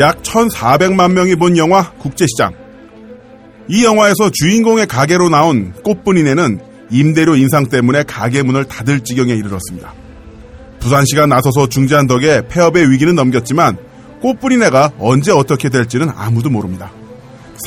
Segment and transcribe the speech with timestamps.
[0.00, 2.54] 약 1,400만 명이 본 영화 국제시장.
[3.68, 6.58] 이 영화에서 주인공의 가게로 나온 꽃분이네는
[6.90, 9.92] 임대료 인상 때문에 가게 문을 닫을 지경에 이르렀습니다.
[10.80, 13.76] 부산시가 나서서 중재한 덕에 폐업의 위기는 넘겼지만
[14.22, 16.90] 꽃뿌리네가 언제 어떻게 될지는 아무도 모릅니다.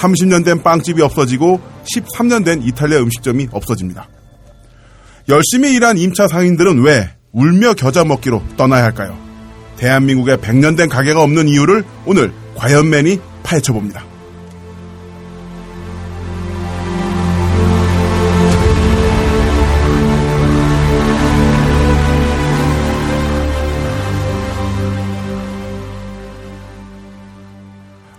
[0.01, 1.61] 30년 된 빵집이 없어지고
[1.95, 4.09] 13년 된 이탈리아 음식점이 없어집니다.
[5.29, 9.32] 열심히 일한 임차 상인들은 왜 울며 겨자 먹기로 떠나야 할까요?
[9.77, 14.13] 대한민국에 100년 된 가게가 없는 이유를 오늘 과연맨이 파헤쳐봅니다.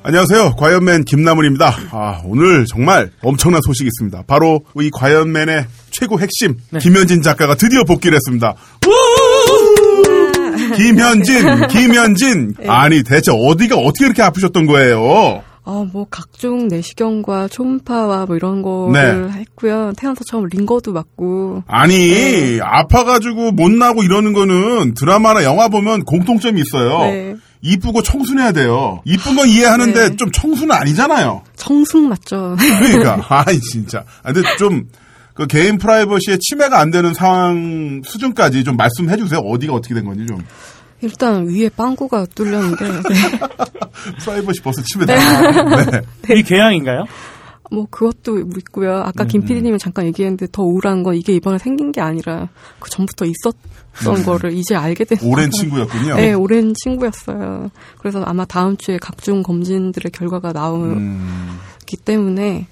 [0.07, 0.57] 안녕하세요.
[0.57, 1.75] 과연맨 김나물입니다.
[1.91, 4.25] 아, 오늘 정말 엄청난 소식이 있습니다.
[4.27, 8.55] 바로 이 과연맨의 최고 핵심 김현진 작가가 드디어 복귀를 했습니다.
[10.77, 12.55] 김현진, 김현진.
[12.69, 15.43] 아니 대체 어디가 어떻게 이렇게 아프셨던 거예요?
[15.67, 19.95] 아, 뭐, 각종 내시경과 초음파와 뭐 이런 거를 했고요.
[19.97, 21.65] 태어나서 처음 링거도 맞고.
[21.67, 26.99] 아니 아파가지고 못 나고 이러는 거는 드라마나 영화 보면 공통점이 있어요.
[27.11, 27.35] 네.
[27.63, 29.01] 이쁘고 청순해야 돼요.
[29.07, 30.17] 이쁜 건 이해하는데 네.
[30.17, 31.43] 좀 청순은 아니잖아요.
[31.57, 32.57] 청승 맞죠.
[32.59, 34.05] 그러니까 아이 진짜.
[34.23, 34.85] 아, 근데 좀
[35.35, 39.41] 그 개인 프라이버시에 침해가 안 되는 상황 수준까지 좀 말씀해 주세요.
[39.41, 40.39] 어디가 어떻게 된 건지 좀.
[41.03, 42.85] 일단 위에 빵꾸가 뚫렸는데.
[42.89, 43.03] 네.
[44.21, 45.15] 프라이버시 벌써 침해다.
[46.23, 46.35] 네.
[46.39, 47.05] 이 개양인가요?
[47.71, 48.99] 뭐 그것도 있고요.
[48.99, 53.25] 아까 김 PD님이 잠깐 얘기했는데 더 우울한 건 이게 이번에 생긴 게 아니라 그 전부터
[53.25, 55.19] 있었던 거를 이제 알게 된.
[55.23, 55.51] 오랜.
[55.51, 56.15] 친구였군요.
[56.15, 57.71] 네, 오랜 친구였어요.
[57.99, 61.59] 그래서 아마 다음 주에 각종 검진들의 결과가 나오기 음,
[62.05, 62.69] 때문에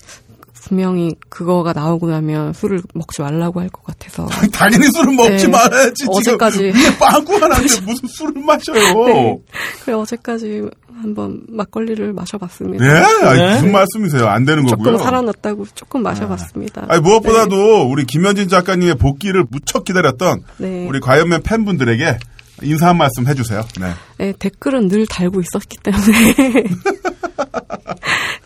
[0.64, 4.26] 분명히 그거가 나오고 나면 술을 먹지 말라고 할 것 같아서.
[4.52, 5.48] 당연히 술을 먹지 네.
[5.48, 6.04] 말아야지.
[6.08, 6.72] 어제까지.
[7.00, 9.04] 빵꾸가 났는데 무슨 술을 마셔요.
[9.06, 9.38] 네.
[9.84, 10.62] 그래 어제까지
[11.00, 12.84] 한번 막걸리를 마셔봤습니다.
[12.84, 13.26] 네?
[13.26, 13.54] 아니, 네.
[13.54, 14.26] 무슨 말씀이세요?
[14.28, 15.02] 안 되는 조금 거고요.
[15.02, 16.86] 살아났다고 조금 마셔봤습니다.
[16.88, 20.86] 아니, 무엇보다도 우리 김현진 작가님의 복귀를 무척 기다렸던 네.
[20.86, 22.18] 우리 과연맨 팬분들에게
[22.62, 23.62] 인사 한 말씀 해주세요.
[23.80, 23.90] 네.
[24.18, 26.34] 네, 댓글은 늘 달고 있었기 때문에.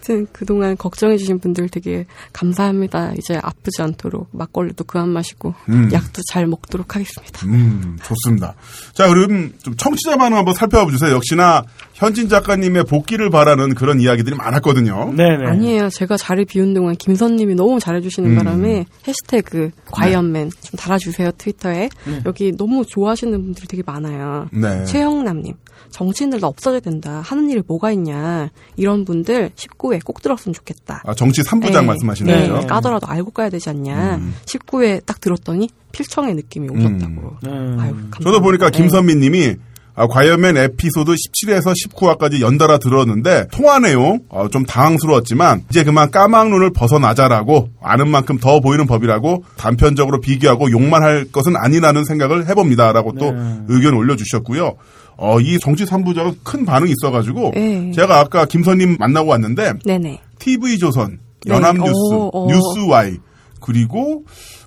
[0.07, 3.13] 하여튼 그동안 걱정해주신 분들 되게 감사합니다.
[3.19, 5.91] 이제 아프지 않도록 막걸리도 그만 마시고 음.
[5.93, 7.47] 약도 잘 먹도록 하겠습니다.
[7.47, 8.55] 음, 좋습니다.
[8.95, 11.13] 자, 그럼 좀 청취자 반응 한번 살펴봐 주세요.
[11.13, 11.65] 역시나
[11.97, 15.15] 현진 작가님의 복귀를 바라는 그런 이야기들이 많았거든요.
[15.17, 15.47] 네네.
[15.47, 15.89] 아니에요.
[15.89, 18.37] 제가 자리 비운 동안 김선님이 너무 잘해주시는 음.
[18.37, 21.89] 바람에 해시태그 과연맨 좀 달아주세요 트위터에
[22.27, 24.51] 여기 너무 좋아하시는 분들이 되게 많아요.
[24.53, 24.85] 네.
[24.85, 25.55] 최영남님
[25.89, 27.23] 정치인들 다 없어져야 된다.
[27.25, 28.51] 하는 일이 뭐가 있냐.
[28.77, 31.03] 이런 분들 19회 꼭 들었으면 좋겠다.
[31.07, 31.87] 아, 정치 3부장 네.
[31.87, 32.67] 말씀하시는 네, 거죠?
[32.67, 34.17] 까더라도 알고 까야 되지 않냐.
[34.17, 34.35] 음.
[34.45, 37.37] 19회 딱 들었더니 필청의 느낌이 오셨다고.
[37.47, 37.77] 음.
[37.81, 38.19] 아유, 감사합니다.
[38.23, 38.77] 저도 보니까 네.
[38.77, 39.57] 김선민 님이
[39.99, 46.75] 아, 과연맨 에피소드 17에서 19화까지 연달아 들었는데 통화 내용 어, 좀 당황스러웠지만 이제 그만 까막눈을
[46.75, 53.33] 벗어나자라고 아는 만큼 더 보이는 법이라고 단편적으로 비교하고 욕만 할 것은 아니라는 생각을 해봅니다라고 또
[53.33, 53.61] 네.
[53.69, 54.77] 의견 올려주셨고요.
[55.17, 57.91] 어, 이 정치 3부작은 큰 반응이 있어가지고 네.
[57.93, 60.21] 제가 아까 김선님 만나고 왔는데 네네.
[60.39, 61.55] TV조선, 네.
[61.55, 62.47] 연합뉴스, 어, 어.
[62.49, 63.17] 뉴스와이
[63.61, 64.25] 그리고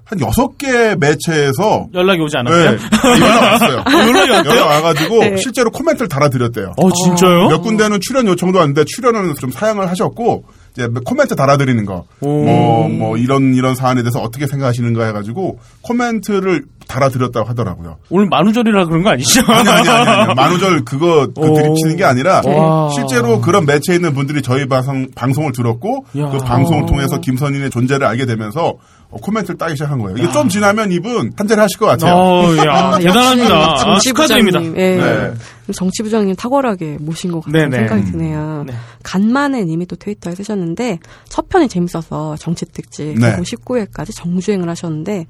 [0.10, 2.80] 한 여섯 개 매체에서 연락이 오지 네, 않았어요?
[3.22, 3.84] 연락 왔어요.
[4.10, 4.54] 연락이 왔대요?
[4.54, 5.38] 연락 와가지고 네.
[5.38, 6.74] 실제로 코멘트를 달아드렸대요.
[6.78, 7.50] 어, 진짜요?
[7.50, 12.44] 몇 군데는 출연 요청도 왔는데 출연은 좀 사양을 하셨고 이제 코멘트 달아드리는 거, 오.
[12.44, 17.98] 뭐, 뭐 이런 이런 사안에 대해서 어떻게 생각하시는가 해가지고 코멘트를 달아드렸다고 하더라고요.
[18.10, 19.42] 오늘 만우절이라 그런 거 아니죠?
[19.48, 20.34] 아니 아니 아니, 아니.
[20.34, 21.54] 만우절 그거 그 오.
[21.54, 22.90] 드립치는 게 아니라 와.
[22.90, 26.30] 실제로 그런 매체에 있는 분들이 저희 방송 방송을 들었고 야.
[26.30, 28.78] 그 방송을 통해서 김선인의 존재를 알게 되면서 어,
[29.10, 30.18] 코멘트를 따기 시작한 거예요.
[30.18, 32.14] 이게 좀 지나면 이분 한잔 하실 것 같아요.
[32.14, 33.56] 어, 야, 아, 대단합니다.
[33.56, 34.60] 아, 축하드립니다.
[34.60, 34.96] 정치부장님, 예.
[34.96, 35.34] 네.
[35.74, 37.88] 정치부장님 탁월하게 모신 것 같은 네네.
[37.88, 38.64] 생각이 드네요.
[38.68, 38.74] 네.
[39.04, 43.32] 간만에 님이 또 트위터에 쓰셨는데 첫 편이 재밌어서 정치 특집 네.
[43.36, 45.26] 그리고 19회까지 정주행을 하셨는데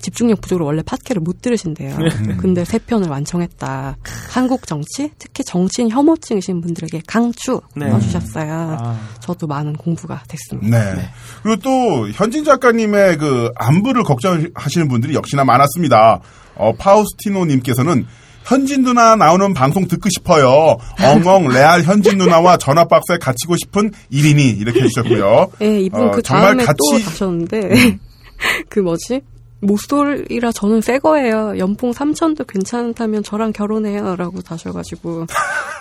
[0.00, 1.96] 집중력 부족으로 원래 팟캐를 못 들으신대요.
[1.98, 2.36] 네.
[2.36, 3.96] 근데 세 편을 완성했다.
[4.30, 7.88] 한국 정치, 특히 정치인 혐오증이신 분들에게 강추 네.
[7.88, 8.76] 넣어주셨어요.
[8.80, 8.98] 아.
[9.20, 10.94] 저도 많은 공부가 됐습니다.
[10.94, 11.08] 네.
[11.42, 16.20] 그리고 또 현진 작가님의 그 안부를 걱정하시는 분들이 역시나 많았습니다.
[16.56, 18.06] 어, 파우스티노님께서는
[18.44, 20.76] 현진 누나 나오는 방송 듣고 싶어요.
[20.98, 25.52] 엉엉 레알 현진 누나와 전화 박스에 갇히고 싶은 1인이 이렇게 해주셨고요.
[25.62, 27.98] 예, 이분 어, 그 정말 다음에 또 같이- 다셨는데
[28.70, 29.20] 그 뭐지?
[29.60, 31.54] 모쏠이라 저는 새 거예요.
[31.58, 34.16] 연봉 3천도 괜찮다면 저랑 결혼해요.
[34.16, 35.26] 라고 다셔가지고,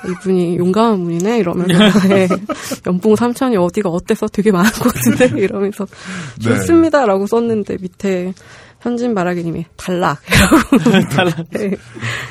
[0.09, 1.39] 이분이 용감한 분이네?
[1.39, 1.73] 이러면서,
[2.09, 2.27] 예,
[2.87, 5.27] 연봉 3천이 어디가 어때서 되게 많은 것 같은데?
[5.39, 6.41] 이러면서, 네.
[6.41, 7.05] 좋습니다.
[7.05, 8.33] 라고 썼는데, 밑에,
[8.81, 10.19] 현진 바라기님이 탈락.
[10.27, 11.09] 이라고.
[11.09, 11.49] 탈락.
[11.51, 11.71] 네.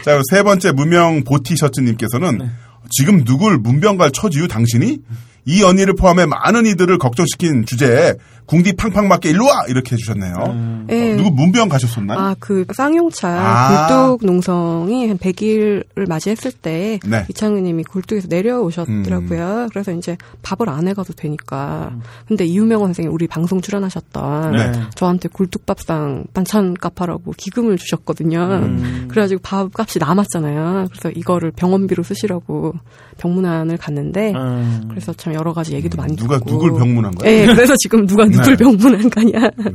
[0.04, 2.50] 자, 세 번째 무명 보티셔츠님께서는
[2.90, 4.98] 지금 누굴 문병갈 처지유 당신이?
[5.44, 8.14] 이 언니를 포함해 많은 이들을 걱정시킨 주제에
[8.48, 10.86] 궁디 팡팡 맞게 일로 와 이렇게 해주셨네요.
[10.90, 11.12] 예.
[11.12, 12.18] 어, 누구 문병 가셨었나요?
[12.18, 13.86] 아, 그 쌍용차 아.
[14.16, 17.18] 굴뚝 농성이 한 100일을 맞이했을 때 네.
[17.18, 17.24] 음.
[17.28, 19.68] 이창규님이 굴뚝에서 내려오셨더라고요.
[19.70, 21.92] 그래서 이제 밥을 안 해가도 되니까.
[22.26, 24.72] 근데 이유명원 선생님 우리 방송 출연하셨던 네.
[24.94, 28.38] 저한테 굴뚝밥상 반찬 값하라고 기금을 주셨거든요.
[28.62, 29.08] 음.
[29.10, 30.86] 그래가지고 밥값이 남았잖아요.
[30.90, 32.72] 그래서 이거를 병원비로 쓰시라고
[33.18, 34.86] 병문안을 갔는데 음.
[34.88, 37.46] 그래서 참 여러 가지 얘기도 많이 누가 듣고 누굴 병문한 거예요?
[37.46, 38.56] 네, 그래서 지금 누가 네.
[38.56, 39.32] 병문안 가냐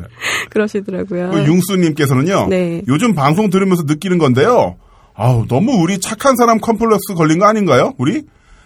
[0.50, 1.32] 그러시더라고요.
[1.32, 2.48] 그 융수님께서는요.
[2.50, 2.82] 네.
[2.88, 4.76] 요즘 방송 들으면서 느끼는 건데요.
[5.16, 7.94] 아우 너무 우리 착한 사람 컴플렉스 걸린 거 아닌가요?
[7.98, 8.24] 우리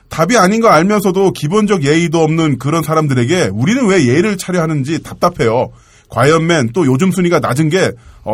[0.09, 5.71] 답이 아닌 거 알면서도 기본적 예의도 없는 그런 사람들에게 우리는 왜 예의를 차려야 하는지 답답해요.
[6.09, 7.91] 과이언맨 또 요즘 순위가 낮은 게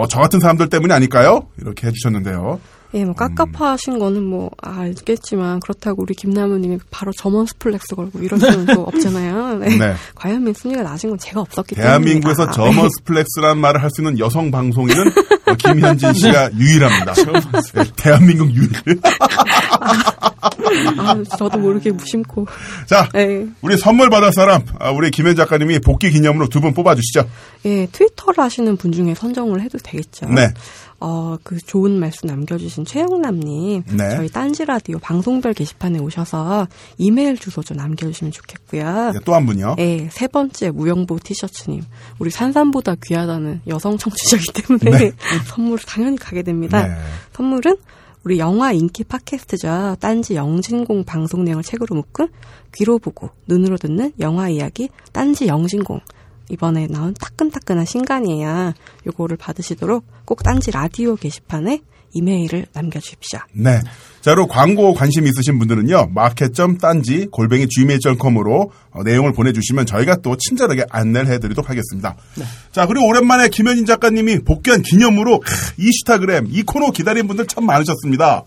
[0.10, 1.48] 저 같은 사람들 때문이 아닐까요?
[1.62, 2.60] 이렇게 해주셨는데요.
[2.96, 8.66] 예, 뭐 깝깝하신 거는 뭐 알겠지만 그렇다고 우리 김남훈님이 바로 German suplex 걸고 이럴 수는
[8.68, 9.58] 또 없잖아요.
[9.60, 9.78] 네.
[9.78, 9.94] 네.
[10.16, 11.88] 과연 순위가 낮은 건 제가 없었기 때문에.
[11.90, 15.08] 대한민국에서 저머 suplex란 말을 할 수 있는 여성 방송인은
[15.46, 17.14] 어, 김현진 씨가 유일합니다.
[17.76, 18.70] 네, 대한민국 유일.
[20.98, 22.48] 아, 저도 모르게 무심코.
[22.88, 23.46] 자, 네.
[23.62, 27.28] 우리 선물 받을 사람, 아, 우리 김현 작가님이 복귀 기념으로 두 분 뽑아주시죠.
[27.66, 30.28] 예, 트위터를 하시는 분 중에 선정을 해도 되겠죠.
[30.30, 30.48] 네.
[31.00, 33.84] 어, 그 좋은 말씀 남겨주신 최영남님.
[33.98, 34.10] 네.
[34.16, 36.68] 저희 딴지 라디오 방송별 게시판에 오셔서
[36.98, 39.12] 이메일 주소 좀 남겨주시면 좋겠고요.
[39.14, 39.76] 네, 또한 분요.
[39.80, 41.82] 예, 세 번째 무영보 티셔츠님.
[42.20, 45.12] 우리 산삼보다 귀하다는 여성 청취자이기 때문에 네.
[45.48, 46.88] 선물 당연히 가게 됩니다.
[46.88, 46.96] 네.
[47.34, 47.76] 선물은
[48.24, 49.98] 우리 영화 인기 팟캐스트죠.
[50.00, 52.30] 딴지 영진공 방송 내용을 책으로 묶은
[52.74, 56.00] 귀로 보고 눈으로 듣는 영화 이야기 딴지 영진공.
[56.54, 58.74] 이번에 나온 따끈따끈한 신간이에요.
[59.08, 61.82] 요거를 받으시도록 꼭 딴지 라디오 게시판에
[62.14, 63.40] 이메일을 남겨주십시오.
[63.54, 63.82] 네.
[64.22, 70.86] 자, 그리고 광고 관심 있으신 분들은요, 마켓.딴지 골뱅이 gmail.com으로 어, 내용을 보내주시면 저희가 또 친절하게
[70.92, 72.16] 안내를 해드리도록 하겠습니다.
[72.72, 78.44] 자, 그리고 오랜만에 김현진 작가님이 복귀한 기념으로 크, 이슈타그램 이 코너 기다린 분들 참 많으셨습니다.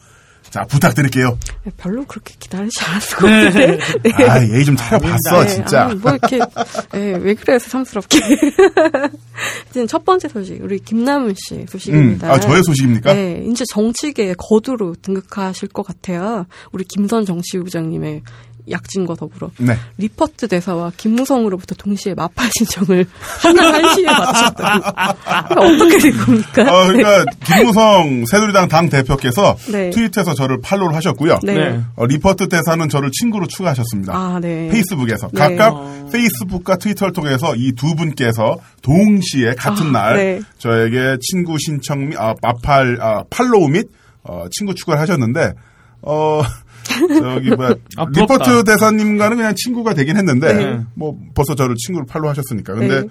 [0.50, 1.38] 자, 부탁드릴게요.
[1.76, 3.78] 별로 그렇게 기다리지 않았을 것 같은데.
[4.02, 4.24] 네.
[4.24, 5.84] 아, 예의 좀 차려봤어, 네, 진짜.
[5.86, 6.38] 아니, 뭐 이렇게
[6.94, 8.18] 예, 왜 그래요 새삼스럽게.
[9.70, 12.32] 이제 첫 번째 소식 우리 김남훈 씨 음, 소식입니다.
[12.32, 13.12] 아, 저의 소식입니까?
[13.12, 16.46] 네, 이제 정치계에 거두로 등극하실 것 같아요.
[16.72, 18.22] 우리 김선 정치부장님의
[18.68, 19.76] 약진과 더불어 네.
[19.98, 23.06] 리퍼트 대사와 김무성으로부터 동시에 맞팔 신청을
[23.42, 25.60] 한날 한시에 마쳤다고.
[25.60, 26.62] 어떻게 된 겁니까?
[26.62, 29.90] 어, 그러니까 김무성 새누리당 당 대표께서 네.
[29.90, 31.38] 트위터에서 저를 팔로우를 하셨고요.
[31.44, 31.54] 네.
[31.54, 31.80] 네.
[31.94, 34.12] 어, 리퍼트 대사는 저를 친구로 추가하셨습니다.
[34.12, 34.68] 아, 네.
[34.70, 35.38] 페이스북에서 네.
[35.38, 40.40] 각각 페이스북과 트위터를 통해서 이 두 분께서 동시에 같은 아, 날 네.
[40.58, 43.88] 저에게 친구 신청 및 아, 맞팔 아, 팔로우 및
[44.22, 45.52] 어, 친구 추가를 하셨는데
[46.02, 46.42] 어
[46.86, 48.06] 저기 뭐야 아.
[48.10, 50.80] 리퍼트 대사님과는 그냥 친구가 되긴 했는데 네.
[50.94, 53.08] 뭐 벌써 저를 친구로 팔로우 하셨으니까 근데 네.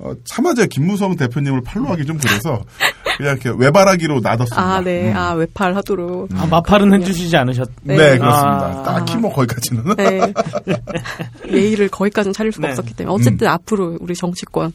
[0.00, 2.64] 어, 차마자 김무성 대표님을 팔로우하기 좀 그래서
[3.16, 4.62] 그냥 이렇게 외발하기로 놔뒀습니다.
[4.62, 5.10] 아, 네.
[5.10, 5.16] 음.
[5.16, 6.28] 아, 외팔 하도록.
[6.36, 7.68] 아, 마팔은 해주시지 않으셨.
[7.82, 8.18] 네, 네.
[8.18, 8.28] 그렇습니다.
[8.28, 8.82] 아.
[8.84, 9.96] 딱히 뭐 거기까지는.
[9.96, 10.32] 네.
[11.52, 12.72] 예의를 거기까지는 차릴 수가 네.
[12.72, 14.72] 없었기 때문에 어쨌든 앞으로 우리 정치권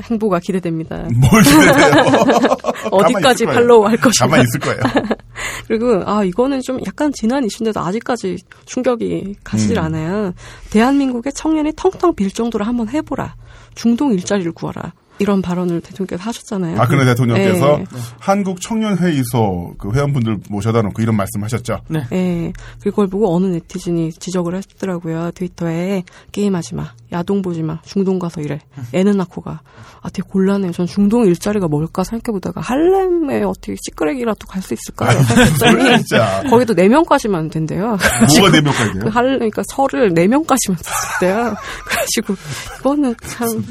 [0.00, 0.96] 행보가 기대됩니다.
[1.14, 2.56] 뭘 기대해요?
[2.90, 4.26] 어디까지 팔로우 할 것인가.
[4.26, 4.80] 가만히 있을 거예요.
[5.66, 9.84] 그리고 아 이거는 좀 약간 지난 이슈인데도 아직까지 충격이 가시질 음.
[9.84, 10.32] 않아요.
[10.70, 13.34] 대한민국의 청년이 텅텅 빌 정도로 한번 해보라.
[13.74, 14.92] 중동 일자리를 구하라.
[15.22, 16.76] 이런 발언을 대통령께서 하셨잖아요.
[16.76, 17.84] 박근혜 대통령께서 네.
[18.18, 21.80] 한국 청년회의소 그 회원분들 모셔다 놓고 이런 말씀하셨죠.
[21.88, 22.00] 네.
[22.12, 22.52] 예.
[22.82, 25.30] 그걸 보고 어느 네티즌이 지적을 하시더라고요.
[25.34, 26.02] 트위터에
[26.32, 28.60] 게임하지 마, 야동 보지 마, 중동 가서 일해.
[28.92, 29.60] 애는 낳고 가.
[30.04, 30.72] 아, 되게 곤란해요.
[30.72, 36.42] 전 중동 일자리가 뭘까 생각해보다가 할렘에 어떻게 찌끄레기라도 갈 수 있을까 생각했더니 진짜.
[36.48, 37.96] 거기도 4 명까지만 된대요.
[38.36, 39.10] 뭐가 네 명까지 그 돼요?
[39.10, 41.54] 할, 그러니까 설을 4 명까지만 썼대요.
[41.86, 42.34] 그래가지고,
[42.80, 43.64] 이거는 참.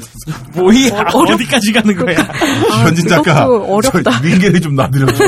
[0.54, 2.18] 뭐야, 어, 어렵- 어디까지 가는 거야.
[2.72, 4.02] 아, 현진 작가, 어렵다.
[4.02, 5.24] 저 링겔이 좀 놔드려줘.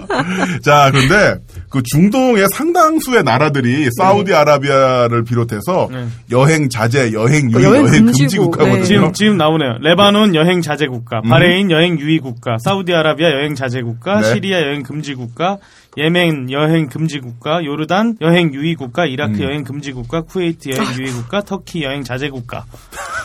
[0.62, 6.06] 자, 그런데 그 중동의 상당수의 나라들이 사우디아라비아를 비롯해서 네.
[6.30, 8.78] 여행 자제, 여행 유의, 어, 여행 여행, 금지 국가거든요.
[8.78, 8.84] 네.
[8.84, 9.78] 지금, 지금 나오네요.
[9.80, 11.28] 레바논 여행 자제 국가, 음.
[11.28, 14.32] 바레인 여행 유의 국가, 사우디아라비아 여행 자제 국가, 네.
[14.32, 15.58] 시리아 여행 금지 국가,
[15.98, 19.42] 예멘 여행 금지 국가, 요르단 여행 유의 국가, 이라크 음.
[19.42, 22.64] 여행 금지 국가, 쿠웨이트 여행 유의 국가, 터키 여행 자제 국가.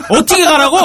[0.09, 0.77] 어떻게 가라고?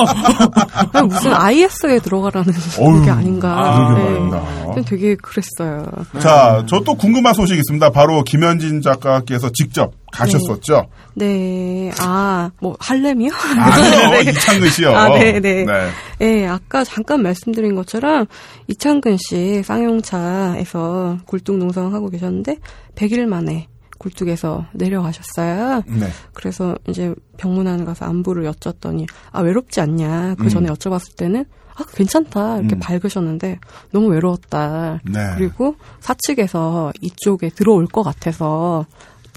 [0.93, 3.49] 그냥 무슨 IS에 들어가라는 어휴, 게 아닌가.
[3.57, 4.19] 아, 그러게 네.
[4.29, 5.85] 그냥 되게 그랬어요.
[6.21, 7.91] 자, 저 또 궁금한 소식이 있습니다.
[7.91, 10.87] 바로 김현진 작가께서 직접 가셨었죠.
[11.15, 11.91] 네.
[11.99, 13.33] 아, 뭐, 할렘이요?
[13.33, 14.31] 아니요, 네.
[14.31, 14.95] 이창근 씨요.
[14.95, 15.65] 아, 네, 네.
[15.65, 15.91] 네.
[16.19, 18.27] 네, 아까 잠깐 말씀드린 것처럼
[18.69, 22.59] 이창근 씨 쌍용차에서 굴뚝 농성하고 계셨는데
[22.95, 23.69] 100일 만에
[24.03, 25.83] 굴뚝에서 내려가셨어요.
[25.87, 26.09] 네.
[26.35, 30.35] 그래서 이제 병문안 가서 안부를 여쭸더니 아 외롭지 않냐.
[30.39, 30.75] 그 전에 음.
[30.75, 32.81] 여쭤봤을 때는 아 괜찮다 이렇게 음.
[32.81, 33.59] 밝으셨는데
[33.93, 35.01] 너무 외로웠다.
[35.05, 35.35] 네.
[35.37, 38.87] 그리고 사측에서 이쪽에 들어올 것 같아서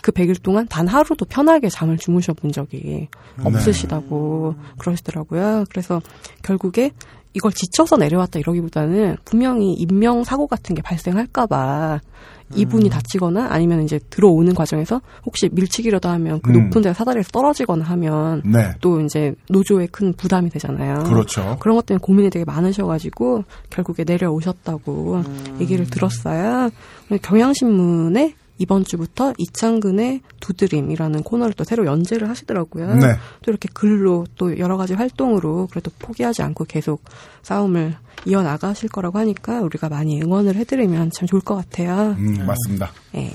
[0.06, 3.08] 그 100일 동안 단 하루도 편하게 잠을 주무셔 본 적이
[3.44, 5.64] 없으시다고 그러시더라고요.
[5.68, 6.00] 그래서
[6.44, 6.92] 결국에
[7.34, 12.02] 이걸 지쳐서 내려왔다 이러기보다는 분명히 인명 사고 같은 게 발생할까봐
[12.54, 16.66] 이분이 다치거나 아니면 이제 들어오는 과정에서 혹시 밀치기라도 하면 그 음.
[16.66, 18.76] 높은 데 사다리에서 떨어지거나 하면 네.
[18.82, 21.04] 또 이제 노조에 큰 부담이 되잖아요.
[21.06, 21.58] 그렇죠.
[21.60, 25.58] 그런 것 때문에 고민이 되게 많으셔가지고 결국에 내려오셨다고 음.
[25.60, 26.70] 얘기를 들었어요.
[27.24, 32.96] 경향신문에 이번 주부터 이창근의 두드림이라는 코너를 또 새로 연재를 하시더라고요.
[32.96, 33.14] 네.
[33.42, 37.04] 또 이렇게 글로 또 여러 가지 활동으로 그래도 포기하지 않고 계속
[37.44, 37.96] 싸움을
[38.26, 42.16] 이어나가실 거라고 하니까 우리가 많이 응원을 해드리면 참 좋을 것 같아요.
[42.18, 42.92] 음, 맞습니다.
[43.16, 43.32] 예.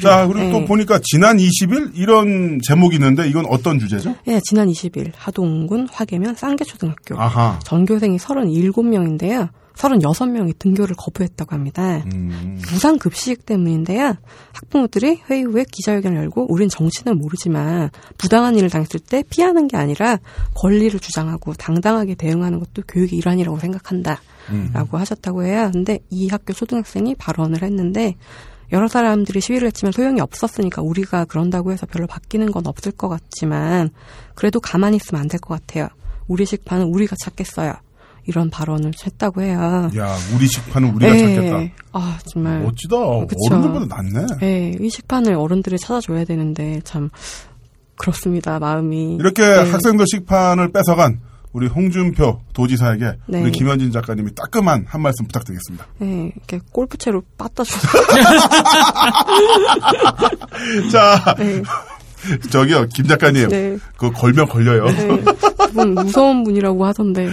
[0.00, 0.52] 자, 그리고 예.
[0.52, 4.16] 또 보니까 지난 20일 이런 제목이 있는데 이건 어떤 주제죠?
[4.28, 7.58] 예, 지난 20일 하동군 화계면 쌍계초등학교 아하.
[7.64, 9.50] 전교생이 37명인데요.
[9.76, 12.02] 36명이 등교를 거부했다고 합니다.
[12.12, 14.14] 음, 무상 급식 때문인데요.
[14.52, 20.18] 학부모들이 회의 후에 기자회견을 열고 우린 정치는 모르지만 부당한 일을 당했을 때 피하는 게 아니라
[20.54, 24.20] 권리를 주장하고 당당하게 대응하는 것도 교육의 일환이라고 생각한다.
[24.50, 24.70] 음.
[24.72, 25.70] 라고 하셨다고 해요.
[25.72, 28.16] 근데 이 학교 초등학생이 발언을 했는데
[28.72, 33.90] 여러 사람들이 시위를 했지만 소용이 없었으니까 우리가 그런다고 해서 별로 바뀌는 건 없을 것 같지만
[34.34, 35.88] 그래도 가만히 있으면 안 될 것 같아요.
[36.28, 37.74] 우리 식판은 우리가 찾겠어요.
[38.30, 39.90] 이런 발언을 했다고 해요.
[39.96, 41.34] 야, 우리 식판은 우리가 예.
[41.34, 41.74] 찾겠다.
[41.92, 42.60] 아 정말.
[42.62, 42.96] 멋지다.
[43.26, 43.36] 그쵸.
[43.50, 44.26] 어른들보다 낫네.
[44.42, 47.10] 예, 이 식판을 어른들이 찾아줘야 되는데 참
[47.96, 48.58] 그렇습니다.
[48.60, 49.70] 마음이 이렇게 네.
[49.70, 51.20] 학생들 식판을 뺏어간
[51.52, 53.42] 우리 홍준표 도지사에게 네.
[53.42, 55.84] 우리 김현진 작가님이 따끔한 한 말씀 부탁드리겠습니다.
[56.02, 57.88] 예, 이렇게 골프채로 빠따줘서
[60.92, 61.60] 자, 네,
[62.50, 63.48] 저기요, 김 작가님.
[63.48, 63.76] 네.
[63.96, 64.84] 그거 걸면 걸려요.
[64.86, 65.22] 네, 네,
[65.58, 67.30] 그분 무서운 분이라고 하던데.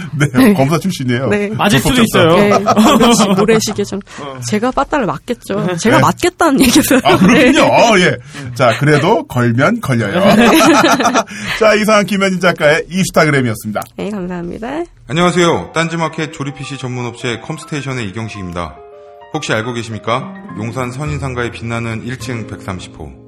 [0.56, 1.28] 검사 출신이에요.
[1.28, 1.48] 네.
[1.50, 2.02] 맞을 수도.
[2.02, 2.36] 있어요.
[2.36, 2.52] 네,
[3.36, 4.00] 모래시계 좀.
[4.48, 5.76] 제가 빠따를 맞겠죠.
[5.76, 6.02] 제가 네.
[6.02, 7.00] 맞겠다는 얘기였어요.
[7.04, 7.62] 아, 그렇군요.
[7.62, 8.16] 어, 예.
[8.54, 10.22] 자, 그래도 걸면 걸려요.
[11.58, 13.82] 자, 이상 김현진 작가의 이슈타그램이었습니다.
[13.96, 14.84] 네, 감사합니다.
[15.08, 15.72] 안녕하세요.
[15.74, 18.76] 딴지마켓 조립 PC 전문 업체 컴스테이션의 이경식입니다.
[19.34, 20.32] 혹시 알고 계십니까?
[20.58, 23.27] 용산 선인상가에 빛나는 1층 130호.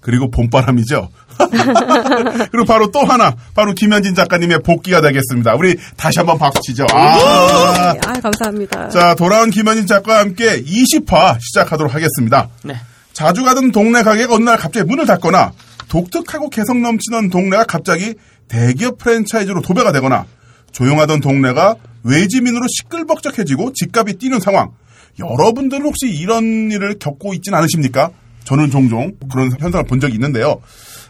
[0.00, 1.10] 그리고 봄바람이죠.
[2.50, 5.54] 그리고 바로 또 하나, 바로 김현진 작가님의 복귀가 되겠습니다.
[5.54, 6.86] 우리 다시 한번 박수 치죠.
[6.92, 8.88] 아, 네, 아, 감사합니다.
[8.88, 12.48] 자, 돌아온 김현진 작가와 함께 20화 시작하도록 하겠습니다.
[12.62, 12.74] 네.
[13.12, 15.52] 자주 가던 동네 가게가 어느 날 갑자기 문을 닫거나
[15.88, 18.14] 독특하고 개성 넘치는 동네가 갑자기
[18.48, 20.24] 대기업 프랜차이즈로 도배가 되거나
[20.72, 24.70] 조용하던 동네가 외지민으로 시끌벅적해지고 집값이 뛰는 상황.
[25.18, 28.10] 여러분들은 혹시 이런 일을 겪고 있진 않으십니까?
[28.44, 30.60] 저는 종종 그런 현상을 본 적이 있는데요.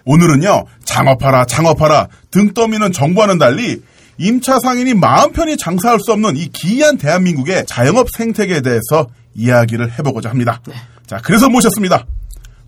[0.05, 3.83] 오늘은요, 장업하라, 장업하라, 등 떠미는 정부와는 달리
[4.19, 10.29] 임차 상인이 마음 편히 장사할 수 없는 이 기이한 대한민국의 자영업 생태계에 대해서 이야기를 해보고자
[10.31, 10.61] 합니다.
[11.07, 12.05] 자, 그래서 모셨습니다.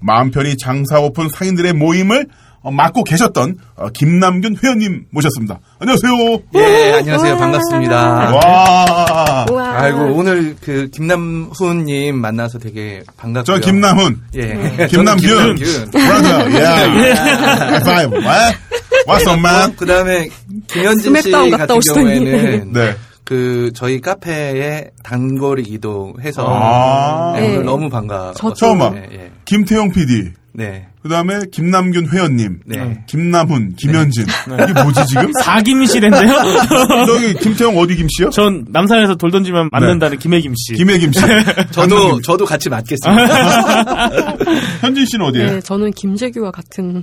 [0.01, 5.59] 마음 편히 장사하고픈 상인들의 모임을 어, 맡고 계셨던 어, 김남균 회원님 모셨습니다.
[5.81, 6.13] 안녕하세요.
[6.55, 7.37] 예, 안녕하세요.
[7.37, 8.35] 반갑습니다.
[8.35, 9.47] 와.
[9.51, 9.81] 우와.
[9.83, 13.61] 아이고, 오늘 그 김남훈님 만나서 되게 반갑고요.
[13.61, 14.87] 저 김남훈, 예.
[14.89, 15.91] 김남균, 저는 김남균.
[15.91, 16.65] brother, 예.
[17.13, 18.57] 하이파이브, what?
[19.07, 19.75] What's up, man?
[19.77, 20.29] 그 다음에
[20.69, 21.81] 김현진 씨 같은.
[21.81, 22.95] 경우에는 네.
[23.25, 27.33] 그 저희 카페에 단거리 이동해서 아.
[27.35, 27.65] 네, 오늘 네.
[27.65, 28.33] 너무 반가워.
[28.37, 28.93] 저 처음 봐.
[28.95, 29.31] 예, 예.
[29.45, 30.87] 김태용 PD, 네.
[31.03, 33.03] 그 다음에 김남균 회원님, 네.
[33.09, 34.25] 김남훈, 김현진.
[34.25, 35.33] 이게 뭐지 지금?
[35.43, 36.33] 사김 씨인데요?
[37.07, 38.31] 저기 김태형 어디 김 씨요?
[38.31, 40.75] 전 남산에서 돌 던지면 맞는다는 김혜김 씨.
[40.75, 41.21] 김해 김 씨.
[41.73, 44.37] 저도 저도 같이 맞겠습니다.
[44.81, 45.47] 현진 씨는 어디에요?
[45.55, 47.03] 네, 저는 김재규와 같은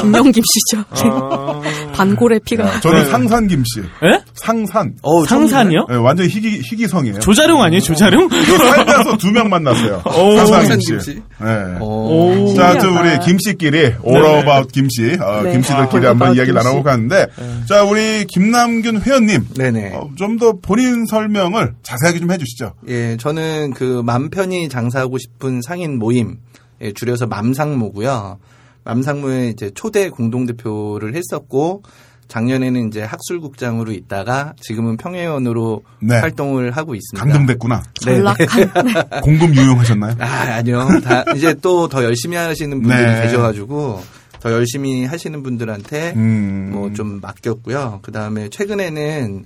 [0.00, 0.84] 김영김 씨죠.
[0.90, 1.60] 아.
[1.94, 2.80] 반골의 피가.
[2.80, 3.80] 저는 상산 김 씨.
[4.04, 4.20] 예?
[4.34, 4.94] 상산.
[5.02, 5.86] 어우, 상산이요?
[5.88, 7.20] 네, 완전 희귀 희귀성이에요.
[7.20, 7.80] 조자룡 아니에요?
[7.80, 8.28] 조자룡?
[8.28, 10.02] 저 살면서 두 명 만났어요.
[10.04, 10.90] 오, 상산 김씨.
[10.92, 11.14] 김씨?
[11.40, 11.76] 네.
[11.80, 12.54] 어.
[12.56, 12.90] 자, 저.
[12.90, 15.52] 우리 김 씨끼리 오러바웃 김 씨, 어, 네.
[15.52, 17.26] 김 씨들끼리 아, 한번 이야기 나눠보고 가는데,
[17.68, 19.92] 자, 우리 김남균 회원님, 네네.
[19.94, 22.74] 어, 좀더 본인 설명을 자세하게 좀 해주시죠.
[22.88, 26.38] 예, 저는 그 맘 편히 장사하고 싶은 상인 모임,
[26.80, 28.38] 예, 줄여서 맘상모고요.
[28.84, 31.82] 맘상모에 이제 초대 공동대표를 했었고,
[32.28, 36.18] 작년에는 이제 학술국장으로 있다가 지금은 평회원으로 네.
[36.18, 37.22] 활동을 하고 있습니다.
[37.26, 37.82] 감동됐구나.
[38.06, 38.16] 네, 네.
[38.16, 39.20] 전락한.
[39.22, 40.14] 공금 유용하셨나요?
[40.18, 40.24] 아,
[40.54, 40.88] 아니요.
[41.04, 43.22] 다 이제 또 더 열심히 하시는 분들이 네.
[43.22, 44.00] 계셔가지고
[44.40, 46.70] 더 열심히 하시는 분들한테 음.
[46.72, 48.00] 뭐좀 맡겼고요.
[48.02, 49.44] 그 다음에 최근에는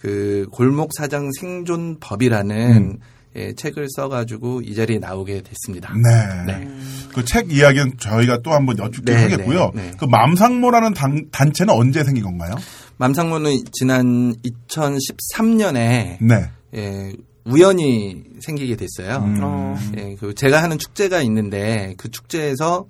[0.00, 2.98] 그 골목 사장 생존법이라는
[3.38, 5.94] 예, 책을 써가지고 이 자리에 나오게 됐습니다.
[5.94, 6.44] 네.
[6.52, 6.68] 네.
[7.14, 9.70] 그 책 이야기는 저희가 또 한번 여쭙긴 네, 하겠고요.
[9.74, 9.90] 네, 네.
[9.98, 12.54] 그 맘상모라는 단, 단체는 언제 생긴 건가요?
[12.96, 16.50] 맘상무는 지난 2013년에 네.
[16.74, 17.12] 예,
[17.44, 19.22] 우연히 생기게 됐어요.
[19.24, 19.38] 음.
[19.42, 19.76] 어.
[19.96, 22.86] 예, 그 제가 하는 축제가 있는데 그 축제에서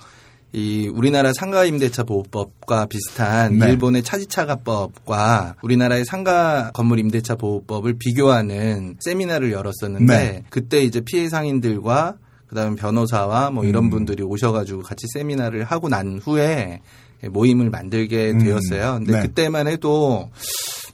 [0.52, 3.68] 이 우리나라 상가 임대차 보호법과 비슷한 네.
[3.68, 10.44] 일본의 차지차가법과 우리나라의 상가 건물 임대차 보호법을 비교하는 세미나를 열었었는데 네.
[10.48, 13.90] 그때 이제 피해 상인들과 그다음에 변호사와 뭐 이런 음.
[13.90, 16.80] 분들이 오셔가지고 같이 세미나를 하고 난 후에
[17.30, 18.38] 모임을 만들게 음.
[18.38, 18.94] 되었어요.
[18.98, 19.22] 근데 네.
[19.22, 20.30] 그때만 해도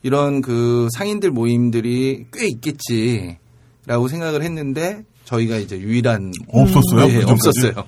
[0.02, 7.06] 이런 그 상인들 모임들이 꽤 있겠지라고 생각을 했는데 저희가 이제 유일한 없었어요?
[7.06, 7.25] 네?
[7.25, 7.84] 없었어요.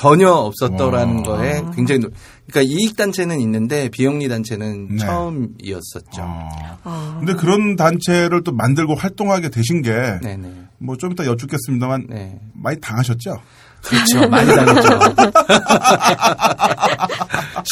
[0.00, 1.22] 전혀 없었더라는 와.
[1.24, 2.12] 거에 굉장히 놀-
[2.48, 4.98] 그러니까 이익 단체는 있는데 비영리 단체는 네.
[4.98, 6.22] 처음이었었죠.
[6.22, 6.48] 아.
[6.84, 9.90] 아, 근데 그런 단체를 또 만들고 활동하게 되신 게.
[10.78, 12.38] 뭐 좀 이따 여쭙겠습니다만, 네.
[12.54, 13.40] 많이 당하셨죠?
[13.82, 14.28] 그렇죠.
[14.28, 14.98] 많이 당했죠.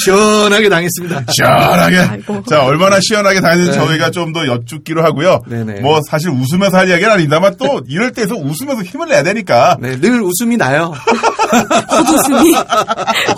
[0.04, 1.24] 시원하게 당했습니다.
[1.32, 1.98] 시원하게.
[1.98, 2.42] 아이고.
[2.48, 3.84] 자, 얼마나 시원하게 다니는지 네.
[3.84, 5.42] 저희가 좀더 여쭙기로 하고요.
[5.46, 5.80] 네네.
[5.80, 9.76] 뭐 사실 웃으면서 할 이야기는 아닙니다만 또 이럴 때에서 웃으면서 힘을 내야 되니까.
[9.80, 10.92] 네, 늘 웃음이 나요.
[11.90, 12.54] 헛웃음이.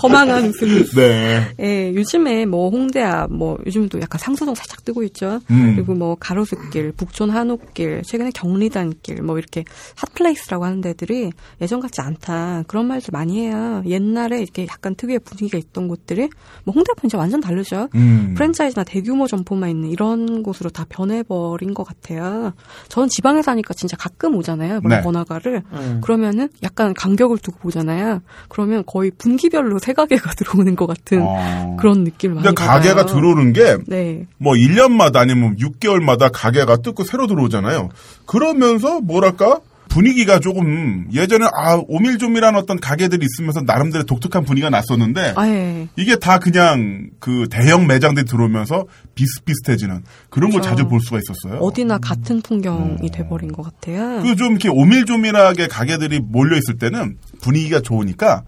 [0.02, 0.90] 허망한 웃음이.
[0.94, 1.48] 네.
[1.60, 5.40] 예, 요즘에 뭐 홍대 앞, 뭐 요즘도 약간 상수동 살짝 뜨고 있죠.
[5.50, 5.74] 음.
[5.74, 9.64] 그리고 뭐 가로수길, 북촌 한옥길, 최근에 경리단길, 뭐 이렇게
[9.96, 12.57] 핫플레이스라고 하는 데들이 예전 같지 않다.
[12.66, 13.82] 그런 말들 많이 해요.
[13.86, 16.28] 옛날에 이렇게 약간 특유의 분위기가 있던 곳들이
[16.64, 17.88] 뭐 홍대 앞은 이제 완전 다르죠.
[17.94, 18.34] 음.
[18.36, 22.52] 프랜차이즈나 대규모 점포만 있는 이런 곳으로 다 변해버린 것 같아요.
[22.88, 24.80] 저는 지방에 사니까 진짜 가끔 오잖아요.
[24.84, 25.02] 네.
[25.02, 25.62] 번화가를.
[25.72, 26.00] 음.
[26.02, 28.22] 그러면은 약간 간격을 두고 보잖아요.
[28.48, 31.76] 그러면 거의 분기별로 세 가게가 들어오는 것 같은 어.
[31.78, 32.94] 그런 느낌을 많이 근데 받아요.
[32.94, 34.26] 가게가 들어오는 게 네.
[34.38, 37.88] 뭐 1년마다 아니면 6개월마다 가게가 뜯고 새로 들어오잖아요.
[38.26, 39.60] 그러면서 뭐랄까?
[39.88, 45.88] 분위기가 조금 예전에 아 오밀조밀한 어떤 가게들이 있으면서 나름대로 독특한 분위기가 났었는데 아 예.
[45.96, 50.76] 이게 다 그냥 그 대형 매장들이 들어오면서 비슷비슷해지는 그런 걸 그렇죠.
[50.76, 51.60] 자주 볼 수가 있었어요.
[51.60, 53.08] 어디나 같은 풍경이 음.
[53.12, 54.22] 돼버린 것 같아요.
[54.22, 58.44] 그 좀 이렇게 오밀조밀하게 가게들이 몰려 있을 때는 분위기가 좋으니까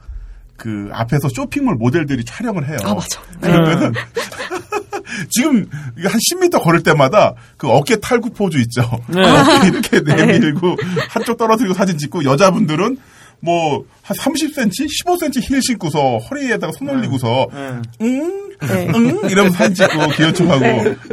[0.56, 2.76] 그 앞에서 쇼핑몰 모델들이 촬영을 해요.
[2.84, 3.20] 아 맞아.
[3.40, 3.92] 그러면은
[5.30, 5.66] 지금
[6.04, 8.82] 한 10m 걸을 때마다 그 어깨 탈구 포즈 있죠.
[9.08, 9.20] 네.
[9.26, 10.76] 어깨 이렇게 내밀고
[11.08, 12.96] 한쪽 떨어뜨리고 사진 찍고 여자분들은
[13.42, 14.70] 뭐 한 30cm,
[15.06, 17.70] 15cm 힐 신고서 허리에다가 손 올리고서 네.
[18.00, 18.88] 응, 네.
[18.92, 19.98] 응 이러면서 사진 찍고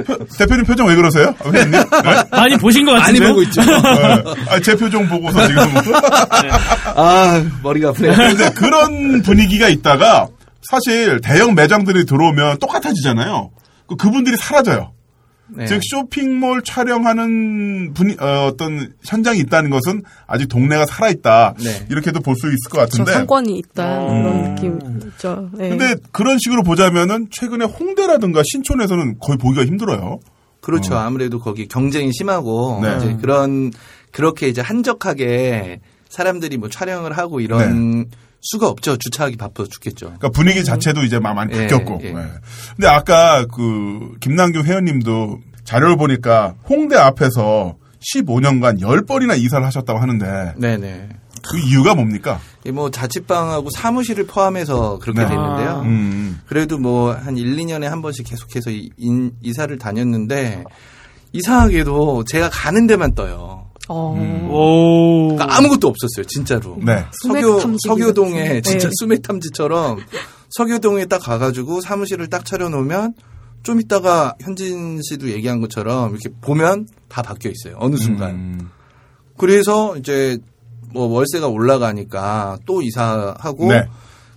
[0.04, 1.36] 표- 대표님 표정 왜 그러세요?
[1.46, 1.72] 아, 회장님?
[1.72, 1.86] 네?
[2.32, 3.30] 많이 보신 것 많이 같은데요?
[3.30, 3.62] 보고 있죠.
[3.62, 3.72] 네.
[4.50, 5.62] 아, 제 표정 보고서 지금
[6.96, 8.14] 아, 머리가 아프네요.
[8.16, 10.28] 근데 그런 분위기가 있다가
[10.70, 13.52] 사실 대형 매장들이 들어오면 똑같아지잖아요.
[13.88, 14.94] 그- 그분들이 사라져요.
[15.50, 15.66] 네.
[15.66, 21.86] 즉 쇼핑몰 촬영하는 분이 어, 떤 현장이 있다는 것은 아직 동네가 살아 있다 네.
[21.90, 24.08] 이렇게도 볼 수 있을 것저 같은데 상권이 있다 어.
[24.10, 25.50] 그런 느낌 있죠.
[25.54, 25.70] 네.
[25.70, 30.20] 근데 그런 식으로 보자면은 최근에 홍대라든가 신촌에서는 거의 보기가 힘들어요.
[30.60, 30.96] 그렇죠.
[30.98, 32.98] 아무래도 거기 경쟁이 심하고 네.
[32.98, 33.72] 이제 그런
[34.12, 38.08] 그렇게 이제 한적하게 사람들이 뭐 촬영을 하고 이런
[38.42, 38.98] 수가 없죠.
[38.98, 40.06] 주차하기 바빠서 죽겠죠.
[40.08, 42.00] 그러니까 분위기 자체도 이제 막 많이 예, 바뀌었고.
[42.04, 42.12] 예.
[42.14, 42.24] 네.
[42.76, 47.76] 근데 아까 그 김남규 회원님도 자료를 보니까 홍대 앞에서
[48.14, 51.10] 15년간 10번이나 이사를 하셨다고 하는데 네네.
[51.50, 52.40] 그 이유가 뭡니까?
[52.66, 55.28] 이뭐 자취방하고 사무실을 포함해서 그렇게 네.
[55.30, 55.82] 됐는데요.
[55.86, 56.40] 음.
[56.46, 60.64] 그래도 뭐 한 1, 2년에 한 번씩 계속해서 이- 인- 이사를 다녔는데
[61.34, 63.67] 이상하게도 제가 가는 데만 떠요.
[63.88, 64.16] 어.
[64.16, 64.50] 음.
[64.50, 65.36] 오.
[65.36, 66.78] 그러니까 아무것도 없었어요, 진짜로.
[66.82, 67.06] 네.
[67.24, 68.62] 석유 석유동에.
[68.62, 68.92] 진짜 네.
[69.00, 70.00] 수맥 탐지처럼
[70.50, 73.14] 석유동에 딱 가가지고 사무실을 딱 차려놓으면
[73.64, 77.76] 좀 있다가 현진 씨도 얘기한 것처럼 이렇게 보면 다 바뀌어 있어요.
[77.80, 78.32] 어느 순간.
[78.32, 78.70] 음.
[79.38, 80.38] 그래서 이제
[80.94, 83.88] 뭐 월세가 올라가니까 또 이사하고 네.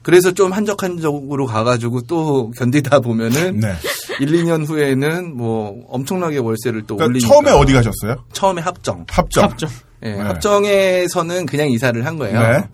[0.03, 3.75] 그래서 좀 한적한적으로 가가지고 또 견디다 보면은 네.
[4.21, 8.25] 1, 2년 후에는 뭐 엄청나게 월세를 또 그러니까 올리니까 처음에 어디 가셨어요?
[8.33, 9.05] 처음에 합정.
[9.09, 9.45] 합정.
[9.45, 9.71] 합정.
[10.03, 10.19] 예, 네.
[10.19, 12.41] 합정에서는 그냥 이사를 한 거예요.
[12.41, 12.65] 네.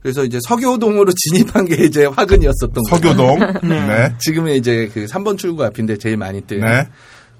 [0.00, 2.88] 그래서 이제 서교동으로 진입한 게 이제 화근이었었던 거예요.
[2.90, 3.38] 서교동.
[3.68, 4.14] 네.
[4.18, 6.66] 지금은 이제 그 3번 출구 앞인데 제일 많이 뜨는.
[6.66, 6.88] 네.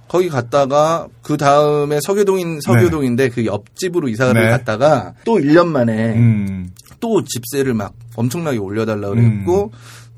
[0.08, 4.48] 거기 갔다가 그 다음에 서교동인 서교동인데 그 옆집으로 이사를 네.
[4.48, 6.70] 갔다가 또 1년 만에 음.
[6.98, 9.70] 또 집세를 막 엄청나게 올려달라 그랬고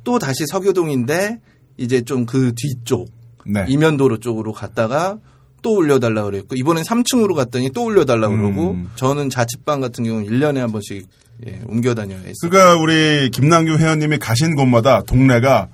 [0.05, 1.41] 또 다시 서교동인데
[1.77, 3.09] 이제 좀 그 뒤쪽
[3.47, 3.65] 네.
[3.69, 5.19] 이면도로 쪽으로 갔다가
[5.63, 8.91] 또 올려달라 그랬고 이번엔 3층으로 갔더니 또 올려달라 그러고 음.
[8.97, 11.07] 저는 자취방 같은 경우는 1년에 한 번씩
[11.47, 12.51] 예, 옮겨 다녀야 했어요.
[12.51, 15.69] 그러니까 우리 김남규 회원님이 가신 곳마다 동네가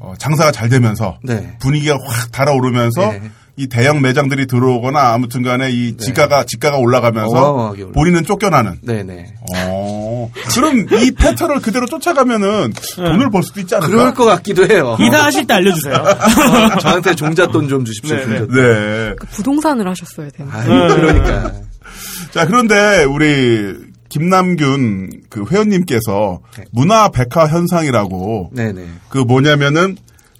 [0.00, 1.56] 어, 장사가 잘 되면서 네.
[1.60, 3.30] 분위기가 확 달아오르면서 네.
[3.58, 7.92] 이 대형 매장들이 들어오거나 아무튼 간에 이 지가가 지가가 올라가면서 어마어마하게 올라.
[7.92, 8.78] 본인은 쫓겨나는.
[8.82, 9.34] 네네.
[9.52, 10.30] 어.
[10.54, 13.90] 그럼 이 패턴을 그대로 쫓아가면은 돈을 벌 수도 있지 않을까?
[13.90, 14.96] 그럴 것 같기도 해요.
[15.00, 15.94] 이사하실 때 알려주세요.
[16.80, 18.14] 저한테 종잣돈 좀 주십시오.
[18.14, 18.38] 네, 네.
[18.38, 18.56] 종잣돈.
[18.56, 19.14] 네.
[19.18, 20.56] 그 부동산을 하셨어야 되는데.
[20.56, 21.52] 아유, 그러니까.
[22.30, 23.74] 자, 그런데 우리
[24.08, 26.64] 김남균 그 회원님께서 네.
[26.70, 28.86] 문화 백화 현상이라고 네네.
[29.08, 29.96] 그 뭐냐면은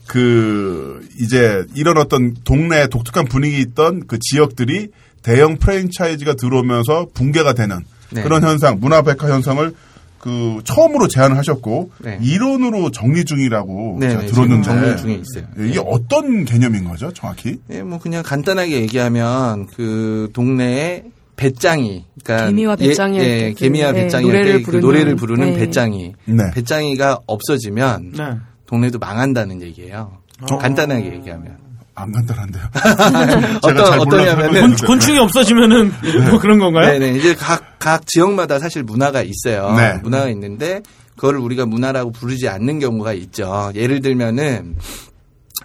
[0.08, 4.88] 그 이제 이런 어떤 동네 독특한 분위기 있던 그 지역들이
[5.22, 8.22] 대형 프랜차이즈가 들어오면서 붕괴가 되는 네.
[8.22, 9.74] 그런 현상, 문화 백화 현상을
[10.18, 12.18] 그 처음으로 제안을 하셨고 네.
[12.22, 14.26] 이론으로 정리 중이라고 제가 네네.
[14.26, 15.48] 들었는데 정리 중에 있어요.
[15.60, 17.58] 예, 이게 어떤 개념인 거죠, 정확히?
[17.70, 21.04] 예, 뭐 그냥 간단하게 얘기하면 그 동네에
[21.36, 24.80] 배짱이, 그러니까 개미와 배짱이 예, 할 예, 때 그, 개미와 네, 배짱이 노래를 그 부르는,
[24.80, 25.58] 노래를 부르는 네.
[25.58, 26.50] 배짱이, 네.
[26.52, 28.24] 배짱이가 없어지면 네.
[28.68, 30.12] 동네도 망한다는 얘기예요.
[30.60, 31.58] 간단하게 얘기하면
[31.94, 32.62] 안 간단한데요.
[33.62, 35.92] 어떤 어떠냐면은 곤, 곤충이 없어지면은
[36.30, 36.92] 뭐 그런 건가요?
[36.92, 39.74] 네네 이제 각 각 지역마다 사실 문화가 있어요.
[39.76, 39.98] 네.
[40.02, 40.82] 문화가 있는데
[41.16, 43.72] 그거를 우리가 문화라고 부르지 않는 경우가 있죠.
[43.74, 44.76] 예를 들면은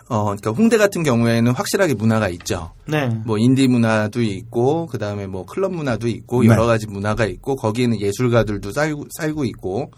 [0.10, 2.72] 어 그러니까 홍대 같은 경우에는 확실하게 문화가 있죠.
[2.88, 3.08] 네.
[3.26, 6.50] 뭐 인디 문화도 있고 그 다음에 뭐 클럽 문화도 있고 네.
[6.50, 9.92] 여러 가지 문화가 있고 거기에는 예술가들도 살고 살고 있고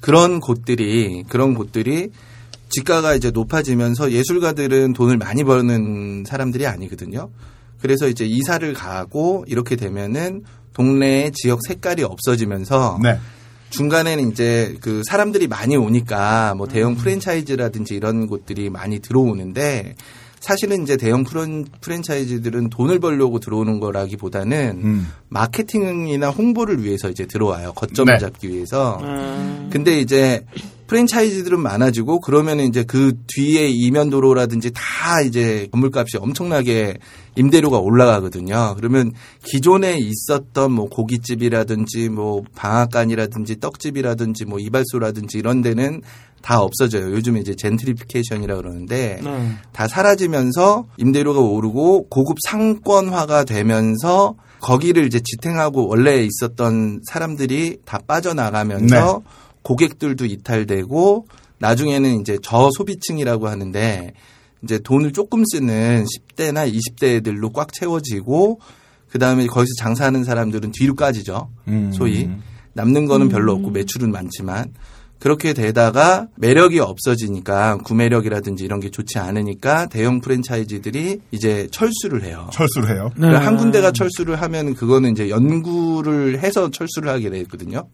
[0.00, 2.10] 그런 곳들이 그런 곳들이
[2.68, 7.30] 지가가 이제 높아지면서 예술가들은 돈을 많이 버는 사람들이 아니거든요.
[7.80, 13.18] 그래서 이제 이사를 가고 이렇게 되면은 동네의 지역 색깔이 없어지면서 네.
[13.70, 19.96] 중간에는 이제 그 사람들이 많이 오니까 뭐 대형 프랜차이즈라든지 이런 곳들이 많이 들어오는데
[20.44, 25.08] 사실은 이제 대형 프랜, 프랜차이즈들은 돈을 벌려고 들어오는 거라기보다는 음.
[25.28, 27.72] 마케팅이나 홍보를 위해서 이제 들어와요.
[27.72, 28.18] 거점을 네.
[28.18, 29.00] 잡기 위해서.
[29.02, 30.44] 음, 근데 이제
[30.86, 36.98] 프랜차이즈들은 많아지고 그러면 이제 그 뒤에 이면 도로라든지 다 이제 건물값이 엄청나게
[37.36, 38.74] 임대료가 올라가거든요.
[38.76, 39.12] 그러면
[39.44, 46.02] 기존에 있었던 뭐 고깃집이라든지 뭐 방앗간이라든지 떡집이라든지 뭐 이발소라든지 이런 데는
[46.42, 47.10] 다 없어져요.
[47.12, 49.52] 요즘에 이제 젠트리피케이션이라 그러는데 네.
[49.72, 59.22] 다 사라지면서 임대료가 오르고 고급 상권화가 되면서 거기를 이제 지탱하고 원래 있었던 사람들이 다 빠져나가면서
[59.64, 61.26] 고객들도 이탈되고
[61.58, 64.12] 나중에는 이제 저소비층이라고 하는데
[64.62, 68.60] 이제 돈을 조금 쓰는 10대나 20대 애들로 꽉 채워지고
[69.08, 71.50] 그 다음에 거기서 장사하는 사람들은 뒤로 까지죠.
[71.68, 71.92] 음.
[71.92, 72.28] 소위
[72.74, 74.72] 남는 거는 별로 없고 매출은 많지만
[75.18, 82.50] 그렇게 되다가 매력이 없어지니까 구매력이라든지 이런 게 좋지 않으니까 대형 프랜차이즈들이 이제 철수를 해요.
[82.52, 83.10] 철수를 해요.
[83.14, 83.28] 네.
[83.28, 87.88] 그러니까 한 군데가 철수를 하면 그거는 이제 연구를 해서 철수를 하게 되거든요.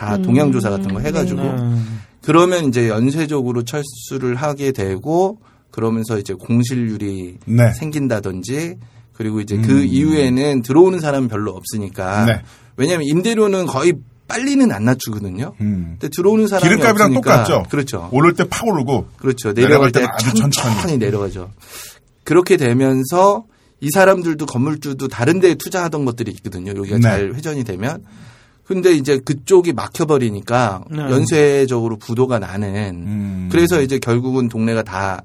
[0.00, 1.76] 다 동향조사 같은 거 해가지고 네.
[2.22, 5.38] 그러면 이제 연쇄적으로 철수를 하게 되고
[5.70, 7.72] 그러면서 이제 공실률이 네.
[7.74, 8.78] 생긴다든지
[9.12, 9.62] 그리고 이제 음.
[9.62, 12.42] 그 이후에는 들어오는 사람은 별로 없으니까 네.
[12.78, 13.92] 왜냐하면 임대료는 거의
[14.26, 15.52] 빨리는 안 낮추거든요.
[15.60, 15.96] 음.
[15.98, 17.68] 근데 들어오는 사람이 기름값이랑 없으니까 똑같죠.
[17.68, 18.08] 그렇죠.
[18.10, 19.52] 오를 때 팍 오르고 그렇죠.
[19.52, 20.74] 내려갈 내려갈 때 아주 천천히.
[20.76, 21.50] 천천히 내려가죠.
[22.24, 23.44] 그렇게 되면서
[23.80, 26.72] 이 사람들도 건물주도 다른 데에 투자하던 것들이 있거든요.
[26.74, 27.02] 여기가 네.
[27.02, 28.02] 잘 회전이 되면.
[28.70, 31.02] 근데 이제 그쪽이 막혀버리니까 네.
[31.02, 33.04] 연쇄적으로 부도가 나는.
[33.04, 33.48] 음.
[33.50, 35.22] 그래서 이제 결국은 동네가 다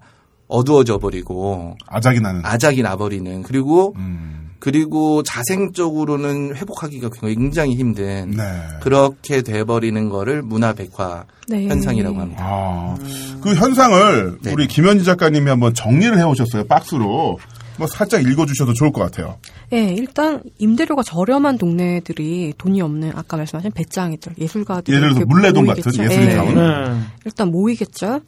[0.48, 2.42] 어두워져 버리고 아작이 나는.
[2.44, 3.44] 아작이 나버리는.
[3.44, 4.50] 그리고 음.
[4.58, 8.32] 그리고 자생적으로는 회복하기가 굉장히 힘든.
[8.32, 8.44] 네.
[8.82, 11.68] 그렇게 돼버리는 거를 문화백화 네.
[11.68, 12.44] 현상이라고 합니다.
[12.44, 12.98] 아,
[13.42, 14.54] 그 현상을 네.
[14.54, 16.64] 우리 김현지 작가님이 한번 정리를 해오셨어요.
[16.64, 17.38] 박스로.
[17.78, 19.38] 뭐 살짝 읽어주셔도 좋을 것 같아요.
[19.74, 25.92] 예, 일단 임대료가 저렴한 동네들이 돈이 없는 아까 말씀하신 배짱이들, 예술가들 예를 들어서 물레동 같은
[25.94, 26.56] 예술타운.
[26.56, 27.02] 네.
[27.26, 28.22] 일단 모이겠죠.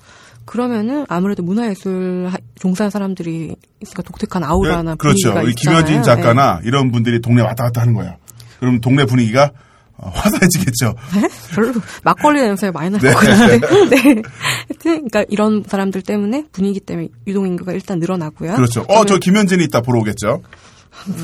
[0.45, 5.33] 그러면은 아무래도 문화예술 하- 종사하는 사람들이 있으니까 독특한 아우라나 그렇죠.
[5.33, 5.83] 분위기가 있잖아요.
[5.83, 8.15] 김현진 작가나 이런 분들이 동네 왔다 갔다 하는 거예요.
[8.59, 9.51] 그럼 동네 분위기가
[9.97, 10.93] 어, 화사해지겠죠.
[11.15, 11.21] 예.
[11.21, 11.27] 네?
[11.53, 11.73] 별로
[12.03, 13.11] 막걸리 냄새 많이 날 네.
[13.13, 13.59] 것 같은데.
[13.89, 13.99] 네.
[13.99, 14.21] 하여튼
[15.09, 18.55] 그러니까 이런 사람들 때문에 분위기 때문에 유동 인구가 일단 늘어나고요.
[18.55, 18.85] 그렇죠.
[18.89, 20.41] 어, 저 김현진이 있다 보러 오겠죠.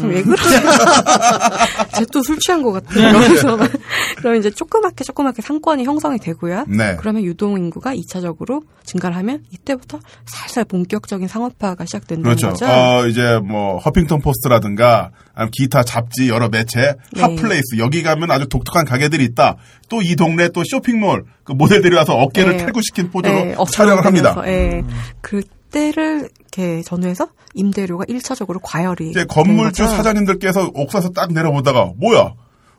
[0.03, 0.62] 왜 그러세요?
[1.97, 2.99] 쟤 또 술 취한 것 같아.
[2.99, 3.57] 이러면서.
[4.17, 6.65] 그럼 이제 조그맣게 조그맣게 상권이 형성이 되고요.
[6.67, 6.95] 네.
[6.99, 12.49] 그러면 유동 인구가 2차적으로 증가를 하면 이때부터 살살 본격적인 상업화가 시작된다는 그렇죠.
[12.49, 12.65] 거죠.
[12.65, 17.21] 어, 이제 뭐 허핑턴 포스트라든가 아니면 기타 잡지 여러 매체 네.
[17.21, 19.57] 핫플레이스 여기 가면 아주 독특한 가게들이 있다.
[19.89, 22.65] 또 이 동네 또 쇼핑몰 그 모델들이 와서 어깨를 네.
[22.65, 24.31] 탈구시킨 포즈로 예, 촬영을 합니다.
[24.31, 24.83] 엎드려면서, 예.
[25.21, 25.41] 그
[25.73, 29.86] 때를 이렇게 전후해서 임대료가 1차적으로 과열이 이제 된 건물주.
[29.86, 32.33] 사장님들께서 옥사서 딱 내려보다가 뭐야?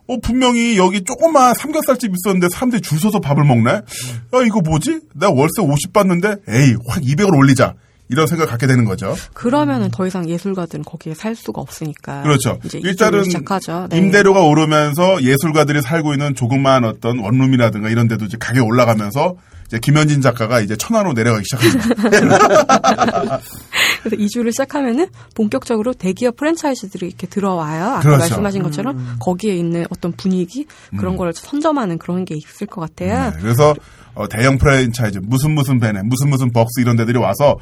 [0.07, 3.71] 어 분명히 여기 조그만 삼겹살집 있었는데 사람들이 줄 서서 밥을 먹네.
[3.71, 3.83] 야
[4.47, 5.01] 이거 뭐지?
[5.15, 7.75] 내가 월세 50 받는데 에이 확 200을 올리자.
[8.11, 9.17] 이런 생각 을 갖게 되는 거죠.
[9.33, 12.23] 그러면은 더 이상 예술가들은 거기에 살 수가 없으니까.
[12.23, 12.61] 그렇죠.
[12.75, 13.25] 일단은.
[13.89, 13.97] 네.
[13.97, 19.37] 임대료가 오르면서 예술가들이 살고 있는 조그마한 어떤 원룸이라든가 이런 데도 이제 가격이 올라가면서
[19.75, 23.41] 이제 김현진 작가가 이제 천안으로 내려가기 시작합니다.
[24.03, 27.85] 그래서 이주를 시작하면은 본격적으로 대기업 프랜차이즈들이 이렇게 들어와요.
[27.85, 28.19] 아까 그렇죠.
[28.19, 33.31] 말씀하신 것처럼 거기에 있는 어떤 분위기 그런 걸 선점하는 그런 게 있을 것 같아요.
[33.31, 33.31] 음.
[33.33, 33.75] 네, 그래서
[34.15, 37.57] 어, 대형 프랜차이즈 무슨 무슨 베네 무슨 무슨 벅스 이런 데들이 와서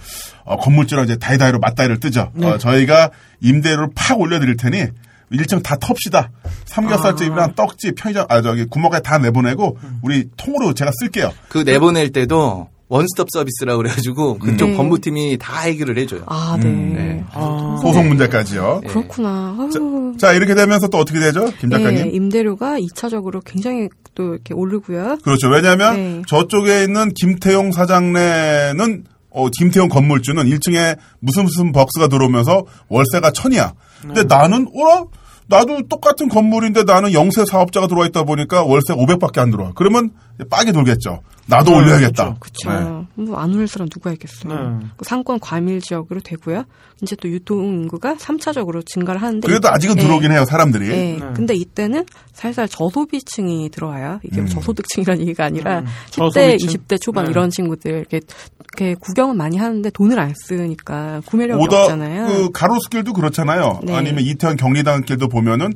[0.44, 2.30] 어, 건물주랑 이제 다이다이로 맞다이를 뜨죠.
[2.34, 2.46] 네.
[2.46, 4.84] 어, 저희가 임대료를 팍 올려드릴 테니
[5.32, 6.30] 일정 다 텁시다.
[6.66, 11.32] 삼겹살집이랑 떡집, 편의점, 아 저기 구멍까지 다 내보내고 우리 통으로 제가 쓸게요.
[11.48, 14.76] 그 내보낼 때도 원스톱 서비스라고 그래가지고 그쪽 네.
[14.76, 16.24] 법무팀이 다 해결을 해줘요.
[16.26, 16.68] 아, 네.
[16.68, 17.24] 네.
[17.32, 17.78] 아.
[17.80, 18.80] 소송 문제까지요.
[18.82, 18.88] 네.
[18.88, 19.56] 그렇구나.
[19.58, 20.14] 아유.
[20.18, 22.04] 자 이렇게 되면서 또 어떻게 되죠, 김 작가님?
[22.04, 25.18] 네, 임대료가 2차적으로 굉장히 또 이렇게 오르고요.
[25.24, 25.48] 그렇죠.
[25.48, 26.22] 왜냐하면 네.
[26.28, 33.72] 저쪽에 있는 김태용 사장네는 어, 김태용 건물주는 1층에 무슨 무슨 벅스가 들어오면서 월세가 천이야.
[34.02, 35.04] 근데 나는 어라?
[35.52, 39.72] 나도 똑같은 건물인데 나는 영세 사업자가 들어와 있다 보니까 월세 500밖에 안 들어와.
[39.74, 40.10] 그러면
[40.48, 41.20] 빡이 돌겠죠.
[41.46, 42.36] 나도 네, 올려야겠다.
[42.38, 42.70] 그렇죠.
[42.70, 43.24] 네.
[43.24, 44.78] 뭐안 올릴 사람 누가 있겠어요.
[44.78, 44.86] 네.
[44.96, 46.64] 그 상권 과밀 지역으로 되고요.
[47.02, 50.02] 이제 또 유통 인구가 3차적으로 증가를 하는데 그래도 아직은 네.
[50.02, 50.88] 들어오긴 해요, 사람들이.
[50.88, 51.18] 네.
[51.20, 51.26] 네.
[51.34, 54.20] 근데 이때는 살살 저소비층이 들어와요.
[54.22, 54.44] 이게 음.
[54.44, 56.68] 뭐 저소득층이라는 얘기가 아니라 음, 10대, 저소비층.
[56.68, 57.30] 20대 초반 네.
[57.32, 58.20] 이런 친구들 이렇게,
[58.78, 62.26] 이렇게 구경은 많이 하는데 돈을 안 쓰니까 구매력이 오더 없잖아요.
[62.28, 63.80] 그 가로수길도 그렇잖아요.
[63.82, 63.94] 네.
[63.94, 65.72] 아니면 이태원 경리단 길도 보면은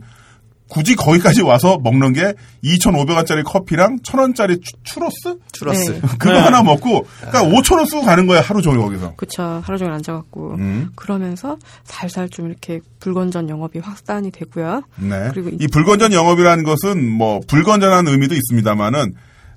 [0.69, 5.39] 굳이 거기까지 와서 먹는 게 2,500원짜리 커피랑 1,000원짜리 추로스?
[5.53, 5.91] 추러스.
[5.93, 6.01] 네.
[6.19, 6.39] 그거 네.
[6.41, 9.15] 하나 먹고 그러니까 5,000원 쓰고 가는 거예요, 하루 종일 거기서.
[9.17, 9.63] 그쵸.
[9.65, 10.55] 하루 종일 앉아갖고.
[10.59, 10.89] 음.
[10.97, 14.83] 그러면서 살살 좀 이렇게 불건전 영업이 확산이 되고요.
[14.97, 15.29] 네.
[15.33, 19.15] 그리고 이- 이 불건전 영업이라는 것은 뭐 불건전한 의미도 있습니다만은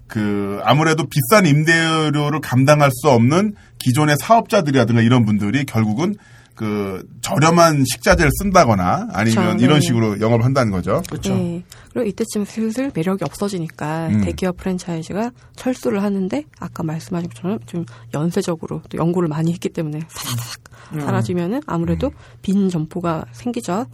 [0.08, 6.15] 그 아무래도 비싼 임대료를 감당할 수 없는 기존의 사업자들이라든가 이런 분들이 결국은
[6.60, 9.80] 그 저렴한 식자재를 쓴다거나 아니면 그쵸, 이런 네.
[9.80, 11.02] 식으로 영업을 한다는 거죠.
[11.08, 11.34] 그렇죠.
[11.34, 11.63] 네.
[11.93, 14.22] 그리고 이때쯤 슬슬 매력이 없어지니까 음.
[14.26, 20.60] 대기업 프랜차이즈가 철수를 하는데 아까 말씀하신 것처럼 좀 연쇄적으로 또 연구를 많이 했기 때문에 사사삭
[20.95, 21.00] 음.
[21.00, 23.86] 사라지면은 아무래도 빈 점포가 생기죠.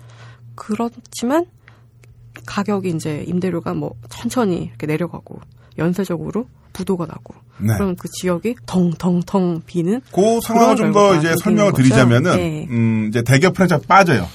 [0.56, 1.46] 그렇지만
[2.48, 5.40] 가격이 이제 임대료가 뭐 천천히 이렇게 내려가고
[5.78, 7.74] 연쇄적으로 부도가 나고 네.
[7.78, 11.72] 그럼 그 지역이 덩덩덩 비는 그 상황을 좀 더 이제 설명을.
[11.74, 12.68] 드리자면은 네.
[12.70, 14.28] 음 이제 대기업 프랜차이즈 빠져요.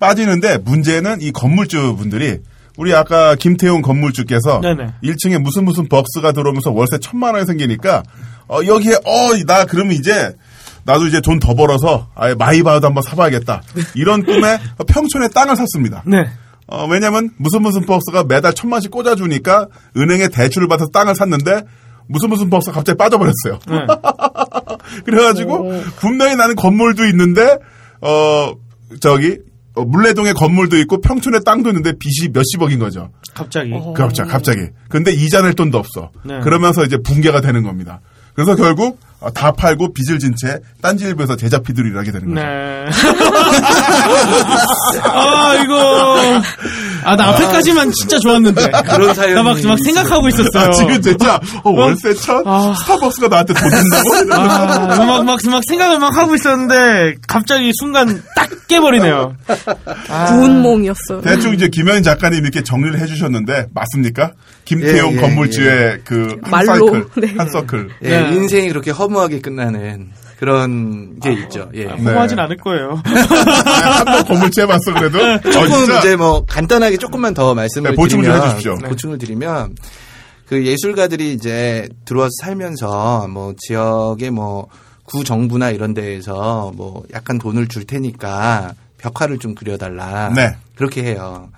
[0.00, 2.38] 빠지는데 문제는 이 건물주 분들이
[2.78, 4.94] 우리 아까 김태용 건물주께서 네네.
[5.04, 8.02] 1층에 무슨 무슨 벅스가 들어오면서 월세 천만 원이 생기니까
[8.48, 10.34] 어 여기에 어 나 그러면 이제
[10.84, 13.62] 나도 이제 돈 더 벌어서 아예 마이바우도 한번 사봐야겠다
[13.94, 16.02] 이런 꿈에 평촌에 땅을 샀습니다.
[16.06, 16.26] 네.
[16.66, 21.62] 어, 왜냐면 무슨 무슨 벅스가 매달 천만씩 꽂아주니까 은행에 대출을 받아서 땅을 샀는데
[22.12, 23.58] 무슨 무슨 벅스가 갑자기 빠져버렸어요.
[23.68, 23.86] 네.
[25.04, 27.58] 그래가지고 분명히 나는 건물도 있는데
[28.00, 28.52] 어
[29.00, 29.38] 저기
[29.74, 33.10] 어, 물레동에 건물도 있고 평촌에 땅도 있는데 빚이 몇십억인 거죠.
[33.34, 33.72] 갑자기.
[33.72, 33.94] 어.
[33.94, 34.60] 그렇죠, 갑자기.
[34.88, 36.10] 근데 이자 낼 돈도 없어.
[36.24, 36.40] 네.
[36.40, 38.00] 그러면서 이제 붕괴가 되는 겁니다.
[38.34, 42.40] 그래서 결국 어, 다 팔고 빚을 진 채 딴지일보에서 제작 피두리를 하게 되는 거죠.
[42.40, 42.86] 네.
[45.04, 46.40] 아, 이거.
[47.04, 48.70] 아, 나 앞에까지만 진짜 좋았는데.
[48.90, 50.68] 그런 사연이 나 막, 막 생각하고 있었어요.
[50.68, 52.74] 아, 지금 진짜 어, 월세 천 아.
[52.80, 54.16] 스타벅스가 나한테 돈 준다고?
[54.32, 59.34] 아, 막, 막, 막 생각을 막 하고 있었는데, 갑자기 순간 딱 깨버리네요.
[60.08, 60.24] 아.
[60.26, 61.20] 구운 몸이었어.
[61.22, 64.32] 대충 이제 김현 작가님 이렇게 정리를 해주셨는데 맞습니까?
[64.64, 66.88] 김태용 예, 예, 건물주의 그한 말로.
[66.88, 67.34] 사이클, 네.
[67.36, 67.88] 한 서클.
[68.04, 68.32] 예, 네.
[68.34, 71.70] 인생이 그렇게 허 무하게 끝나는 그런 게 있죠.
[71.74, 71.88] 예.
[71.88, 72.42] 아, 포함하진 네.
[72.42, 73.00] 않을 거예요.
[73.06, 75.18] 한번 건물채 봤어 그래도.
[75.20, 75.98] 어, 조금 진짜.
[76.00, 78.78] 이제 뭐 간단하게 조금만 더 말씀을 네, 보충을 좀 드리면 해주십시오.
[78.82, 78.88] 네.
[78.88, 79.76] 보충을 드리면
[80.48, 84.66] 그 예술가들이 이제 들어와서 살면서 뭐 지역의 뭐
[85.04, 90.32] 구정부나 이런 데에서 뭐 약간 돈을 줄 테니까 벽화를 좀 그려달라.
[90.34, 90.56] 네.
[90.74, 91.50] 그렇게 해요.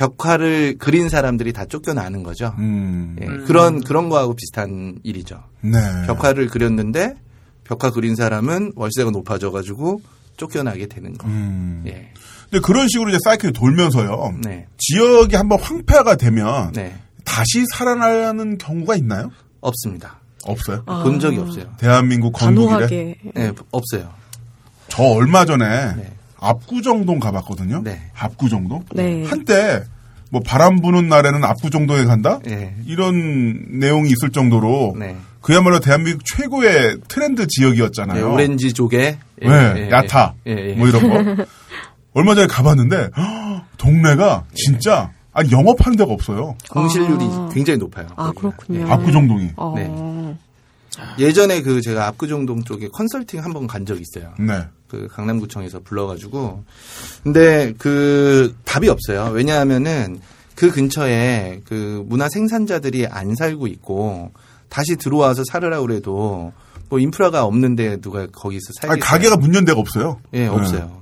[0.00, 2.54] 벽화를 그린 사람들이 다 쫓겨나는 거죠.
[2.58, 3.16] 음.
[3.20, 5.44] 예, 그런 그런 거하고 비슷한 일이죠.
[5.60, 5.78] 네.
[6.06, 7.16] 벽화를 그렸는데
[7.64, 10.00] 벽화 그린 사람은 월세가 높아져 가지고
[10.38, 11.26] 쫓겨나게 되는 거.
[11.28, 11.84] 음.
[11.86, 12.12] 예,
[12.48, 14.38] 근데 그런 식으로 이제 사이클이 돌면서요.
[14.42, 19.30] 네, 지역이 한번 황폐화가 되면 네, 다시 살아나는 경우가 있나요?
[19.60, 20.18] 없습니다.
[20.44, 20.82] 없어요.
[20.86, 21.02] 아.
[21.02, 21.74] 본 적이 없어요.
[21.76, 22.70] 대한민국 건국이래.
[22.70, 23.16] 단호하게.
[23.34, 24.14] 네, 없어요.
[24.88, 26.10] 저 얼마 전에 네.
[26.40, 27.82] 압구정동 가봤거든요.
[27.82, 28.00] 네.
[28.18, 28.84] 압구정동.
[28.94, 29.24] 네.
[29.24, 29.84] 한때
[30.30, 32.40] 뭐 바람 부는 날에는 압구정동에 간다.
[32.44, 32.74] 네.
[32.86, 35.16] 이런 내용이 있을 정도로 네.
[35.40, 38.26] 그야말로 대한민국 최고의 트렌드 지역이었잖아요.
[38.26, 40.74] 네, 오렌지 조개, 예, 네, 예, 야타 예, 예.
[40.74, 41.44] 뭐 이런 거.
[42.12, 46.56] 얼마 전에 가봤는데 헉, 동네가 진짜 아니 영업하는 데가 없어요.
[46.70, 47.50] 공실률이 아.
[47.52, 48.08] 굉장히 높아요.
[48.16, 48.40] 아, 거기가.
[48.40, 48.80] 그렇군요.
[48.80, 48.90] 예.
[48.90, 49.50] 압구정동이.
[49.56, 49.74] 어.
[49.76, 49.90] 네.
[51.18, 54.34] 예전에 그 제가 압구정동 쪽에 컨설팅 한번 간적 있어요.
[54.38, 54.60] 네.
[54.90, 56.64] 그 강남구청에서 불러가지고
[57.22, 59.30] 근데 그 답이 없어요.
[59.32, 60.20] 왜냐하면은
[60.54, 64.32] 그 근처에 그 문화 생산자들이 안 살고 있고
[64.68, 66.52] 다시 들어와서 살으라 그래도
[66.88, 68.92] 뭐 인프라가 없는데 누가 거기서 살겠어요?
[68.92, 70.20] 아니 가게가 문연 데가 없어요.
[70.34, 71.00] 예, 없어요.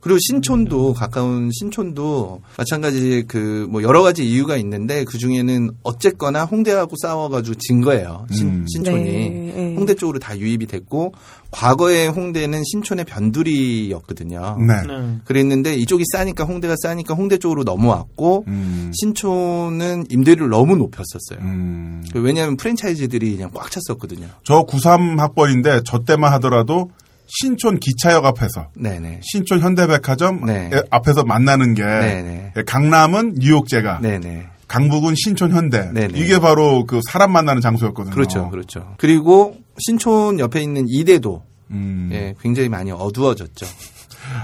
[0.00, 6.96] 그리고 신촌도 가까운 신촌도 마찬가지 그 뭐 여러 가지 이유가 있는데 그 중에는 어쨌거나 홍대하고
[7.00, 8.26] 싸워가지고 진 거예요.
[8.32, 8.66] 신, 음.
[8.68, 9.74] 신촌이 네, 네.
[9.76, 11.14] 홍대 쪽으로 다 유입이 됐고
[11.50, 14.58] 과거에 홍대는 신촌의 변두리였거든요.
[14.60, 14.82] 네.
[14.86, 15.18] 네.
[15.24, 18.90] 그랬는데 이쪽이 싸니까 홍대가 싸니까 홍대 쪽으로 넘어왔고 음.
[18.94, 21.38] 신촌은 임대료를 너무 높였었어요.
[21.40, 22.04] 음.
[22.12, 24.26] 그 왜냐하면 프랜차이즈들이 그냥 꽉 찼었거든요.
[24.44, 26.90] 저 93 학번인데 저 때만 하더라도
[27.28, 29.20] 신촌 기차역 앞에서 네네.
[29.22, 30.70] 신촌 현대백화점 네.
[30.90, 32.52] 앞에서 만나는 게 네네.
[32.66, 34.46] 강남은 뉴욕제가 네네.
[34.66, 36.18] 강북은 신촌 현대 네네.
[36.18, 38.14] 이게 바로 그 사람 만나는 장소였거든요.
[38.14, 38.94] 그렇죠, 그렇죠.
[38.98, 42.08] 그리고 신촌 옆에 있는 이대도 음.
[42.12, 43.66] 예, 굉장히 많이 어두워졌죠.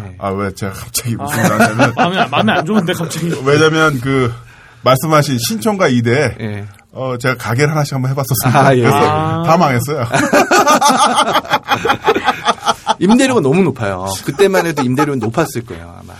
[0.07, 0.15] 예.
[0.19, 3.31] 아왜 제가 갑자기 무슨 말 하냐면 마음에, 마음에 안 좋은데 갑자기.
[3.45, 4.33] 왜냐면 그
[4.83, 6.65] 말씀하신 신촌과 이대 예.
[6.93, 8.67] 어 제가 가게를 하나씩 한번 해봤었습니다.
[8.67, 8.81] 아, 예.
[8.81, 9.43] 그래서 아.
[9.43, 10.05] 다 망했어요.
[12.99, 14.07] 임대료가 너무 높아요.
[14.25, 16.15] 그때만 해도 임대료는 높았을 거예요, 아마.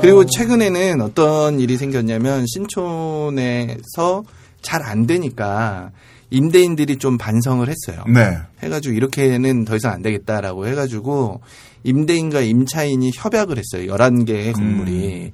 [0.00, 4.24] 그리고 최근에는 어떤 일이 생겼냐면 신촌에서
[4.62, 5.90] 잘 안 되니까
[6.30, 8.04] 임대인들이 좀 반성을 했어요.
[8.08, 8.36] 네.
[8.62, 11.40] 해가지고 이렇게는 더 이상 안 되겠다라고 해가지고
[11.84, 13.92] 임대인과 임차인이 협약을 했어요.
[13.94, 15.32] 11개의 건물이.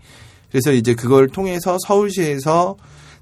[0.50, 2.76] 그래서 이제 그걸 통해서 서울시에서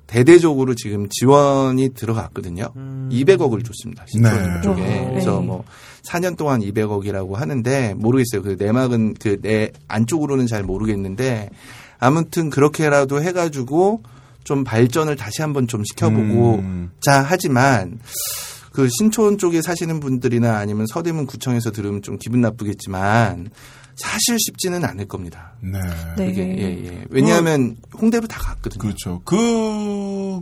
[0.07, 2.73] 대대적으로 지금 지원이 들어갔거든요.
[2.75, 4.05] 200억을 줬습니다.
[4.09, 4.61] 신촌 네.
[4.63, 4.83] 쪽에.
[4.83, 5.47] 어, 그래서 네.
[5.47, 5.65] 뭐
[6.09, 8.43] 4년 동안 200억이라고 하는데 모르겠어요.
[8.43, 11.51] 그 내막은 그 내 안쪽으로는 잘 모르겠는데
[11.99, 14.03] 아무튼 그렇게라도 해가지고
[14.45, 16.91] 좀 발전을 다시 한번 좀 시켜보고 음.
[17.01, 17.99] 자 하지만
[18.73, 23.51] 그 신촌 쪽에 사시는 분들이나 아니면 서대문 구청에서 들으면 좀 기분 나쁘겠지만
[23.97, 25.53] 사실 쉽지는 않을 겁니다.
[25.61, 25.81] 네.
[26.17, 26.27] 네.
[26.27, 27.05] 그게 예, 예.
[27.11, 28.81] 왜냐하면 홍대로 다 갔거든요.
[28.81, 29.21] 그렇죠.
[29.25, 29.37] 그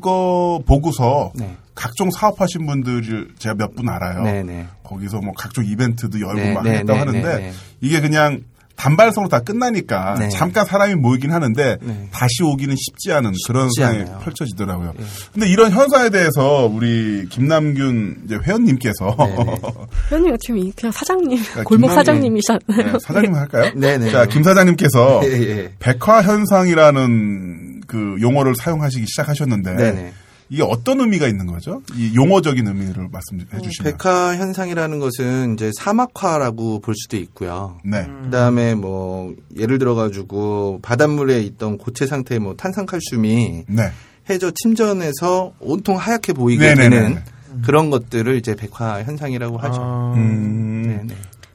[0.00, 1.56] 거 보고서 네.
[1.74, 4.22] 각종 사업하신 분들을 제가 몇 분 알아요.
[4.22, 4.66] 네, 네.
[4.82, 7.52] 거기서 뭐 각종 이벤트도 열고 네, 막 네, 했다고 네, 하는데.
[7.80, 8.42] 이게 그냥
[8.76, 10.28] 단발성으로 다 끝나니까 네.
[10.28, 12.08] 잠깐 사람이 모이긴 하는데 네.
[12.12, 14.18] 다시 오기는 쉽지 않은 그런 쉽지 상황이 않아요.
[14.20, 14.92] 펼쳐지더라고요.
[14.96, 15.04] 네.
[15.32, 19.60] 근데 이런 현상에 대해서 우리 김남균 이제 회원님께서 네, 네.
[20.10, 22.92] 현이가 지금 그냥 사장님, 야, 골목 사장님이셨나요?
[22.92, 23.72] 네, 사장님 할까요?
[23.74, 24.10] 네, 네.
[24.10, 25.72] 자, 김 사장님께서 예, 예.
[25.78, 30.12] 백화 현상이라는 그 용어를 사용하시기 시작하셨는데 네, 네.
[30.48, 31.82] 이게 어떤 의미가 있는 거죠?
[31.94, 33.92] 이 용어적인 의미를 말씀해 주시면.
[33.92, 37.78] 백화 현상이라는 것은 이제 사막화라고 볼 수도 있고요.
[37.85, 38.06] 네.
[38.24, 43.90] 그다음에 뭐 예를 들어 가지고 바닷물에 있던 고체 상태의 뭐 탄산칼슘이 네.
[44.30, 46.88] 해저 침전해서 온통 하얗게 보이게 네네네.
[46.90, 47.22] 되는
[47.64, 49.80] 그런 것들을 이제 백화 현상이라고 하죠.
[49.80, 51.09] 아, 음.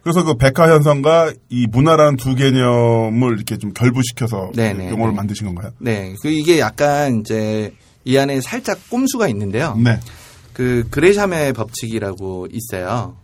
[0.03, 5.17] 그래서 그 백화 현상과 이 문화라는 두 개념을 이렇게 좀 결부시켜서 네네, 용어를 네.
[5.17, 5.71] 만드신 건가요?
[5.77, 6.15] 네.
[6.21, 7.71] 그 이게 약간 이제
[8.05, 9.77] 이 안에 살짝 꼼수가 있는데요.
[9.83, 9.99] 네.
[10.53, 13.15] 그 그레샴의 법칙이라고 있어요.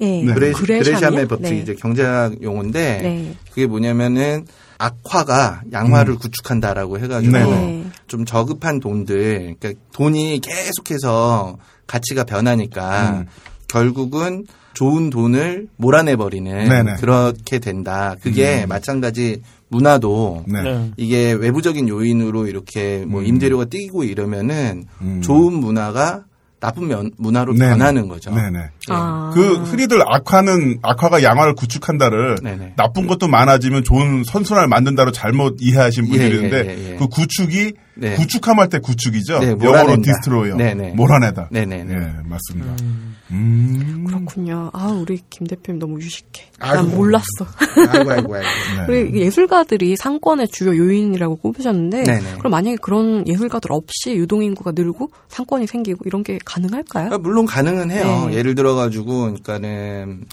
[0.00, 0.22] 예.
[0.22, 0.34] 네.
[0.34, 0.78] 그레, 그레샴이요?
[0.82, 1.62] 그레 샴의 법칙이 네.
[1.62, 3.34] 이제 경제학 용어인데 네.
[3.50, 4.46] 그게 뭐냐면은
[4.78, 7.42] 악화가 양화를 구축한다라고 해가지고 음.
[7.42, 7.84] 네.
[8.06, 13.26] 좀 저급한 돈들, 그러니까 돈이 계속해서 가치가 변하니까 음.
[13.68, 16.96] 결국은 좋은 돈을 몰아내버리는 네네.
[16.96, 18.16] 그렇게 된다.
[18.20, 18.68] 그게 음.
[18.68, 20.62] 마찬가지 문화도 네.
[20.62, 20.92] 네.
[20.96, 23.26] 이게 외부적인 요인으로 이렇게 뭐 음.
[23.26, 25.20] 임대료가 뛰고 이러면은 음.
[25.22, 26.24] 좋은 문화가
[26.64, 27.70] 나쁜 면, 문화로 네네.
[27.70, 28.30] 변하는 거죠.
[28.34, 28.70] 네네.
[28.88, 29.30] 아.
[29.34, 32.74] 그 흔히들 악화는 악화가 양화를 구축한다를 네네.
[32.76, 36.96] 나쁜 것도 많아지면 좋은 선순환을 만든다로 잘못 이해하신 분들이 예, 있는데 예, 예.
[36.96, 38.16] 그 구축이 네.
[38.16, 39.38] 구축함할 때 구축이죠.
[39.38, 40.02] 네, 영어로.
[40.02, 40.56] destroyer.
[40.56, 40.92] 네네.
[40.92, 41.48] 몰아내다.
[41.50, 41.94] 네네네.
[41.94, 42.76] 예, 맞습니다.
[43.30, 44.04] 음.
[44.06, 44.70] 그렇군요.
[44.72, 46.50] 아, 우리 김 대표님 너무 유식해.
[46.60, 46.82] 아이고.
[46.82, 47.24] 난 몰랐어.
[47.90, 48.48] 아이고, 아이고, 아이고.
[48.88, 49.02] 네.
[49.02, 52.38] 우리 예술가들이 상권의 주요 요인이라고 꼽으셨는데, 네네.
[52.38, 57.10] 그럼 만약에 그런 예술가들 없이 유동 인구가 늘고 상권이 생기고 이런 게 가능할까요?
[57.12, 58.26] 아, 물론 가능은 해요.
[58.28, 58.36] 네.
[58.36, 60.24] 예를 들어 가지고, 그러니까는,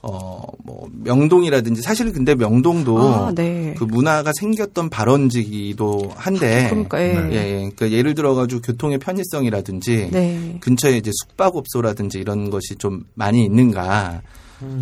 [0.00, 3.74] 어, 뭐, 명동이라든지, 사실은 근데 명동도 아, 네.
[3.76, 7.14] 그 문화가 생겼던 발원지기도 한데, 그러니까, 예.
[7.30, 7.52] 예, 예.
[7.54, 10.56] 그러니까 예를 들어가지고 교통의 편의성이라든지, 네.
[10.60, 14.22] 근처에 이제 숙박업소라든지 이런 것이 좀 많이 있는가.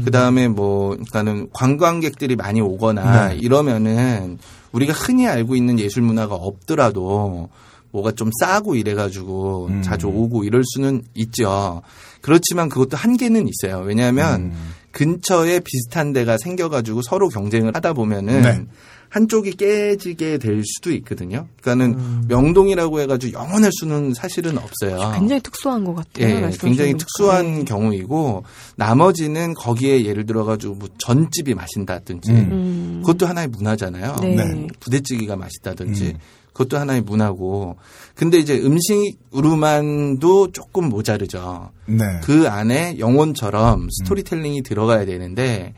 [0.04, 3.36] 그 다음에 뭐, 그러니까는 관광객들이 많이 오거나 네.
[3.36, 4.38] 이러면은
[4.72, 7.50] 우리가 흔히 알고 있는 예술 문화가 없더라도
[7.90, 9.82] 뭐가 좀 싸고 이래가지고 음.
[9.82, 11.82] 자주 오고 이럴 수는 있죠.
[12.20, 13.82] 그렇지만 그것도 한계는 있어요.
[13.84, 14.52] 왜냐하면 음.
[14.96, 18.66] 근처에 비슷한 데가 생겨가지고 서로 경쟁을 하다 보면은 네.
[19.10, 21.46] 한쪽이 깨지게 될 수도 있거든요.
[21.60, 22.24] 그러니까는 음.
[22.28, 25.12] 명동이라고 해가지고 영원할 수는 사실은 없어요.
[25.14, 26.28] 굉장히 특수한 것 같아요.
[26.28, 26.96] 예, 굉장히.
[26.96, 27.64] 특수한 예.
[27.64, 28.44] 경우이고
[28.76, 32.48] 나머지는 거기에 예를 들어가지고 뭐 전집이 맛있다든지 음.
[32.50, 33.02] 음.
[33.04, 34.16] 그것도 하나의 문화잖아요.
[34.22, 34.34] 네.
[34.34, 34.66] 네.
[34.80, 36.18] 부대찌개가 맛있다든지 음.
[36.56, 37.76] 그것도 하나의 문화고
[38.14, 41.70] 근데 이제 음식으로만도 조금 모자르죠.
[41.84, 41.98] 네.
[42.22, 45.74] 그 안에 영혼처럼 스토리텔링이 들어가야 되는데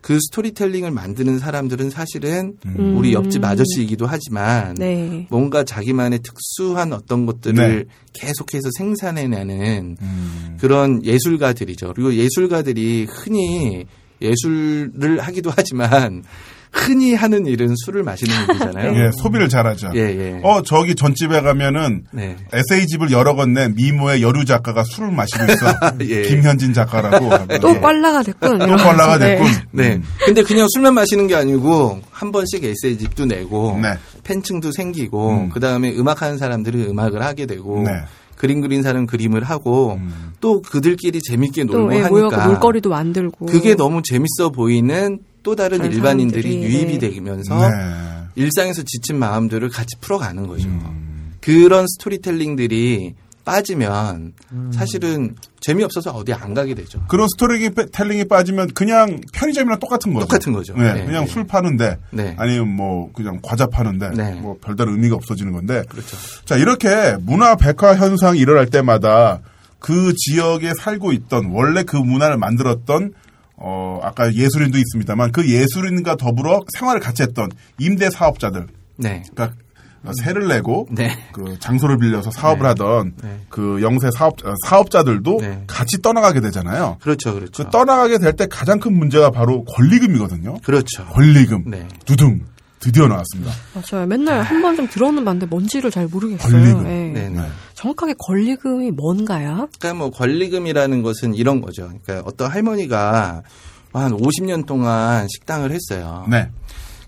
[0.00, 2.96] 그 스토리텔링을 만드는 사람들은 사실은 음.
[2.96, 5.26] 우리 옆집 아저씨이기도 하지만 네.
[5.30, 10.56] 뭔가 자기만의 특수한 어떤 것들을 계속해서 생산해내는 음.
[10.58, 11.92] 그런 예술가들이죠.
[11.94, 13.84] 그리고 예술가들이 흔히
[14.22, 16.22] 예술을 하기도 하지만
[16.76, 18.94] 흔히 하는 일은 술을 마시는 일이잖아요.
[19.00, 19.90] 예, 소비를 잘하죠.
[19.94, 20.40] 예, 예.
[20.42, 22.36] 어, 저기 전집에 가면은 네.
[22.52, 25.66] 에세이집을 여러 권낸 미모의 여류 작가가 술을 마시고 있어.
[26.08, 26.22] 예.
[26.22, 27.30] 김현진 작가라고.
[27.60, 27.80] 또 예.
[27.80, 28.58] 꽐라가 됐군.
[28.58, 28.66] 또.
[28.66, 29.36] 꼴라가 네.
[29.36, 29.50] 됐군.
[29.72, 29.94] 네.
[29.94, 30.04] 음.
[30.24, 33.94] 근데 그냥 술만 마시는 게 아니고 한 번씩 에세이집도 내고 네.
[34.24, 35.48] 팬층도 생기고 음.
[35.50, 37.90] 그다음에 음악 하는 사람들은 음악을 하게 되고 네.
[38.36, 40.32] 그림 그린 사람은 그림을 하고 음.
[40.40, 43.46] 또 그들끼리 재밌게 놀고 또 예, 하니까 놀거리도 만들고.
[43.46, 47.10] 그게 너무 재밌어 보이는 또 다른 일반인들이 사람들이, 유입이 네.
[47.10, 47.76] 되면서 네.
[48.34, 50.66] 일상에서 지친 마음들을 같이 풀어가는 거죠.
[50.66, 51.34] 음.
[51.40, 54.72] 그런 스토리텔링들이 빠지면 음.
[54.74, 57.00] 사실은 재미없어서 어디 안 가게 되죠.
[57.06, 60.26] 그런 스토리텔링이 빠지면 그냥 편의점이랑 똑같은 거죠.
[60.26, 60.74] 똑같은 거죠.
[60.74, 61.30] 네, 네, 그냥 네.
[61.30, 62.34] 술 파는데 네.
[62.36, 64.34] 아니면 뭐 그냥 과자 파는데 네.
[64.40, 66.16] 뭐 별다른 의미가 없어지는 건데 그렇죠.
[66.44, 69.42] 자 이렇게 문화 백화 현상이 일어날 때마다
[69.78, 73.12] 그 지역에 살고 있던 원래 그 문화를 만들었던
[73.58, 77.48] 어 아까 예술인도 있습니다만 그 예술인과 더불어 생활을 같이 했던
[77.78, 79.22] 임대 사업자들 네.
[79.34, 79.56] 그러니까
[80.22, 81.16] 세를 내고 네.
[81.32, 82.68] 그 장소를 빌려서 사업을 네.
[82.68, 83.40] 하던 네.
[83.48, 85.64] 그 영세 사업 어, 사업자들도 네.
[85.66, 86.98] 같이 떠나가게 되잖아요.
[87.00, 87.34] 그렇죠.
[87.34, 87.64] 그렇죠.
[87.64, 90.58] 그 떠나가게 될 때 가장 큰 문제가 바로 권리금이거든요.
[90.62, 91.06] 그렇죠.
[91.06, 91.64] 권리금.
[91.66, 91.88] 네.
[92.04, 92.42] 두둥.
[92.78, 93.50] 드디어 나왔습니다.
[93.74, 94.06] 맞아요.
[94.06, 96.52] 맨날 한번좀 들어는 봤는데 뭔지를 잘 모르겠어요.
[96.52, 96.86] 권리금.
[96.86, 97.28] 예.
[97.30, 97.40] 네.
[97.76, 97.82] 네.
[97.82, 99.68] 정확하게 권리금이 뭔가요?
[99.78, 101.90] 그러니까 뭐 권리금이라는 것은 이런 거죠.
[102.04, 103.42] 그러니까 어떤 할머니가
[103.92, 106.26] 한 50년 동안 식당을 했어요.
[106.30, 106.48] 네.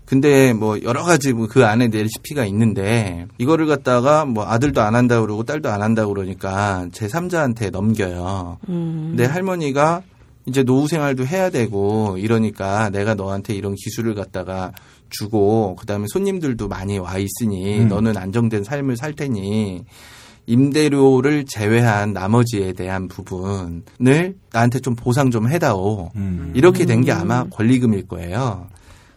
[0.05, 5.21] 근데 뭐 여러 가지 뭐 그 안에 레시피가 있는데 이거를 갖다가 뭐 아들도 안 한다
[5.21, 8.57] 그러고 딸도 안 한다 그러니까 제 3자한테 넘겨요.
[8.69, 9.07] 음.
[9.09, 10.01] 근데 할머니가
[10.47, 14.71] 이제 노후 생활도 해야 되고 이러니까 내가 너한테 이런 기술을 갖다가
[15.09, 17.87] 주고 그다음에 손님들도 많이 와 있으니 음.
[17.87, 19.85] 너는 안정된 삶을 살 테니
[20.49, 23.83] 임대료를 제외한 나머지에 대한 부분을
[24.51, 26.11] 나한테 좀 보상 좀 해다오.
[26.15, 26.51] 음.
[26.55, 28.67] 이렇게 된 게 아마 권리금일 거예요.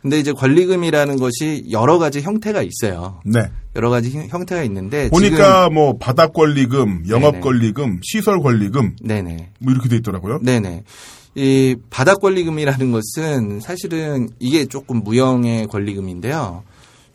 [0.02, 3.20] 근데 이제 권리금이라는 것이 여러 가지 형태가 있어요.
[3.24, 3.40] 네.
[3.76, 7.40] 여러 가지 형- 형태가 있는데 보니까 뭐 바닥 권리금, 영업 네네.
[7.40, 9.50] 권리금, 시설 권리금 네네.
[9.60, 10.40] 뭐 이렇게 돼 있더라고요.
[10.42, 10.84] 네네.
[11.34, 16.62] 이 바닥 권리금이라는 것은 사실은 이게 조금 무형의 권리금인데요.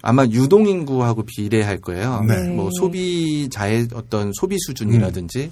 [0.07, 2.23] 아마 유동 인구하고 비례할 거예요.
[2.25, 2.47] 네.
[2.47, 5.51] 뭐 소비자의 어떤 소비 수준이라든지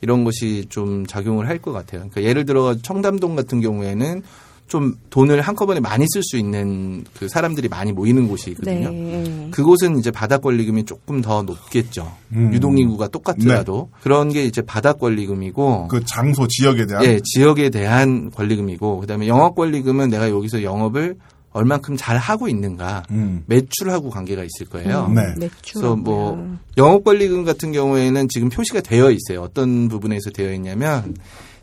[0.00, 2.02] 이런 것이 좀 작용을 할 것 같아요.
[2.02, 4.22] 그러니까 예를 들어 청담동 같은 경우에는
[4.68, 8.90] 좀 돈을 한꺼번에 많이 쓸 수 있는 그 사람들이 많이 모이는 곳이 있거든요.
[8.90, 9.48] 네.
[9.50, 12.12] 그곳은 이제 바닥 권리금이 조금 더 높겠죠.
[12.30, 12.52] 음.
[12.54, 19.00] 유동인구가 똑같더라도 그런 게 이제 바닥 권리금이고 그 장소 지역에 대한 예, 지역에 대한 권리금이고
[19.00, 21.16] 그다음에 영업 권리금은 내가 여기서 영업을
[21.56, 23.42] 얼만큼 잘 하고 있는가 음.
[23.46, 25.08] 매출하고 관계가 있을 거예요.
[25.08, 25.22] 네.
[25.38, 25.80] 매출.
[25.80, 29.40] 그래서 뭐 영업 권리금 같은 경우에는 지금 표시가 되어 있어요.
[29.42, 31.16] 어떤 부분에서 되어 있냐면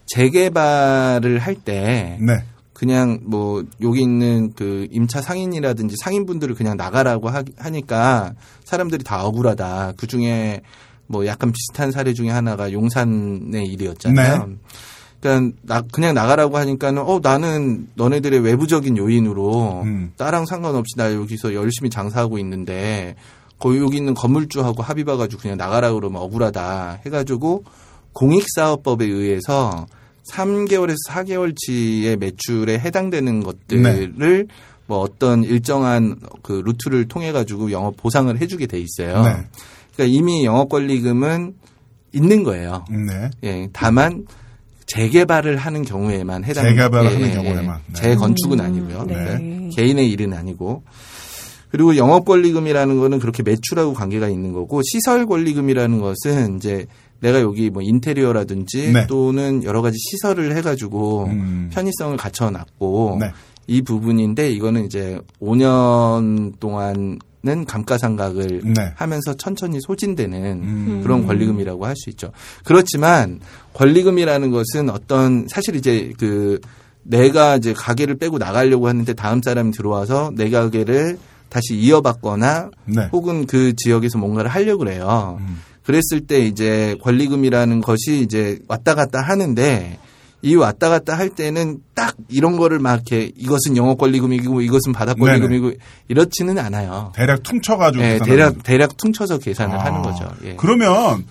[0.07, 2.43] 재개발을 할때 네.
[2.73, 8.33] 그냥 뭐 여기 있는 그 임차 상인이라든지 상인분들을 그냥 나가라고 하, 하니까
[8.65, 9.93] 사람들이 다 억울하다.
[9.95, 10.61] 그 중에
[11.05, 14.49] 뭐 약간 비슷한 사례 중에 하나가 용산의 일이었잖아요.
[15.24, 20.11] 그러니까 나, 그냥 나가라고 하니까는 어 나는 너네들의 외부적인 요인으로 음.
[20.17, 23.15] 나랑 상관없이 나 여기서 열심히 장사하고 있는데
[23.57, 27.63] 거기 여기 있는 건물주하고 합의 봐가지고 그냥 나가라 그러면 억울하다 해가지고
[28.11, 29.86] 공익사업법에 의해서
[30.30, 34.47] 3개월에서 4개월치의 매출에 해당되는 것들을
[34.88, 39.24] 뭐 어떤 일정한 그 루트를 통해 가지고 영업 보상을 해주게 돼 있어요.
[39.24, 39.47] 네.
[39.95, 41.55] 그러니까 이미 영업 권리금은
[42.11, 42.84] 있는 거예요.
[42.89, 43.32] 네.
[43.43, 44.26] 예, 다만
[44.93, 46.65] 재개발을 하는 경우에만 해당.
[46.65, 47.79] 재개발을 예, 하는 예, 경우에만.
[47.87, 47.93] 네.
[47.93, 49.05] 재건축은 음, 아니고요.
[49.07, 49.69] 네.
[49.75, 50.83] 개인의 일은 아니고.
[51.69, 56.85] 그리고 영업 권리금이라는 거는 그렇게 매출하고 관계가 있는 거고 시설 권리금이라는 것은 이제
[57.19, 59.07] 내가 여기 뭐 인테리어라든지 네.
[59.07, 61.71] 또는 여러 가지 시설을 해가지고 음.
[61.73, 63.31] 편의성을 갖춰놨고 네.
[63.65, 68.93] 이 부분인데 이거는 이제 5년 동안 은 감가상각을 네.
[68.95, 70.99] 하면서 천천히 소진되는 음.
[71.03, 72.31] 그런 권리금이라고 할 수 있죠.
[72.63, 73.41] 그렇지만
[73.73, 76.61] 권리금이라는 것은 어떤 사실 이제 그
[77.03, 81.19] 내가 이제 가게를 빼고 나가려고 하는데 다음 사람이 들어와서 내 가게를
[81.49, 83.09] 다시 이어받거나 네.
[83.11, 85.37] 혹은 그 지역에서 뭔가를 하려고 그래요.
[85.41, 85.59] 음.
[85.83, 89.99] 그랬을 때 이제 권리금이라는 것이 이제 왔다 갔다 하는데
[90.43, 95.17] 이 왔다 갔다 할 때는 딱 이런 거를 막 이렇게 이것은 영업 권리금이고 이것은 바닥
[95.17, 95.71] 권리금이고
[96.09, 97.13] 이렇지는 않아요.
[97.15, 98.03] 대략 퉁쳐가지고.
[98.03, 99.85] 예, 계산하는 대략 대략 퉁쳐서 계산을 아.
[99.85, 100.29] 하는 거죠.
[100.43, 100.55] 예.
[100.57, 101.25] 그러면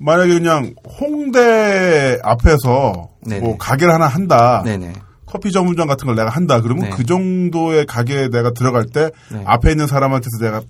[0.00, 3.40] 만약에 그냥 홍대 앞에서 네네.
[3.40, 4.62] 뭐 가게를 하나 한다.
[4.64, 4.94] 네네.
[5.26, 6.60] 커피 전문점 같은 걸 내가 한다.
[6.60, 6.90] 그러면 네.
[6.90, 9.44] 그 정도의 가게에 내가 들어갈 때 네.
[9.46, 10.62] 앞에 있는 사람한테서 내가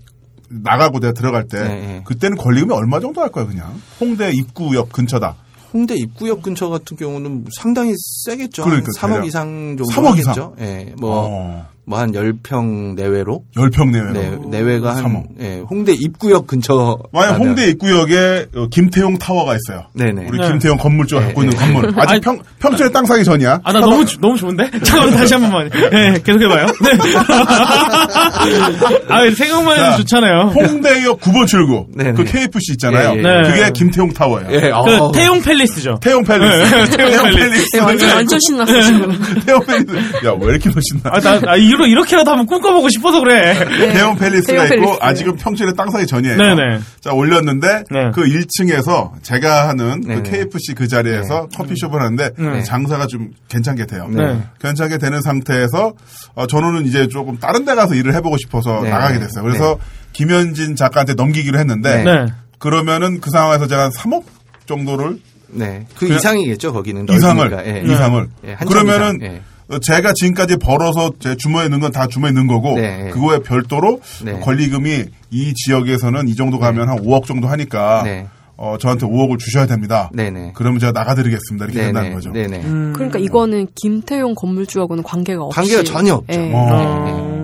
[0.51, 2.03] 나가고 내가 들어갈 때 네, 네.
[2.05, 3.81] 그때는 권리금이 얼마 정도 할까요, 그냥?
[4.01, 5.35] 홍대 입구역 근처다.
[5.77, 7.93] 홍대 입구역 근처 같은 경우는 상당히
[8.25, 8.65] 세겠죠.
[8.65, 9.27] 그러니까 3억 대략.
[9.27, 10.33] 이상 정도 3억 이상?
[10.33, 10.57] 하겠죠.
[10.61, 10.95] 예.
[10.99, 11.69] 뭐 어.
[11.89, 14.13] 뭐 한 10평 내외로 10평 내외로.
[14.13, 15.23] 네, 내외가 한 3억.
[15.41, 19.85] 예, 홍대 입구역 근처 만약 홍대 입구역에 어, 김태용 타워가 있어요.
[19.95, 20.27] 네네.
[20.29, 20.49] 우리 네.
[20.49, 21.65] 김태용 건물주가 네, 갖고 있는 네.
[21.65, 21.87] 건물.
[21.97, 23.61] 아직 아니, 평, 평촌에 땅 사기 전이야.
[23.63, 24.69] 아, 나 너무, 좋- 너무 좋은데?
[24.83, 25.71] 잠깐만, 다시 한 번만.
[25.71, 26.67] 네, 계속해 봐요.
[26.83, 26.91] 네.
[29.09, 30.41] 아, 생각만 해도 자, 좋잖아요.
[30.55, 31.87] 홍대역 9번 출구.
[31.95, 32.33] 네, 그 네.
[32.33, 33.13] KFC 있잖아요.
[33.15, 33.23] 예, 예.
[33.23, 33.43] 네.
[33.51, 34.49] 그게 김태용 타워예요.
[34.51, 35.13] 예, 그, 어.
[35.13, 35.99] 태용 팰리스죠.
[36.01, 36.97] 태용 팰리스.
[36.97, 37.77] 태용 팰리스.
[37.77, 39.19] 네, 완전 완전 신났어 지금.
[39.47, 40.27] 태용 팰리스.
[40.27, 41.11] 야, 왜 이렇게 너 신나?
[41.13, 43.55] 아, 나, 아, 이 러, 이렇게라도 한번 꿈꿔보고 싶어서 그래.
[43.93, 44.99] 태용 팰리스가 태용 있고 팰리스.
[45.03, 46.37] 아직은 평촌에 땅 사기 전이에요.
[46.37, 46.81] 네네.
[47.01, 48.11] 자 올렸는데 네.
[48.15, 50.23] 그 1층에서 제가 하는 그.
[50.23, 52.63] KFC 그 자리에서 커피숍을 하는데 네.
[52.63, 54.09] 장사가 좀 괜찮게 돼요.
[54.11, 54.43] 네.
[54.61, 55.93] 괜찮게 되는 상태에서
[56.35, 58.91] 어, 저는 이제 조금 다른 데 가서 일을 해보고 싶어서 네.
[58.91, 59.45] 나가게 됐어요.
[59.45, 59.79] 그래서
[60.13, 62.27] 김현진 작가한테 넘기기로 했는데 네.
[62.59, 64.25] 그러면은 그 상황에서 제가 한 3억
[64.67, 65.19] 정도를
[65.49, 65.87] 네.
[65.97, 67.07] 그 이상이겠죠, 거기는.
[67.09, 67.65] 이상을.
[67.67, 67.83] 예.
[67.93, 69.35] 이상을 예, 그러면은 이상.
[69.35, 69.43] 예.
[69.69, 73.11] 어, 제가 지금까지 벌어서 제 주머니에 넣은 건다 주머니에 넣은 거고 네.
[73.11, 74.39] 그거에 별도로 네.
[74.41, 78.29] 권리금이 이 지역에서는 이 정도 가면 한 5억 정도 하니까 네.
[78.57, 80.11] 어, 저한테 5억을 주셔야 됩니다.
[80.15, 80.53] 네네.
[80.55, 81.67] 그러면 제가 나가드리겠습니다.
[81.67, 82.15] 이렇게 된다는 네네.
[82.15, 82.33] 거죠.
[82.33, 82.63] 네네.
[82.65, 82.93] 음.
[82.95, 86.33] 그러니까 이거는 김태용 건물주하고는 관계가 없이 관계가 전혀 없죠.
[86.33, 86.53] 예.
[86.55, 87.37] 어.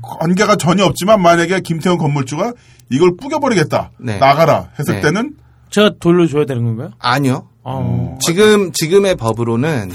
[0.00, 2.54] 관계가 전혀 없지만 만약에 김태형 건물주가
[2.88, 4.18] 이걸 뿌겨버리겠다 네.
[4.18, 5.00] 나가라 했을 네.
[5.02, 5.34] 때는
[5.70, 6.92] 제가 돌려줘야 되는 건가요?
[6.98, 7.48] 아니요.
[7.62, 8.16] 어.
[8.24, 9.94] 지금, 지금의 법으로는 네.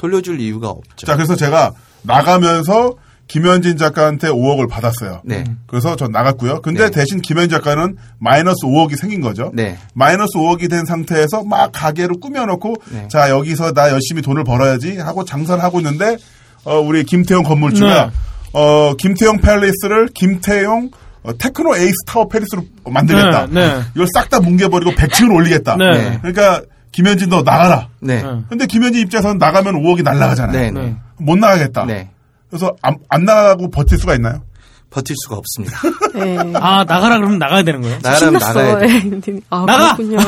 [0.00, 1.06] 돌려줄 이유가 없죠.
[1.06, 1.72] 자 그래서 제가
[2.02, 2.94] 나가면서
[3.28, 5.20] 김현진 작가한테 5억을 받았어요.
[5.24, 5.44] 네.
[5.68, 6.62] 그래서 전 나갔고요.
[6.62, 6.90] 근데 네.
[6.90, 9.52] 대신 김현진 작가는 마이너스 5억이 생긴 거죠.
[9.54, 9.76] 네.
[9.94, 13.08] 마이너스 5억이 된 상태에서 막 가게를 꾸며놓고 네.
[13.08, 16.16] 자 여기서 나 열심히 돈을 벌어야지 하고 장사를 하고 있는데
[16.64, 18.10] 어, 우리 김태용 건물주가 네.
[18.52, 20.90] 어, 김태용 팰리스를 김태용
[21.22, 23.46] 어, 테크노 에이스 타워 팰리스로 만들겠다.
[23.50, 23.82] 네, 네.
[23.94, 25.76] 이걸 싹 다 뭉개버리고 100층을 올리겠다.
[25.76, 26.18] 네.
[26.22, 26.62] 그러니까
[26.92, 27.88] 김현진 너 나가라.
[28.00, 28.22] 네.
[28.22, 28.40] 네.
[28.48, 30.58] 근데 김현진 입장에서는 나가면 5억이 날라가잖아요.
[30.58, 30.70] 네.
[30.70, 30.80] 네.
[30.86, 30.96] 네.
[31.18, 31.84] 못 나가겠다.
[31.84, 32.10] 네.
[32.48, 34.42] 그래서 안, 안 나가고 버틸 수가 있나요?
[34.90, 35.78] 버틸 수가 없습니다.
[36.16, 36.36] 예.
[36.58, 37.98] 아, 나가라 그러면 나가야 되는 거예요?
[38.02, 38.62] 나가면 신났어.
[38.62, 38.86] 나가야 돼.
[38.88, 39.40] 예.
[39.50, 39.94] 아, 나가!
[39.94, 40.18] 그렇군요.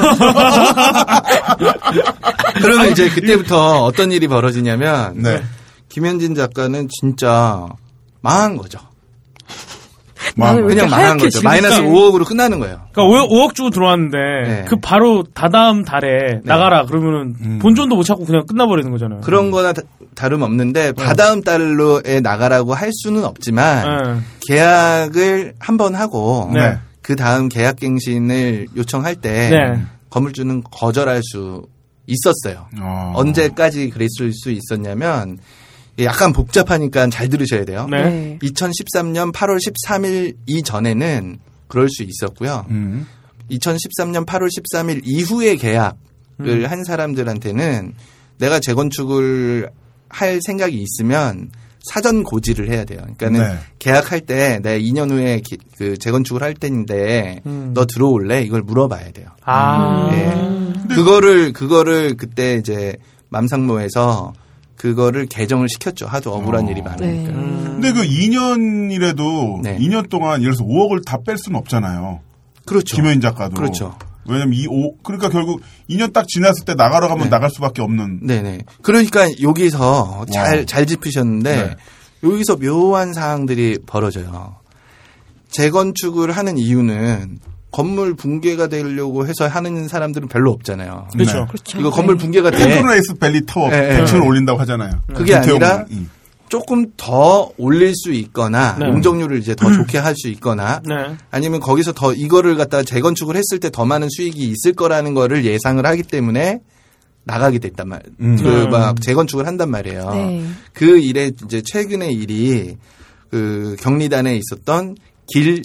[2.62, 5.42] 그러면 이제 그때부터 어떤 일이 벌어지냐면 네.
[5.88, 7.66] 김현진 작가는 진짜
[8.20, 8.78] 망한 거죠.
[10.36, 11.30] 나는 그냥 망한 거죠.
[11.30, 11.82] 지금 마이너스 있어?
[11.82, 12.80] 5억으로 끝나는 거예요.
[12.92, 14.16] 그러니까 5억, 5억 주고 들어왔는데
[14.46, 14.64] 네.
[14.68, 17.58] 그 바로 다다음 달에 나가라 그러면은 음.
[17.60, 19.20] 본전도 못 찾고 그냥 끝나버리는 거잖아요.
[19.20, 19.82] 그런 거나 다,
[20.14, 24.20] 다름없는데 다다음 달로에 나가라고 할 수는 없지만 네.
[24.48, 26.78] 계약을 한 번 하고 네.
[27.02, 29.82] 그 다음 계약 갱신을 요청할 때 네.
[30.10, 31.66] 건물주는 거절할 수
[32.06, 32.66] 있었어요.
[32.80, 33.12] 어.
[33.16, 35.38] 언제까지 그랬을 수 있었냐면
[36.00, 37.86] 약간 복잡하니까 잘 들으셔야 돼요.
[37.90, 38.02] 네.
[38.02, 38.38] 네.
[38.42, 41.38] 2013년 8월 13일 이전에는
[41.68, 42.66] 그럴 수 있었고요.
[42.70, 43.06] 음.
[43.50, 47.94] 2013년 8월 13일 이후의 계약을 한 사람들한테는
[48.38, 49.68] 내가 재건축을
[50.08, 51.50] 할 생각이 있으면
[51.90, 53.00] 사전 고지를 해야 돼요.
[53.18, 53.58] 그러니까는 네.
[53.78, 57.72] 계약할 때 내가 2년 후에 기- 그 재건축을 할 때인데 음.
[57.74, 58.42] 너 들어올래?
[58.42, 59.26] 이걸 물어봐야 돼요.
[59.44, 60.08] 아.
[60.12, 60.94] 예.
[60.94, 62.96] 그거를 그거를 그때 이제
[63.30, 64.32] 맘상로에서
[64.82, 66.06] 그거를 개정을 시켰죠.
[66.06, 66.70] 하도 억울한 어.
[66.72, 67.06] 일이 많으니까.
[67.06, 67.32] 네.
[67.32, 69.78] 근데 그 2년이라도 네.
[69.78, 72.18] 2년 동안 예를 들어서 5억을 다 뺄 수는 없잖아요.
[72.66, 72.96] 그렇죠.
[72.96, 73.54] 김효인 작가도.
[73.54, 73.96] 그렇죠.
[74.26, 77.30] 왜냐면 이 5, 그러니까 결국 2년 딱 지났을 때 나가러 가면 네.
[77.30, 78.26] 나갈 수밖에 없는.
[78.26, 78.62] 네네.
[78.82, 80.64] 그러니까 여기서 잘, 와.
[80.64, 81.76] 잘 짚으셨는데, 네.
[82.24, 84.56] 여기서 묘한 사항들이 벌어져요.
[85.50, 87.38] 재건축을 하는 이유는
[87.72, 91.08] 건물 붕괴가 되려고 해서 하는 사람들은 별로 없잖아요.
[91.12, 91.40] 그렇죠.
[91.40, 91.46] 네.
[91.48, 91.80] 그렇죠.
[91.80, 92.24] 이거 건물 네.
[92.24, 92.58] 붕괴가 돼.
[92.58, 94.26] 펜트레이스 밸리 타워 네, 100층을 네.
[94.26, 95.00] 올린다고 하잖아요.
[95.14, 96.06] 그게 아니라 이.
[96.48, 98.84] 조금 더 올릴 수 있거나, 네.
[98.86, 101.16] 용적률을 이제 더 좋게 할 수 있거나, 네.
[101.30, 105.84] 아니면 거기서 더 이거를 갖다가 재건축을 했을 때 더 많은 수익이 있을 거라는 거를 예상을
[105.86, 106.60] 하기 때문에
[107.24, 108.36] 나가게 됐단 말, 음.
[108.36, 110.10] 그 막 재건축을 한단 말이에요.
[110.10, 110.44] 네.
[110.74, 112.76] 그 일에 이제 최근의 일이
[113.30, 114.96] 그 경리단에 있었던
[115.32, 115.62] 길어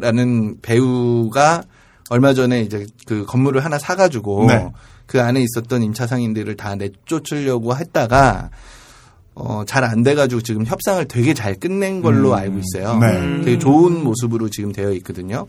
[0.00, 1.62] 라는 배우가
[2.08, 4.70] 얼마 전에 이제 그 건물을 하나 사가지고 네.
[5.06, 8.50] 그 안에 있었던 임차 상인들을 다 내쫓으려고 했다가
[9.34, 12.34] 어, 잘 안 돼가지고 지금 협상을 되게 잘 끝낸 걸로 음.
[12.34, 12.98] 알고 있어요.
[12.98, 13.44] 네.
[13.44, 15.46] 되게 좋은 모습으로 지금 되어 있거든요.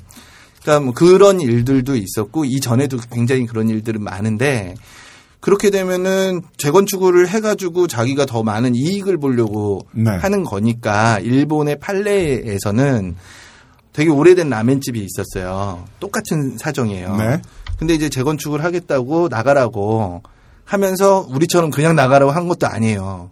[0.61, 4.75] 그러니까 뭐 그런 일들도 있었고 이전에도 굉장히 그런 일들은 많은데
[5.39, 10.11] 그렇게 되면은 재건축을 해가지고 자기가 더 많은 이익을 보려고 네.
[10.11, 13.15] 하는 거니까 일본의 판례에서는
[13.93, 15.85] 되게 오래된 라멘집이 있었어요.
[15.99, 17.15] 똑같은 사정이에요.
[17.17, 17.41] 네.
[17.77, 20.21] 근데 이제 재건축을 하겠다고 나가라고
[20.63, 23.31] 하면서 우리처럼 그냥 나가라고 한 것도 아니에요.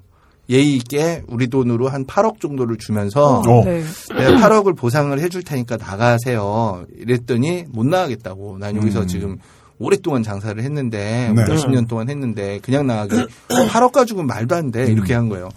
[0.49, 3.63] 예의 있게 우리 돈으로 한 8억 정도를 주면서 어.
[3.63, 3.83] 네.
[4.17, 6.85] 내가 8억을 보상을 해줄 테니까 나가세요.
[6.97, 8.57] 이랬더니 못 나가겠다고.
[8.57, 9.07] 난 여기서 음.
[9.07, 9.37] 지금
[9.77, 11.45] 오랫동안 장사를 했는데 네.
[11.47, 14.87] 몇십 년 동안 했는데 그냥 나가기 8억 가지고 말도 안 돼.
[14.87, 15.49] 이렇게 한 거예요.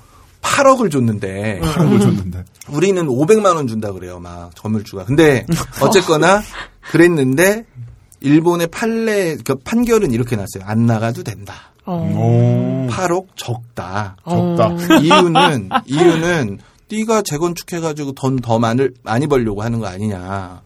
[0.42, 2.44] 8억을 줬는데 하는 걸 줬는데.
[2.68, 4.18] 우리는 500만 원 준다 그래요.
[4.18, 5.04] 막 건물주가.
[5.04, 5.46] 근데
[5.80, 6.42] 어쨌거나
[6.90, 7.64] 그랬는데
[8.20, 10.64] 일본의 판례 그 판결은 이렇게 났어요.
[10.64, 11.54] 안 나가도 된다.
[11.84, 11.94] 어.
[12.14, 12.88] 오.
[12.90, 14.16] 8억 적다.
[14.28, 14.66] 적다.
[14.66, 14.76] 어.
[15.00, 16.58] 이유는 이유는
[16.90, 20.60] 네가 재건축해가지고 돈 더 많이 많이 벌려고 하는 거 아니냐.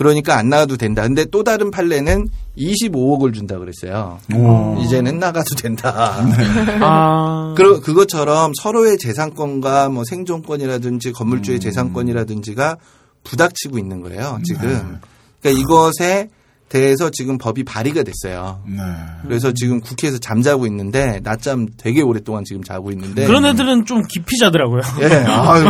[0.00, 1.02] 그러니까 안 나가도 된다.
[1.02, 4.18] 근데 또 다른 판례는 25억을 준다 그랬어요.
[4.34, 4.80] 오.
[4.80, 6.16] 이제는 나가도 된다.
[6.80, 7.52] 아.
[7.54, 12.78] 그 그것처럼 서로의 재산권과 뭐 생존권이라든지 건물주의 재산권이라든지가
[13.24, 14.38] 부닥치고 있는 거예요.
[14.42, 15.00] 지금.
[15.42, 16.30] 그러니까 이것에
[16.70, 18.62] 대해서 지금 법이 발의가 됐어요.
[18.64, 18.80] 네.
[19.26, 24.38] 그래서 지금 국회에서 잠자고 있는데 낮잠 되게 오랫동안 지금 자고 있는데 그런 애들은 좀 깊이
[24.38, 24.80] 자더라고요.
[25.02, 25.64] 예, 아유,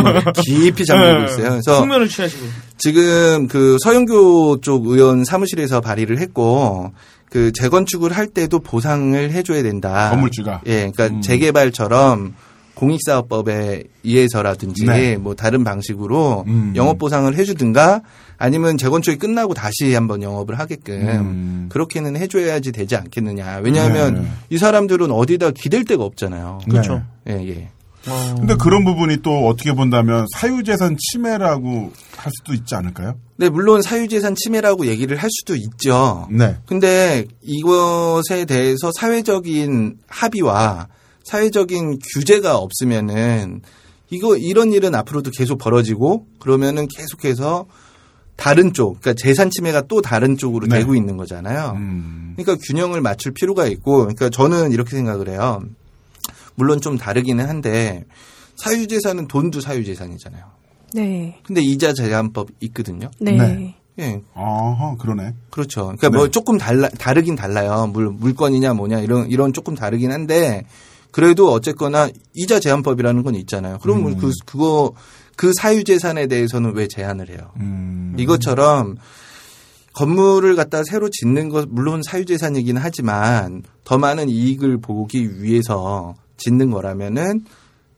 [0.45, 1.49] 깊이 잠들고 있어요.
[1.49, 2.45] 그래서 숙면을 취하시고.
[2.77, 6.93] 지금 그 서영교 쪽 의원 사무실에서 발의를 했고
[7.31, 10.11] 그 재건축을 할 때도 보상을 해줘야 된다.
[10.11, 10.61] 건물주가.
[10.67, 11.21] 예, 그러니까 음.
[11.21, 12.35] 재개발처럼
[12.75, 15.17] 공익사업법에 의해서라든지 네.
[15.17, 16.73] 뭐 다른 방식으로 음.
[16.75, 18.01] 영업 보상을 해주든가
[18.41, 21.65] 아니면 재건축이 끝나고 다시 한번 영업을 하게끔 음.
[21.69, 23.57] 그렇게는 해줘야지 되지 않겠느냐.
[23.63, 24.31] 왜냐하면 네.
[24.49, 26.61] 이 사람들은 어디다 기댈 데가 없잖아요.
[26.67, 27.03] 그렇죠.
[27.23, 27.37] 네.
[27.39, 27.69] 예, 예.
[28.07, 28.35] 어.
[28.39, 33.13] 근데 그런 부분이 또 어떻게 본다면 사유재산 침해라고 할 수도 있지 않을까요?
[33.37, 36.27] 네, 물론 사유재산 침해라고 얘기를 할 수도 있죠.
[36.31, 36.57] 네.
[36.65, 40.87] 근데 이것에 대해서 사회적인 합의와
[41.25, 43.61] 사회적인 규제가 없으면은
[44.09, 47.67] 이거 이런 일은 앞으로도 계속 벌어지고 그러면은 계속해서
[48.41, 50.79] 다른 쪽, 그러니까 재산 침해가 또 다른 쪽으로 네.
[50.79, 51.73] 되고 있는 거잖아요.
[51.75, 52.33] 음.
[52.35, 55.61] 그러니까 균형을 맞출 필요가 있고, 그러니까 저는 이렇게 생각을 해요.
[56.55, 58.03] 물론 좀 다르기는 한데
[58.55, 60.43] 사유재산은 돈도 사유재산이잖아요.
[60.95, 61.37] 네.
[61.43, 63.11] 근데 이자 제한법 있거든요.
[63.19, 63.33] 네.
[63.33, 63.75] 네.
[63.99, 65.35] 예, 아하, 그러네.
[65.51, 65.83] 그렇죠.
[65.83, 66.31] 그러니까 뭐 네.
[66.31, 67.91] 조금 달라 다르긴 달라요.
[67.93, 70.65] 물 물건이냐 뭐냐 이런 이런 조금 다르긴 한데
[71.11, 73.79] 그래도 어쨌거나 이자 제한법이라는 건 있잖아요.
[73.79, 74.17] 그럼 음.
[74.17, 74.93] 그 그거
[75.35, 77.51] 그 사유 재산에 대해서는 왜 제한을 해요?
[77.59, 78.15] 음.
[78.17, 78.97] 이것처럼
[79.93, 86.71] 건물을 갖다 새로 짓는 것 물론 사유 재산이긴 하지만 더 많은 이익을 보기 위해서 짓는
[86.71, 87.43] 거라면은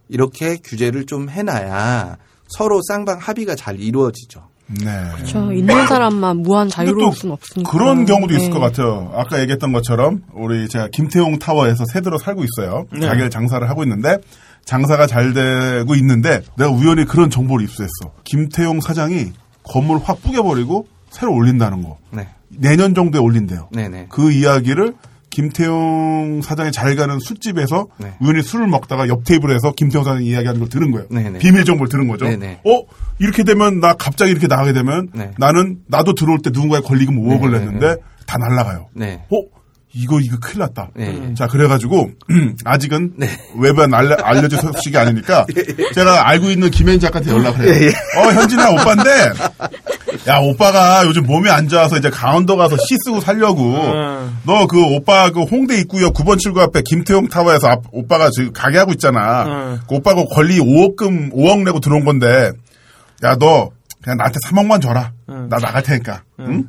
[0.09, 4.47] 이렇게 규제를 좀 해놔야 서로 쌍방 합의가 잘 이루어지죠.
[4.83, 5.25] 네.
[5.25, 7.71] 저 있는 사람만 무한 자유로울 또순 없으니까.
[7.71, 8.53] 그런 경우도 있을 네.
[8.53, 9.11] 것 같아요.
[9.15, 12.85] 아까 얘기했던 것처럼 우리 제가 김태용 타워에서 새들어 살고 있어요.
[12.91, 13.07] 네.
[13.07, 14.17] 가게를 장사를 하고 있는데
[14.65, 18.13] 장사가 잘 되고 있는데 내가 우연히 그런 정보를 입수했어.
[18.23, 19.31] 김태용 사장이
[19.63, 21.97] 건물 확 뿌겨버리고 새로 올린다는 거.
[22.11, 23.69] 네, 내년 정도에 올린대요.
[23.71, 24.07] 네, 네.
[24.09, 24.95] 그 이야기를
[25.33, 28.13] 김태용 사장이 잘 가는 술집에서 네.
[28.21, 31.07] 우연히 술을 먹다가 옆 테이블에서 김태용 사장이 이야기하는 걸 들은 거예요.
[31.09, 31.39] 네, 네.
[31.39, 32.25] 비밀 정보를 들은 거죠.
[32.25, 32.59] 네, 네.
[32.63, 32.83] 어
[33.17, 35.31] 이렇게 되면 나 갑자기 이렇게 나가게 되면 네.
[35.39, 37.95] 나는 나도 들어올 때 누군가의 권리금 5억을 네, 냈는데
[38.27, 38.89] 다 날라가요.
[38.93, 39.23] 네.
[39.31, 39.37] 어
[39.95, 40.91] 이거 이거 큰일 났다.
[40.95, 41.33] 네.
[41.33, 42.11] 자 그래가지고
[42.63, 43.27] 아직은 네.
[43.59, 45.47] 외부에 알려, 알려진 소식이 아니니까
[45.95, 47.73] 제가 알고 있는 김혜인 작가한테 연락을 해요.
[47.73, 48.19] 예, 예.
[48.19, 49.09] 어 현진아 오빠인데
[50.27, 54.37] 야 오빠가 요즘 몸이 안 좋아서 이제 강원도 가서 시 쓰고 살려고 음.
[54.45, 58.93] 너그 오빠 그 홍대 입구역 9번 출구 앞에 김태용 타워에서 앞- 오빠가 지금 가게 하고
[58.93, 59.43] 있잖아.
[59.43, 59.79] 음.
[59.87, 62.51] 그 오빠가 권리 5억금 5억 내고 들어온 건데
[63.23, 63.69] 야 너
[64.01, 65.11] 그냥 나한테 3억만 줘라.
[65.29, 65.47] 음.
[65.49, 66.23] 나 나갈 테니까.
[66.39, 66.67] 응?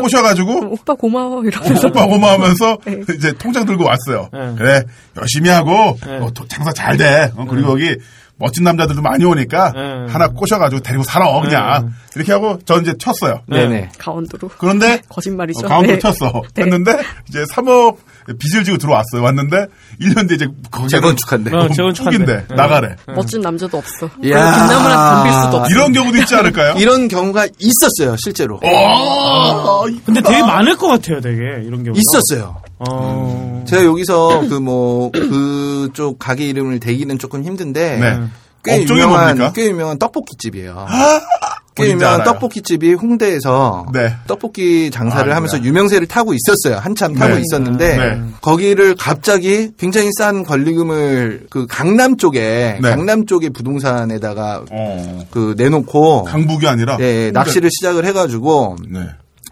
[0.00, 3.00] 꼬셔가지고 오빠 고마워 이러면서 오빠 고마우면서 네.
[3.16, 4.30] 이제 통장 들고 왔어요.
[4.32, 4.54] 네.
[4.56, 4.82] 그래
[5.20, 6.16] 열심히 하고 네.
[6.18, 7.30] 어, 도- 장사 잘 돼.
[7.36, 7.96] 어, 그리고 여기
[8.44, 10.12] 멋진 남자들도 많이 오니까 네.
[10.12, 13.40] 하나 꼬셔가지고 데리고 살아 그냥 이렇게 하고 전 이제 쳤어요.
[13.46, 13.92] 네네.
[13.96, 15.64] 강원도로 그런데 거짓말이죠.
[15.64, 15.98] 어, 강원도 네.
[15.98, 16.42] 쳤어.
[16.52, 16.62] 네.
[16.62, 16.92] 했는데
[17.26, 17.96] 이제 3억
[18.26, 19.22] 빚을 지고 들어왔어요.
[19.22, 19.66] 왔는데
[20.00, 21.54] 1년 뒤에 이제 거기 재건축한데.
[21.54, 22.16] 어, 재건축한데.
[22.16, 22.54] 훅인데 네.
[22.54, 22.96] 나가래.
[23.14, 24.08] 멋진 남자도 없어.
[24.20, 25.70] 김나무랑 덤빌 수도 없어.
[25.74, 26.74] 이런 경우도 있지 않을까요?
[26.78, 28.60] 이런 경우가 있었어요, 실제로.
[28.62, 31.96] 어, 근데 되게 많을 것 같아요, 되게 이런 경우.
[31.98, 32.62] 있었어요.
[32.78, 33.64] 어.
[33.68, 38.20] 제가 여기서 그 뭐 그쪽 가게 이름을 대기는 조금 힘든데 네.
[38.64, 39.52] 꽤 유명한 뭡니까?
[39.54, 40.86] 꽤 유명한 떡볶이 집이에요.
[41.76, 42.32] 꽤 유명한 알아요.
[42.32, 44.14] 떡볶이 집이 홍대에서 네.
[44.28, 45.64] 떡볶이 장사를 아, 하면서 네.
[45.64, 46.78] 유명세를 타고 있었어요.
[46.78, 47.40] 한참 타고 네.
[47.40, 48.22] 있었는데 네.
[48.40, 52.90] 거기를 갑자기 굉장히 싼 권리금을 그 강남 쪽에 네.
[52.90, 59.00] 강남 쪽의 부동산에다가 어, 그 내놓고 강북이 아니라 예, 낚시를 시작을 해가지고 네.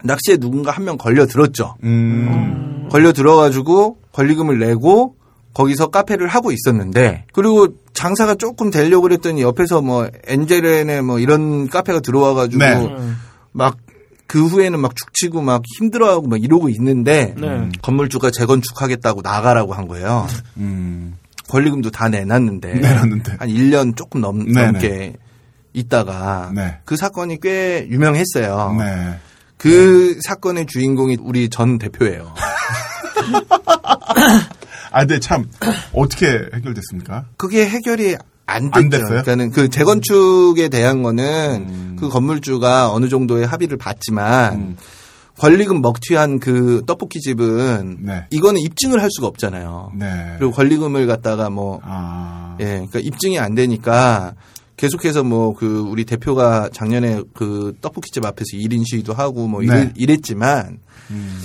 [0.03, 1.75] 낚시에 누군가 한 명 걸려 들었죠.
[1.83, 2.87] 음.
[2.91, 5.15] 걸려 들어가지고 권리금을 내고
[5.53, 11.99] 거기서 카페를 하고 있었는데 그리고 장사가 조금 되려고 그랬더니 옆에서 뭐 엔젤엔에 뭐 이런 카페가
[11.99, 12.73] 들어와가지고 네.
[12.75, 13.17] 음.
[13.51, 17.69] 막그 후에는 막 죽치고 막 힘들어하고 막 이러고 있는데 네.
[17.81, 20.27] 건물주가 재건축하겠다고 나가라고 한 거예요.
[20.57, 21.17] 음.
[21.49, 23.35] 권리금도 다 내놨는데 내놨는데.
[23.37, 24.71] 한 1년 조금 넘, 네네.
[24.71, 25.13] 넘게
[25.73, 26.77] 있다가 네.
[26.85, 28.75] 그 사건이 꽤 유명했어요.
[28.79, 29.19] 네.
[29.57, 32.33] 그 사건의 주인공이 우리 전 대표예요.
[34.93, 35.49] 아, 근데 참,
[35.91, 37.25] 어떻게 해결됐습니까?
[37.35, 38.15] 그게 해결이
[38.45, 38.79] 안 됐죠.
[38.79, 39.07] 안 됐어요?
[39.07, 44.77] 그러니까는 그 재건축에 대한 거는 그 건물주가 어느 정도의 합의를 봤지만 음.
[45.39, 48.25] 권리금 먹튀한 그 떡볶이 집은 네.
[48.29, 49.93] 이거는 입증을 할 수가 없잖아요.
[49.97, 50.35] 네.
[50.37, 52.55] 그리고 권리금을 갖다가 뭐 아.
[52.59, 54.35] 예, 그러니까 입증이 안 되니까
[54.77, 59.67] 계속해서 뭐 그 우리 대표가 작년에 그 떡볶이집 앞에서 1인 시위도 하고 뭐 네.
[59.67, 60.79] 이랬, 이랬지만
[61.09, 61.39] 음.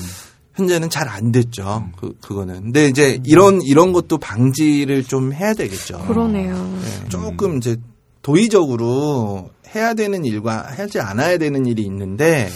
[0.59, 1.89] 현재는 잘 안 됐죠.
[1.97, 2.65] 그 그거는.
[2.65, 5.99] 근데 이제 이런 이런 것도 방지를 좀 해야 되겠죠.
[6.07, 6.55] 그러네요.
[6.83, 7.77] 네, 조금 이제
[8.23, 12.49] 도의적으로 해야 되는 일과 하지 않아야 되는 일이 있는데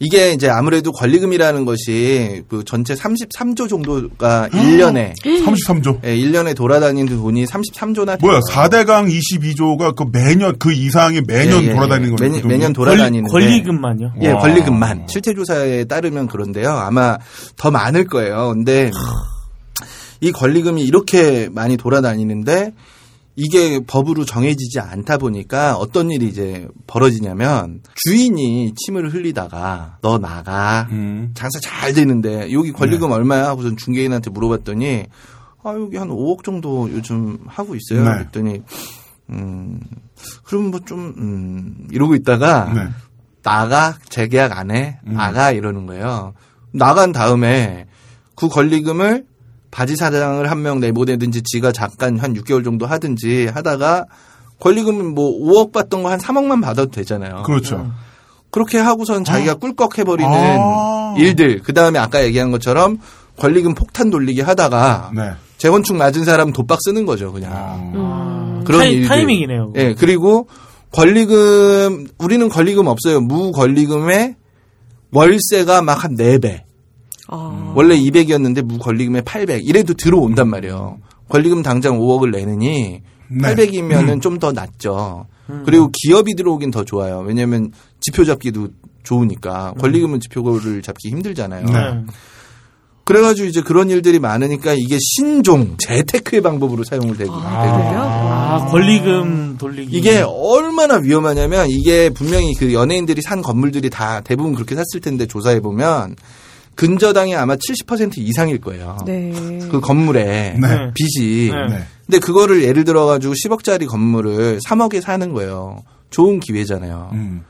[0.00, 6.00] 이게 이제 아무래도 권리금이라는 것이 그 전체 33조 정도가 1년에 33조.
[6.06, 11.74] 예, 1년에 돌아다니는 돈이 33조나 뭐야, 4대강 22조가 그 매년, 그 이상이 매년 예, 예,
[11.74, 12.10] 돌아다니는 예.
[12.12, 12.24] 거죠.
[12.24, 14.12] 매년, 매년 돌아다니는데 권리, 권리 금만요.
[14.22, 14.40] 예, 와.
[14.40, 16.70] 권리금만 실태 조사에 따르면 그런데요.
[16.70, 17.18] 아마
[17.56, 18.52] 더 많을 거예요.
[18.54, 18.92] 근데
[20.20, 22.72] 이 권리금이 이렇게 많이 돌아다니는데
[23.40, 31.30] 이게 법으로 정해지지 않다 보니까 어떤 일이 이제 벌어지냐면 주인이 침을 흘리다가 너 나가 음.
[31.34, 35.04] 장사 잘 되는데 여기 권리금 얼마야 하고선 중개인한테 물어봤더니
[35.62, 38.02] 아 여기 한 5억 정도 요즘 하고 있어요.
[38.02, 38.10] 네.
[38.10, 38.62] 그랬더니
[39.30, 39.80] 음
[40.42, 42.88] 그럼 뭐좀 음, 이러고 있다가 네.
[43.44, 44.98] 나가 재계약 안 해.
[45.06, 45.12] 음.
[45.12, 46.34] 나가 이러는 거예요.
[46.72, 47.86] 나간 다음에
[48.34, 49.26] 그 권리금을
[49.70, 54.06] 바지 사장을 한 명 내보내든지 지가 잠깐 한 6개월 정도 하든지 하다가
[54.60, 57.42] 권리금 뭐 5억 받던 거 한 3억만 받아도 되잖아요.
[57.44, 57.90] 그렇죠.
[58.50, 61.14] 그렇게 하고선 자기가 꿀꺽 해버리는 아.
[61.18, 61.60] 일들.
[61.62, 62.98] 그 다음에 아까 얘기한 것처럼
[63.36, 65.30] 권리금 폭탄 돌리기 하다가 네.
[65.58, 67.52] 재건축 맞은 사람 돈박 쓰는 거죠, 그냥.
[67.52, 68.62] 아.
[68.64, 69.08] 그런 타이, 일들.
[69.08, 69.72] 타이밍이네요.
[69.76, 70.48] 예, 그리고
[70.92, 73.20] 권리금, 우리는 권리금 없어요.
[73.20, 74.36] 무권리금에
[75.12, 76.62] 월세가 막 한 4배.
[77.28, 79.66] 아, 원래 200이었는데 무권리금에 800.
[79.66, 80.98] 이래도 들어온단 말이에요.
[81.28, 83.54] 권리금 당장 5억을 내느니 네.
[83.54, 85.26] 800이면은 좀더 낫죠.
[85.64, 87.20] 그리고 기업이 들어오긴 더 좋아요.
[87.26, 88.68] 왜냐면 지표 잡기도
[89.02, 89.74] 좋으니까.
[89.78, 91.64] 권리금은 지표를 잡기 힘들잖아요.
[91.66, 92.04] 네.
[93.04, 98.00] 그래가지고 이제 그런 일들이 많으니까 이게 신종, 재테크의 방법으로 사용을 되고 아, 되고 그래요?
[98.02, 99.96] 아, 권리금 돌리기.
[99.96, 105.60] 이게 얼마나 위험하냐면 이게 분명히 그 연예인들이 산 건물들이 다 대부분 그렇게 샀을 텐데 조사해
[105.60, 106.16] 보면
[106.78, 108.98] 근저당이 아마 70% 이상일 거예요.
[109.04, 109.32] 네.
[109.68, 110.92] 그 건물에 네.
[110.94, 111.50] 빚이.
[111.50, 111.76] 네.
[111.76, 111.82] 네.
[112.06, 115.82] 근데 그거를 예를 들어 가지고 10억짜리 건물을 3억에 사는 거예요.
[116.10, 117.10] 좋은 기회잖아요.
[117.14, 117.42] 음.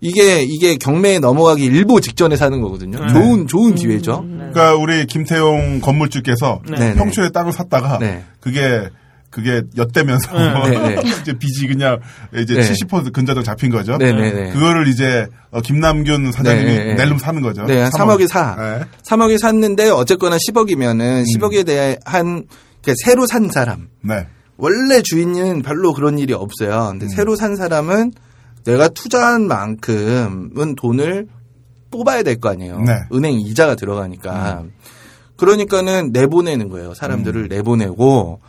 [0.00, 2.98] 이게 이게 경매에 넘어가기 일보 직전에 사는 거거든요.
[2.98, 3.12] 네.
[3.12, 4.24] 좋은 좋은 기회죠.
[4.26, 6.78] 그러니까 우리 김태용 건물주께서 네.
[6.78, 8.24] 네, 평촌에 땅을 샀다가 네.
[8.40, 8.88] 그게
[9.32, 10.30] 그게 엿대면서
[10.68, 11.02] 네, 네.
[11.22, 11.98] 이제 빚이 그냥
[12.36, 12.60] 이제 네.
[12.70, 13.96] 70% 근자적 잡힌 거죠.
[13.96, 14.52] 네네네.
[14.52, 16.94] 그거를 이제 어, 김남균 사장님이 네, 네.
[16.94, 17.64] 낼름 사는 거죠.
[17.64, 18.54] 네, 3억에 사.
[18.56, 18.84] 네.
[19.08, 21.24] 3억에 샀는데 어쨌거나 10억이면은 음.
[21.24, 22.44] 10억에 대한
[22.82, 23.88] 그러니까 새로 산 사람.
[24.02, 24.26] 네.
[24.58, 26.90] 원래 주인은 별로 그런 일이 없어요.
[26.92, 26.98] 음.
[26.98, 28.12] 근데 새로 산 사람은
[28.64, 31.26] 내가 투자한 만큼은 돈을
[31.90, 32.80] 뽑아야 될 거 아니에요.
[32.80, 32.92] 네.
[33.14, 34.64] 은행 이자가 들어가니까.
[35.36, 36.92] 그러니까는 내보내는 거예요.
[36.94, 37.48] 사람들을 음.
[37.48, 38.40] 내보내고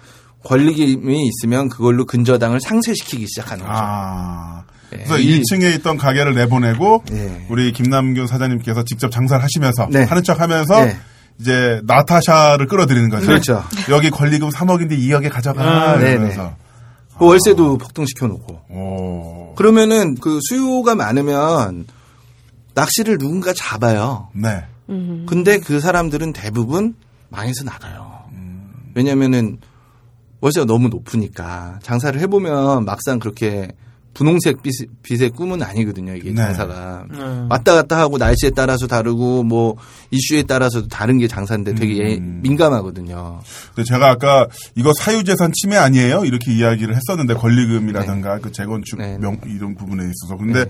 [0.46, 3.78] 권리금이 있으면 그걸로 근저당을 상쇄시키기 시작하는 거죠.
[3.82, 4.64] 아.
[4.92, 4.98] 네.
[4.98, 7.46] 그래서 이- 1층에 있던 가게를 내보내고 네.
[7.50, 10.04] 우리 김남균 사장님께서 직접 장사를 하시면서 네.
[10.04, 10.98] 하는 척 하면서 네.
[11.40, 13.26] 이제 나타샤를 끌어들이는 거죠.
[13.26, 13.64] 그렇죠.
[13.90, 16.56] 여기 권리금 3억인데 2억에 가져가 아, 이러면서.
[17.18, 18.54] 그 월세도 폭등시켜 놓고.
[18.70, 19.56] 오.
[19.56, 21.86] 그러면은 그 수요가 많으면
[22.76, 24.30] 낚시를 누군가 잡아요.
[24.36, 24.64] 네.
[24.90, 25.26] 음.
[25.28, 26.96] 근데 그 사람들은 대부분
[27.30, 28.12] 망해서 나가요.
[28.96, 29.58] 왜냐면은
[30.44, 33.70] 월세가 너무 높으니까 장사를 해보면 막상 그렇게
[34.14, 36.14] 분홍색 빛, 빛의 꿈은 아니거든요.
[36.16, 36.36] 이게 네.
[36.36, 37.18] 장사가 네.
[37.50, 39.78] 왔다 갔다 하고 날씨에 따라서 다르고 뭐
[40.12, 42.42] 이슈에 따라서도 다른 게 장사인데 되게 예- 음.
[42.44, 43.40] 민감하거든요.
[43.74, 46.26] 근데 제가 아까 이거 사유재산 침해 아니에요?
[46.26, 49.18] 이렇게 이야기를 했었는데 권리금이라든가 그 재건축 네, 네.
[49.18, 50.66] 명 이런 부분에 있어서 근데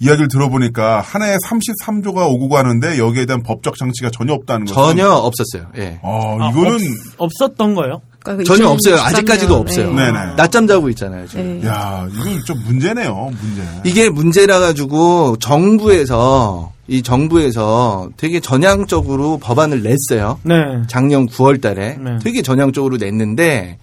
[0.00, 4.74] 이야기를 들어보니까 한 해에 33조가 오고 가는데 여기에 대한 법적 장치가 전혀 없다는 거죠.
[4.74, 5.68] 전혀 없었어요.
[5.76, 6.00] 예.
[6.02, 6.78] 어, 아, 이거는
[7.18, 8.00] 없, 없었던 거예요?
[8.24, 8.96] 그러니까 그 전혀 2023년, 없어요.
[8.96, 9.92] 아직까지도 없어요.
[9.92, 10.06] 네.
[10.06, 10.34] 네네.
[10.36, 11.28] 낮잠 자고 있잖아요.
[11.28, 11.60] 지금.
[11.60, 11.68] 네.
[11.68, 13.30] 야, 이건 좀 문제네요.
[13.40, 13.62] 문제.
[13.84, 20.40] 이게 문제라 가지고 정부에서 이 정부에서 되게 전향적으로 법안을 냈어요.
[20.42, 20.54] 네.
[20.88, 22.18] 작년 9월 달에 네.
[22.22, 23.78] 되게 전향적으로 냈는데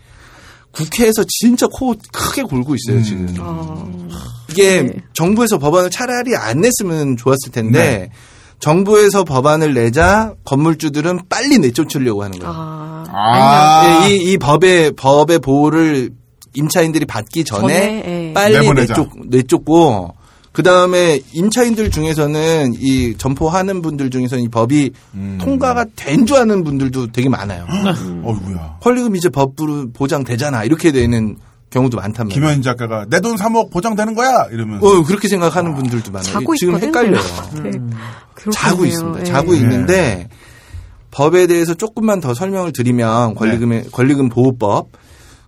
[0.71, 3.03] 국회에서 진짜 코 크게 골고 있어요, 음.
[3.03, 3.35] 지금.
[3.39, 3.85] 아,
[4.49, 4.93] 이게 네.
[5.13, 8.09] 정부에서 법안을 차라리 안 냈으면 좋았을 텐데 네.
[8.61, 12.53] 정부에서 법안을 내자 건물주들은 빨리 내쫓으려고 하는 거예요.
[12.55, 14.05] 아, 아.
[14.07, 16.11] 예, 이, 이 법의 법의 보호를
[16.53, 18.33] 임차인들이 받기 전에, 전에, 예.
[18.33, 18.93] 빨리 내보내자.
[18.95, 20.13] 내쫓, 내쫓고
[20.51, 25.37] 그 다음에 임차인들 중에서는 이 점포하는 분들 중에서는 이 법이 음.
[25.41, 27.65] 통과가 된 줄 아는 분들도 되게 많아요.
[28.23, 28.77] 어이구야.
[28.81, 31.37] 권리금 이제 법으로 보장되잖아 이렇게 되는
[31.71, 32.39] 경우도 많단 말이에요.
[32.47, 36.31] 김현희 작가가 내 돈 3억 보장되는 거야 이러면서 어, 그렇게 생각하는 분들도 많아요.
[36.31, 37.17] 자고 지금 있거든요.
[37.17, 37.21] 헷갈려요.
[37.63, 37.71] 네.
[38.35, 38.51] 그렇겠네요.
[38.51, 39.19] 자고 있습니다.
[39.21, 39.23] 예.
[39.23, 40.27] 자고 있는데
[41.11, 44.89] 법에 대해서 조금만 더 설명을 드리면 권리금의 권리금 보호법,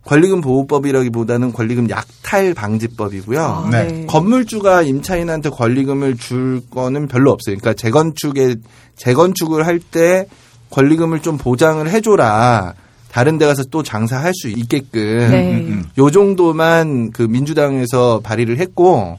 [0.04, 3.42] 권리금 보호법이라기보다는 권리금 약탈 방지법이고요.
[3.42, 3.84] 아, 네.
[3.84, 4.06] 네.
[4.06, 7.56] 건물주가 임차인한테 권리금을 줄 거는 별로 없어요.
[7.58, 8.56] 그러니까 재건축에
[8.96, 10.26] 재건축을 할 때
[10.70, 12.74] 권리금을 좀 보장을 해줘라.
[13.14, 14.90] 다른 데 가서 또 장사할 수 있게끔
[15.30, 15.52] 네.
[15.54, 19.18] 음, 요 정도만 그 민주당에서 발의를 했고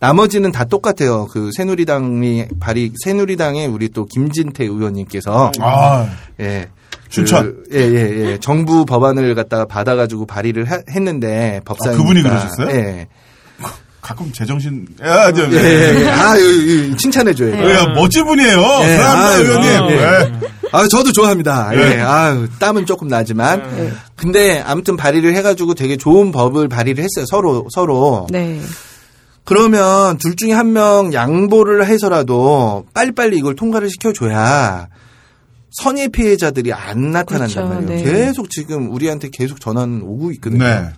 [0.00, 1.26] 나머지는 다 똑같아요.
[1.30, 6.10] 그 새누리당이 발의 새누리당의 우리 또 김진태 의원님께서 아,
[6.40, 6.68] 예.
[7.08, 7.44] 춘천.
[7.44, 8.38] 그, 예, 예, 예.
[8.40, 11.94] 정부 법안을 갖다가 받아가지고 발의를 하- 했는데 법사위.
[11.94, 12.70] 아, 그분이 그러셨어요?
[12.70, 13.06] 예.
[14.00, 16.08] 가끔 제정신 야, 저, 예, 예, 예.
[16.08, 16.40] 아, 이-
[16.92, 17.50] 이- 칭찬해줘요.
[17.54, 17.74] 네.
[17.74, 18.58] 야, 멋진 분이에요.
[18.82, 19.90] 예, 사랑합니다, 아유, 의원님.
[19.90, 20.02] 예.
[20.02, 20.32] 예.
[20.72, 21.70] 아, 저도 좋아합니다.
[21.74, 21.76] 예.
[21.76, 22.00] 네.
[22.00, 23.62] 아유, 땀은 조금 나지만.
[23.76, 23.92] 네.
[24.16, 27.24] 근데 아무튼 발의를 해가지고 되게 좋은 법을 발의를 했어요.
[27.28, 28.26] 서로, 서로.
[28.30, 28.60] 네.
[29.44, 34.88] 그러면 둘 중에 한 명 양보를 해서라도 빨리빨리 이걸 통과를 시켜줘야
[35.70, 37.66] 선의 피해자들이 안 나타난단 그렇죠.
[37.66, 38.04] 말이에요.
[38.04, 38.10] 네.
[38.26, 40.64] 계속 지금 우리한테 계속 전화는 오고 있거든요.
[40.64, 40.88] 네.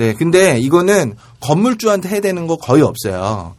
[0.00, 3.54] 네, 근데 이거는 건물주한테 해야 되는 거 거의 없어요.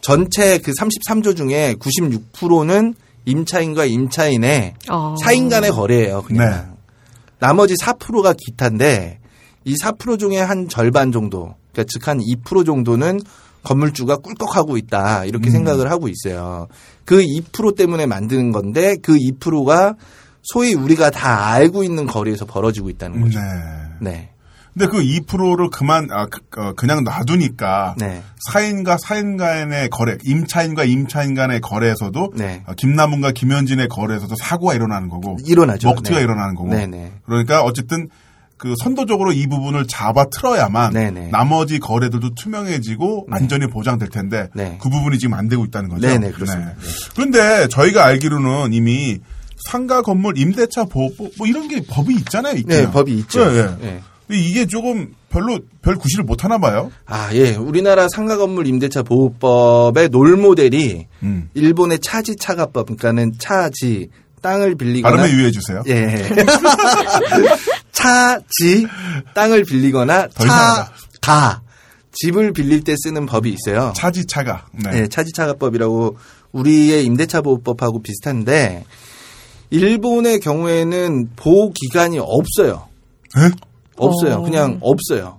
[0.00, 2.94] 전체 그 33조 중에 96%는
[3.26, 5.14] 임차인과 임차인의 아.
[5.22, 6.48] 사인 간의 거래예요, 그냥.
[6.48, 6.62] 네.
[7.40, 9.18] 나머지 4%가 기타인데
[9.64, 13.20] 이 4% 중에 한 절반 정도, 그러니까 즉 한 2% 정도는
[13.62, 15.52] 건물주가 꿀꺽하고 있다 이렇게 음.
[15.52, 16.68] 생각을 하고 있어요.
[17.04, 19.96] 그 2% 때문에 만드는 건데 그 2%가
[20.42, 23.24] 소위 우리가 다 알고 있는 거리에서 벌어지고 있다는 네.
[23.24, 23.38] 거죠.
[24.00, 24.31] 네.
[24.72, 28.22] 근데 그 2%를 그만 아, 그, 어, 그냥 놔두니까 네.
[28.50, 32.62] 사인과 사인 간의 거래, 임차인과 임차인 간의 거래에서도 네.
[32.66, 35.88] 어, 김남훈과 김현진의 거래에서도 사고가 일어나는 거고 일어나죠.
[35.88, 36.22] 먹튀가 네.
[36.22, 37.12] 일어나는 거고 네네.
[37.26, 38.08] 그러니까 어쨌든
[38.56, 41.28] 그 선도적으로 이 부분을 잡아 틀어야만 네네.
[41.32, 43.36] 나머지 거래들도 투명해지고 네.
[43.36, 44.78] 안전이 보장될 텐데 네.
[44.80, 46.06] 그 부분이 지금 안 되고 있다는 거죠.
[46.06, 46.70] 네네, 그렇습니다.
[46.70, 46.76] 네.
[47.14, 49.18] 그런데 저희가 알기로는 이미
[49.68, 52.54] 상가 건물 임대차 보호법 뭐 이런 게 법이 있잖아요.
[52.58, 52.68] 있죠.
[52.68, 53.42] 네, 법이 있죠.
[53.42, 53.76] 예, 예.
[53.82, 53.88] 예.
[53.88, 54.02] 근데
[54.36, 56.90] 이게 조금 별로 별 구실을 못 하나 봐요.
[57.06, 57.54] 아, 예.
[57.54, 61.50] 우리나라 상가 건물 임대차 보호법의 롤 모델이 음.
[61.54, 64.10] 일본의 차지 차가법, 그러니까는 차지
[64.42, 65.82] 땅을 빌리거나 발음에 유의해 주세요.
[65.88, 66.28] 예.
[67.92, 68.86] 차지
[69.34, 70.28] 땅을 빌리거나.
[70.28, 71.62] 차가
[72.12, 73.92] 집을 빌릴 때 쓰는 법이 있어요.
[73.96, 74.66] 차지 차가.
[74.72, 74.90] 네.
[74.90, 76.16] 네, 차지 차가법이라고
[76.52, 78.84] 우리의 임대차 보호법하고 비슷한데
[79.70, 82.88] 일본의 경우에는 보호 기간이 없어요.
[83.38, 83.50] 에?
[84.04, 84.34] 없어요.
[84.36, 84.42] 어.
[84.42, 85.38] 그냥 없어요.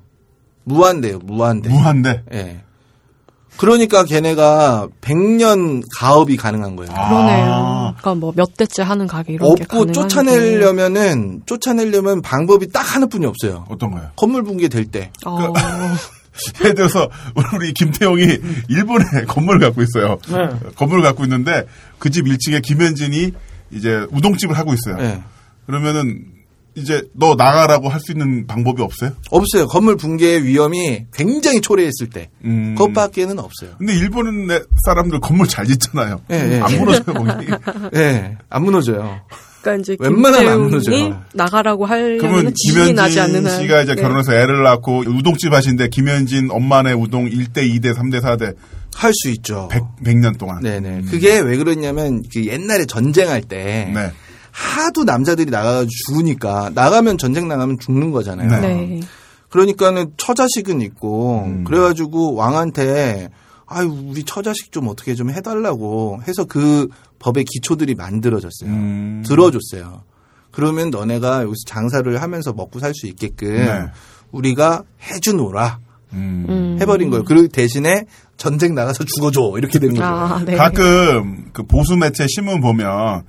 [0.66, 1.70] 무한대요, 무한대.
[1.70, 2.24] 무한대.
[2.34, 2.62] 예.
[3.58, 6.92] 그러니까 걔네가 100년 가업이 가능한 거예요.
[6.92, 7.94] 그러네요.
[8.00, 9.92] 그러니까 뭐 몇 대째 하는 가게 이런 게 없고.
[9.92, 13.66] 쫓아내려면은 쫓아내려면 방법이 딱 하나뿐이 없어요.
[13.70, 14.10] 어떤 거예요?
[14.16, 15.12] 건물 붕괴 될 때.
[15.26, 15.54] 어,
[16.62, 17.10] 예를 들어서
[17.56, 18.24] 우리 김태용이
[18.70, 20.18] 일본에 건물을 갖고 있어요.
[20.30, 20.70] 네.
[20.76, 21.68] 건물을 갖고 있는데
[22.00, 23.32] 그 집 1층에 김현진이
[23.72, 24.98] 이제 우동집을 하고 있어요.
[25.00, 25.22] 예.
[25.68, 26.26] 그러면은
[26.76, 29.12] 이제 너 나가라고 할 수 있는 방법이 없어요?
[29.30, 29.68] 없어요.
[29.68, 32.30] 건물 붕괴의 위험이 굉장히 초래했을 때.
[32.46, 32.76] 음.
[32.78, 33.72] 그것밖에는 없어요.
[33.78, 34.50] 근데 일본
[34.86, 36.22] 사람들 건물 잘 짓잖아요.
[36.32, 36.60] 예, 예.
[36.60, 37.48] 안 무너져요, 거기.
[37.96, 38.38] 예.
[38.50, 39.22] 안 무너져요.
[39.62, 41.24] 그러니까 이제 웬만하면 안 김태훈이 무너져요.
[41.34, 43.62] 나가라고 그러면 하려면 지진이 나지 않는 김현진 한.
[43.62, 44.02] 씨가 이제 네.
[44.02, 48.56] 결혼해서 애를 낳고 우동집 하신데 김현진 엄마네 우동 1대, 2대, 3대, 4대
[48.96, 49.70] 할 수 있죠.
[49.72, 50.62] 100, 100년 동안.
[50.62, 51.04] 네네.
[51.10, 54.12] 그게 왜 그러냐면 그 옛날에 전쟁할 때 네.
[54.54, 58.62] 하도 남자들이 나가서 죽으니까 나가면 전쟁 나가면 죽는 거잖아요.
[58.62, 59.02] 네.
[59.50, 61.64] 그러니까는 처자식은 있고 음.
[61.64, 63.30] 그래가지고 왕한테
[63.66, 66.88] 아유 우리 처자식 좀 어떻게 좀 해달라고 해서 그
[67.18, 68.70] 법의 기초들이 만들어졌어요.
[68.70, 69.24] 음.
[69.26, 70.04] 들어줬어요.
[70.52, 73.86] 그러면 너네가 여기서 장사를 하면서 먹고 살 수 있게끔 네.
[74.32, 75.80] 우리가 해주노라
[76.14, 76.46] 음.
[76.48, 76.78] 음.
[76.80, 77.24] 해버린 거예요.
[77.24, 78.06] 그리고 대신에
[78.38, 80.06] 전쟁 나가서 죽어줘 이렇게 되는 거죠.
[80.06, 80.56] 아, 네.
[80.56, 83.24] 가끔 그 보수 매체 신문 보면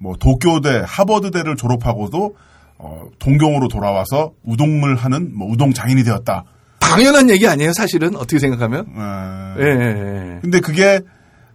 [0.00, 2.36] 뭐 도쿄대, 하버드대를 졸업하고도
[2.78, 6.44] 어, 동경으로 돌아와서 우동을 하는 뭐 우동 장인이 되었다.
[6.80, 8.86] 당연한 얘기 아니에요, 사실은 어떻게 생각하면?
[8.96, 10.38] 어, 예, 예, 예.
[10.40, 11.00] 근데 그게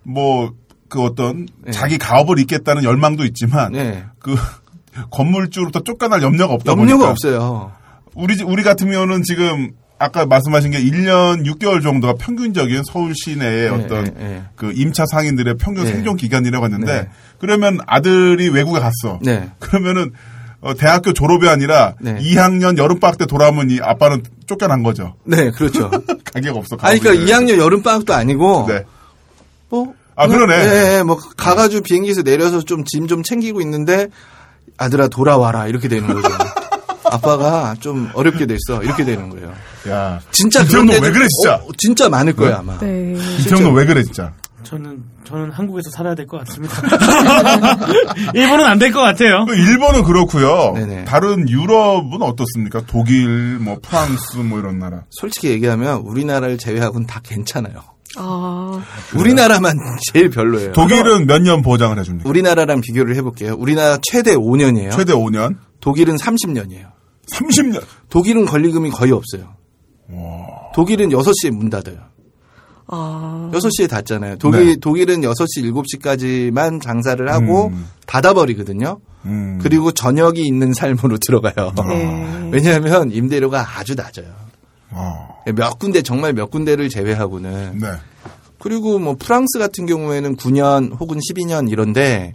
[0.03, 0.51] 뭐
[0.87, 1.71] 그 어떤 네.
[1.71, 4.05] 자기 가업을 잇겠다는 열망도 있지만 네.
[4.19, 4.35] 그
[5.11, 7.71] 건물주로부터 쫓겨날 염려가 없다 염려가 보니까 없어요.
[8.13, 14.07] 우리 우리 같은 경우는 지금 아까 말씀하신 게 1년 6개월 정도가 평균적인 서울 시내의 어떤
[14.19, 14.43] 예, 예.
[14.55, 15.91] 그 임차 상인들의 평균 네.
[15.91, 17.09] 생존 기간이라고 했는데 네.
[17.39, 19.19] 그러면 아들이 외국에 갔어.
[19.21, 19.51] 네.
[19.59, 20.11] 그러면은
[20.65, 22.17] 어, 대학교 졸업이 아니라 네.
[22.19, 25.15] 2학년 여름방학 때 돌아오면 이 아빠는 쫓겨난 거죠.
[25.23, 25.91] 네, 그렇죠.
[26.33, 26.75] 가게가 없어.
[26.81, 28.83] 아니, 그러니까 2학년 여름방학도 아니고, 네.
[29.69, 29.93] 뭐.
[30.15, 30.55] 아, 그러네.
[30.55, 34.07] 예, 예, 뭐, 가가지고 비행기에서 내려서 좀짐좀 챙기고 있는데,
[34.77, 35.67] 아들아, 돌아와라.
[35.67, 36.27] 이렇게 되는 거죠.
[37.15, 38.81] 아빠가 좀 어렵게 됐어.
[38.83, 39.53] 이렇게 되는 거예요.
[39.89, 41.55] 야, 진짜 그런 데는- 그래 진짜?
[41.55, 42.77] 어, 진짜 많을 거예요, 아마.
[42.79, 43.15] 네.
[43.39, 44.33] 이태영 너왜 그래 진짜?
[44.63, 46.75] 저는 저는 한국에서 살아야 될 것 같습니다.
[48.33, 49.45] 일본은 안 될 것 같아요.
[49.45, 50.73] 그 일본은 그렇고요.
[50.75, 51.05] 네네.
[51.05, 52.81] 다른 유럽은 어떻습니까?
[52.87, 55.01] 독일, 뭐 프랑스, 뭐 이런 나라.
[55.11, 57.75] 솔직히 얘기하면 우리나라를 제외하고는 다 괜찮아요.
[58.17, 58.81] 아,
[59.15, 59.77] 우리나라만
[60.13, 60.71] 제일 별로예요.
[60.71, 62.27] 독일은 몇 년 보장을 해줍니까?
[62.29, 63.55] 우리나라랑 비교를 해볼게요.
[63.57, 64.91] 우리나라 최대 5년이에요.
[64.91, 66.94] 최대 5년, 독일은 30년이에요.
[67.33, 67.83] 30년.
[68.09, 69.55] 독일은 권리금이 거의 없어요.
[70.73, 71.97] 독일은 6시에 문 닫아요.
[72.87, 73.49] 아.
[73.53, 74.37] 6시에 닫잖아요.
[74.37, 74.75] 독일, 네.
[74.75, 77.87] 독일은 6시, 7시까지만 장사를 하고 음.
[78.05, 78.99] 닫아버리거든요.
[79.25, 79.59] 음.
[79.61, 81.73] 그리고 저녁이 있는 삶으로 들어가요.
[81.87, 82.49] 네.
[82.53, 84.27] 왜냐하면 임대료가 아주 낮아요.
[84.91, 87.79] 어, 몇 군데, 정말 몇 군데를 제외하고는.
[87.79, 87.87] 네.
[88.59, 92.33] 그리고 뭐 프랑스 같은 경우에는 9년 혹은 12년 이런데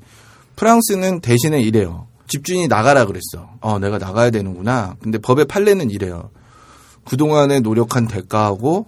[0.57, 2.07] 프랑스는 대신에 이래요.
[2.31, 3.51] 집주인이 나가라 그랬어.
[3.61, 4.97] 어, 내가 나가야 되는구나.
[5.03, 6.31] 근데 법의 판례는 이래요.
[7.05, 8.87] 그동안에 노력한 대가하고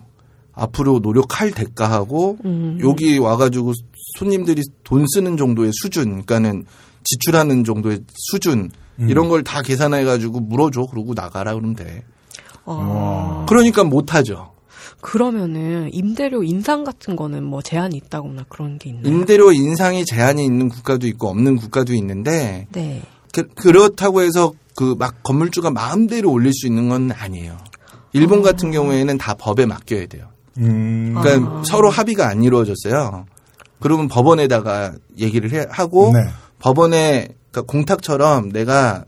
[0.55, 2.78] 앞으로 노력할 대가하고 음.
[2.82, 3.72] 여기 와가지고
[4.18, 6.64] 손님들이 돈 쓰는 정도의 수준, 그러니까는
[7.05, 8.01] 지출하는 정도의
[8.32, 10.86] 수준 이런 걸 다 계산해가지고 물어줘.
[10.86, 12.05] 그러고 나가라 그러면 돼.
[12.64, 13.45] 아.
[13.49, 14.53] 그러니까 못하죠.
[15.01, 19.12] 그러면은 임대료 인상 같은 거는 뭐 제한이 있다거나 그런 게 있나요?
[19.12, 23.03] 임대료 인상이 제한이 있는 국가도 있고 없는 국가도 있는데 네.
[23.33, 27.59] 그, 그렇다고 해서 그 막 건물주가 마음대로 올릴 수 있는 건 아니에요.
[28.12, 30.28] 일본 같은 경우에는 다 법에 맡겨야 돼요.
[30.59, 31.14] 음.
[31.18, 31.62] 그러니까 아.
[31.66, 33.26] 서로 합의가 안 이루어졌어요.
[33.80, 36.28] 그러면 법원에다가 얘기를 해, 하고 네.
[36.59, 39.05] 법원에 그러니까 공탁처럼 내가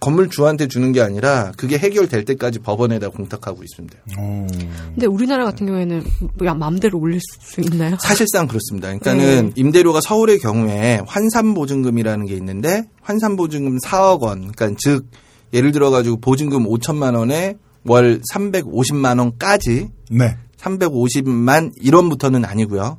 [0.00, 4.02] 건물주한테 주는 게 아니라 그게 해결될 때까지 법원에다 공탁하고 있으면 돼요.
[4.18, 4.46] 오.
[4.94, 6.04] 근데 우리나라 같은 경우에는
[6.38, 7.96] 뭐 마음대로 올릴 수 있나요?
[8.00, 8.88] 사실상 그렇습니다.
[8.88, 15.06] 그러니까는 임대료가 서울의 경우에 환산보증금이라는 게 있는데 환산보증금 4억 원, 그러니까 즉
[15.52, 20.36] 예를 들어 가지고 보증금 5천만 원에 월 350만 원까지 네.
[20.58, 22.98] 350만 1원부터는 아니고요.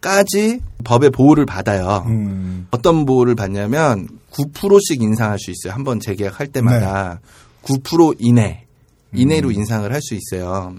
[0.00, 2.04] 까지 법의 보호를 받아요.
[2.06, 2.66] 음.
[2.70, 5.72] 어떤 보호를 받냐면 9%씩 인상할 수 있어요.
[5.72, 7.20] 한번 재계약할 때마다
[7.62, 8.66] 9% 이내
[9.14, 10.74] 이내로 인상을 할 수 있어요.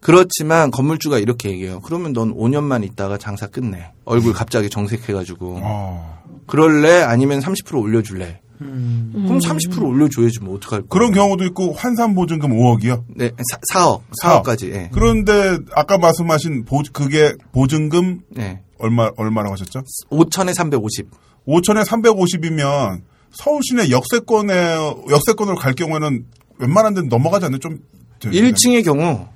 [0.00, 1.80] 그렇지만 건물주가 이렇게 얘기해요.
[1.80, 3.90] 그러면 넌 5년만 있다가 장사 끝내.
[4.04, 5.60] 얼굴 갑자기 정색해가지고.
[5.62, 6.22] 어.
[6.46, 7.02] 그럴래?
[7.02, 8.40] 아니면 30% 올려줄래?
[8.60, 9.12] 음.
[9.26, 10.88] 그럼 30% 올려줘야지 뭐 어떡할 거야.
[10.88, 13.04] 그런 경우도 있고 환산 보증금 5억이요.
[13.16, 13.30] 네,
[13.72, 14.70] 4, 억 4억까지.
[14.72, 14.90] 예.
[14.92, 18.62] 그런데 아까 말씀하신 보 그게 보증금 네.
[18.78, 19.82] 얼마 얼마라고 하셨죠?
[20.10, 21.06] 5천에 350.
[21.46, 24.76] 5천에 350이면 서울 시내 역세권에
[25.10, 26.24] 역세권으로 갈 경우에는
[26.58, 27.78] 웬만한 데는 넘어가지 않는 좀.
[28.20, 29.26] 저- 1층의 경우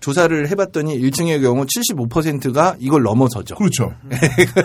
[0.00, 3.56] 조사를 해봤더니 1층의 경우 75%가 이걸 넘어서죠.
[3.56, 3.92] 그렇죠.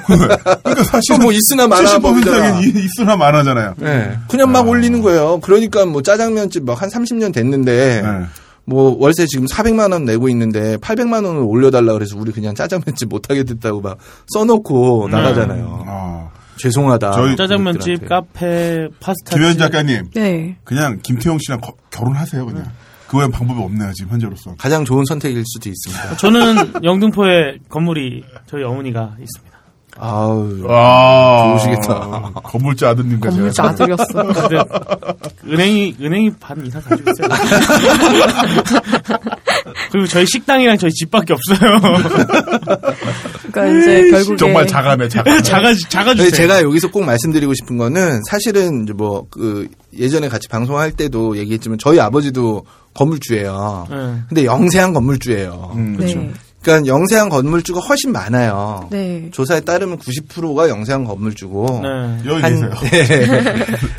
[0.06, 3.76] 그러니까 사실 뭐 있으나 마나 70%는 있으나 마나잖아요.
[3.78, 4.18] 네.
[4.30, 5.40] 그냥 막 올리는 거예요.
[5.42, 8.26] 그러니까 뭐 짜장면집 막 한 30년 됐는데 네.
[8.66, 13.30] 뭐 월세 지금 400만 원 내고 있는데 800만 원을 올려달라 그래서 우리 그냥 짜장면집 못
[13.30, 13.98] 하게 됐다고 막
[14.34, 15.84] 써놓고 나가잖아요.
[15.88, 17.12] 아, 죄송하다.
[17.14, 18.08] 저희 짜장면집, 그분들한테.
[18.08, 19.36] 카페, 파스타.
[19.36, 20.58] 김현 작가님, 네.
[20.64, 22.66] 그냥 김태형 씨랑 거- 결혼하세요, 그냥.
[23.14, 24.56] 그 외엔 방법이 없네요, 지금 현재로서.
[24.58, 26.18] 가장 좋은 선택일 수도 있습니다.
[26.18, 29.53] 저는 영등포에 건물이 저희 어머니가 있습니다.
[29.98, 30.66] 아우.
[30.70, 32.32] 아, 좋으시겠다.
[32.44, 34.24] 건물주 아드님과 건물주 아들이었어.
[34.24, 34.58] 근데
[35.48, 37.30] 은행이 은행이 반 이상 가지고 있어요.
[39.92, 41.80] 그리고 저희 식당이랑 저희 집밖에 없어요.
[43.52, 45.42] 그러니까 이제 결국에 정말 작아네, 작아.
[45.42, 46.32] 작아 작아 주세요.
[46.32, 49.68] 제가 여기서 꼭 말씀드리고 싶은 거는 사실은 이제 뭐그
[49.98, 52.66] 예전에 같이 방송할 때도 얘기했지만 저희 아버지도
[52.96, 53.88] 건물주예요.
[53.90, 53.96] 네.
[54.30, 55.72] 근데 영세한 건물주예요.
[55.76, 56.32] 음, 네.
[56.64, 58.88] 그러니까 영세한 건물주가 훨씬 많아요.
[58.90, 59.30] 네.
[59.32, 62.22] 조사에 따르면 90%가 영세한 건물주고 네.
[62.26, 63.32] 여기 한, 계세요.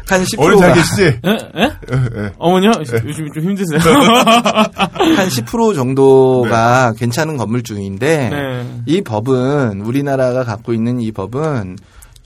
[0.09, 1.03] 한 어린 잘 10%가 계시지?
[1.03, 1.09] 에?
[1.11, 1.71] 에?
[1.93, 2.33] 예, 예.
[2.39, 2.73] 어머니요?
[3.05, 3.81] 요즘 좀 힘드세요?
[3.85, 8.83] 한 10% 정도가 괜찮은 건물주인데 네.
[8.87, 11.77] 이 법은 우리나라가 갖고 있는 이 법은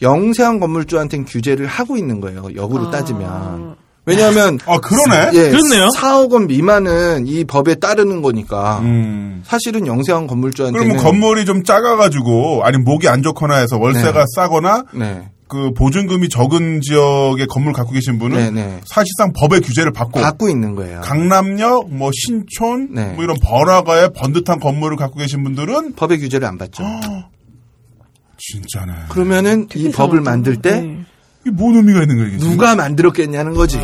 [0.00, 2.48] 영세한 건물주한테는 규제를 하고 있는 거예요.
[2.54, 2.90] 역으로 아.
[2.90, 3.76] 따지면.
[4.08, 5.30] 왜냐하면 아, 그러네?
[5.34, 5.88] 예, 그렇네요.
[5.96, 9.42] 4억 원 미만은 이 법에 따르는 거니까 음.
[9.44, 14.24] 사실은 영세한 건물주한테는 그러면 건물이 좀 작아가지고, 아니, 목이 안 좋거나 해서 월세가 네.
[14.34, 15.28] 싸거나, 네.
[15.48, 18.80] 그 보증금이 적은 지역에 건물 갖고 계신 분은 네, 네.
[18.84, 21.00] 사실상 법의 규제를 받고, 갖고 있는 거예요.
[21.00, 23.12] 강남역, 뭐 신촌, 네.
[23.14, 26.84] 뭐 이런 번화가의 번듯한 건물을 갖고 계신 분들은 법의 규제를 안 받죠.
[28.38, 28.92] 진짜네.
[29.08, 30.20] 그러면은 이 법을.
[30.20, 31.04] 만들 때 네.
[31.42, 32.38] 이게 뭔 의미가 있는 거야, 이게?
[32.38, 32.52] 지금?
[32.52, 33.78] 누가 만들었겠냐는 거지.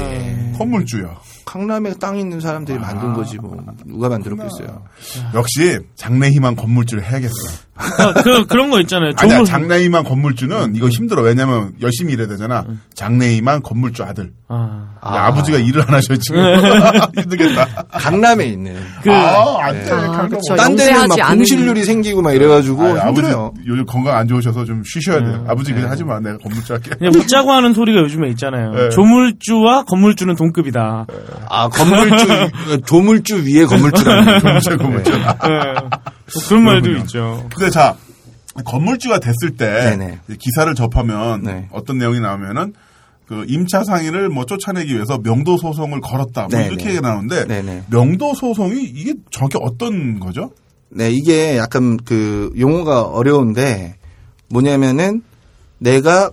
[0.58, 1.20] 건물주야.
[1.44, 4.82] 강남에 땅 있는 사람들이 만든 거지 뭐 누가 만들었겠어요.
[5.34, 7.34] 역시 장래희망 건물주를 해야겠어.
[7.76, 9.12] 아, 그, 그런 거 있잖아요.
[9.16, 9.42] 아니야.
[9.44, 11.22] 장래희망 건물주는 이거 힘들어.
[11.22, 12.64] 왜냐면 열심히 일해야 되잖아.
[12.94, 14.32] 장래희망 건물주 아들.
[14.48, 14.90] 아.
[15.04, 16.40] 야, 아 버지가 일을 안 하셔, 지금.
[17.18, 17.66] 힘들겠다.
[17.90, 19.90] 강남에 있는 그, 아, 안 돼.
[19.90, 20.54] 아, 강남 그쵸.
[20.56, 23.52] 딴 데는 막 않은- 공실률이 생기고 막 이래가지고 아니, 아버지 힘들어요.
[23.66, 25.42] 요즘 건강 안 좋으셔서 좀 쉬셔야 돼요.
[25.44, 25.50] 음.
[25.50, 25.76] 아버지 네.
[25.76, 26.20] 그냥 하지 마.
[26.20, 26.90] 내가 건물주 할게.
[26.96, 28.70] 그냥 웃자고 하는 소리가 요즘에 있잖아요.
[28.72, 28.88] 네.
[28.90, 31.06] 조물주와 건물주는 동급이다.
[31.48, 32.26] 아 건물주
[32.86, 35.10] 조물주 위에 건물주라는 건물주, 건물주.
[35.12, 35.18] 네.
[35.18, 36.98] 뭐 그런 말도 그렇군요.
[37.04, 37.48] 있죠.
[37.54, 37.96] 근데 자,
[38.64, 40.20] 건물주가 됐을 때 네네.
[40.38, 41.68] 기사를 접하면 네.
[41.72, 42.72] 어떤 내용이 나오면은
[43.26, 46.42] 그 임차 상인을 뭐 쫓아내기 위해서 명도 소송을 걸었다.
[46.42, 46.66] 뭐 네네.
[46.66, 47.84] 이렇게 나오는데 네네.
[47.90, 50.50] 명도 소송이 이게 정확히 어떤 거죠?
[50.90, 53.96] 네, 이게 약간 그 용어가 어려운데
[54.48, 55.22] 뭐냐면은
[55.78, 56.30] 내가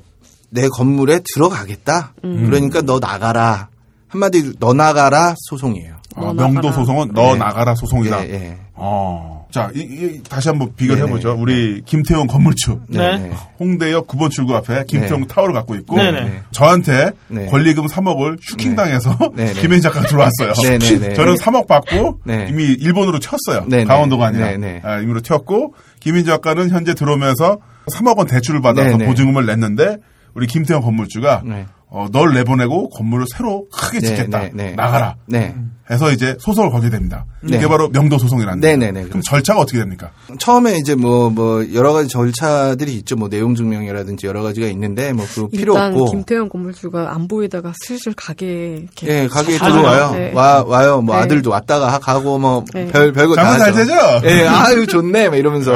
[0.49, 2.14] 내 건물에 들어가겠다.
[2.22, 3.70] 그러니까 너 나가라.
[4.12, 5.95] 한마디로 너 나가라 소송이에요.
[6.16, 6.72] 아, 너 명도.
[6.72, 7.39] 소송은 너 네.
[7.39, 8.28] 나가라 소송이다.
[8.28, 8.57] 예, 예.
[8.74, 9.47] 어.
[9.51, 11.05] 자, 이, 이- 다시 한번 비교해.
[11.05, 11.36] 보죠.
[11.38, 12.80] 우리 김태형 건물주.
[12.89, 13.18] 네.
[13.18, 13.32] 네.
[13.59, 15.28] 홍대역 9번 출구 앞에 김태형 네.
[15.28, 16.41] 타워를 갖고 있고 네네.
[16.51, 17.45] 저한테 네.
[17.47, 19.53] 권리금 3억을 슈킹 당해서 네네.
[19.53, 20.53] 김현 작가가 들어왔어요.
[20.53, 22.47] 저는 3억 받고 네.
[22.49, 23.68] 이미 일본으로 튀었어요.
[23.70, 23.86] 네네.
[23.86, 24.82] 강원도가 아니라 네네.
[24.84, 27.57] 아, 이미로 튀었고 김현 작가는 현재 들어오면서
[27.93, 28.97] 3억 원 대출을 받아서.
[28.97, 29.97] 보증금을 냈는데
[30.34, 31.66] 우리 김태형 건물주가 네.
[31.94, 34.39] 어, 널 내보내고 건물을 새로 크게 네, 짓겠다.
[34.39, 34.72] 네, 네.
[34.76, 35.18] 나가라.
[35.28, 35.54] 네.
[35.89, 37.26] 해서 이제 소송을 걸게 됩니다.
[37.42, 37.58] 네.
[37.58, 38.62] 이게 바로 명도 소송이라는.
[38.62, 39.30] 네네네, 그럼 그렇죠.
[39.30, 40.12] 절차가 어떻게 됩니까?
[40.39, 43.18] 처음에 이제 뭐, 뭐, 여러 가지 절차들이 있죠.
[43.18, 46.12] 뭐, 내용 증명이라든지 여러 가지가 있는데, 뭐, 그 필요 일단 없고.
[46.12, 50.12] 김태형 건물주가 안 보이다가 슬슬 가게 이렇게 예, 가게에 자주 들어와요.
[50.14, 50.32] 네.
[50.34, 51.02] 와, 와요.
[51.02, 51.24] 뭐, 네.
[51.24, 52.88] 아들도 왔다가 가고, 뭐, 네.
[52.88, 53.78] 별, 별거 다잘 하죠.
[53.80, 53.94] 되죠?
[54.24, 55.28] 예, 아유, 좋네.
[55.28, 55.74] 막 이러면서.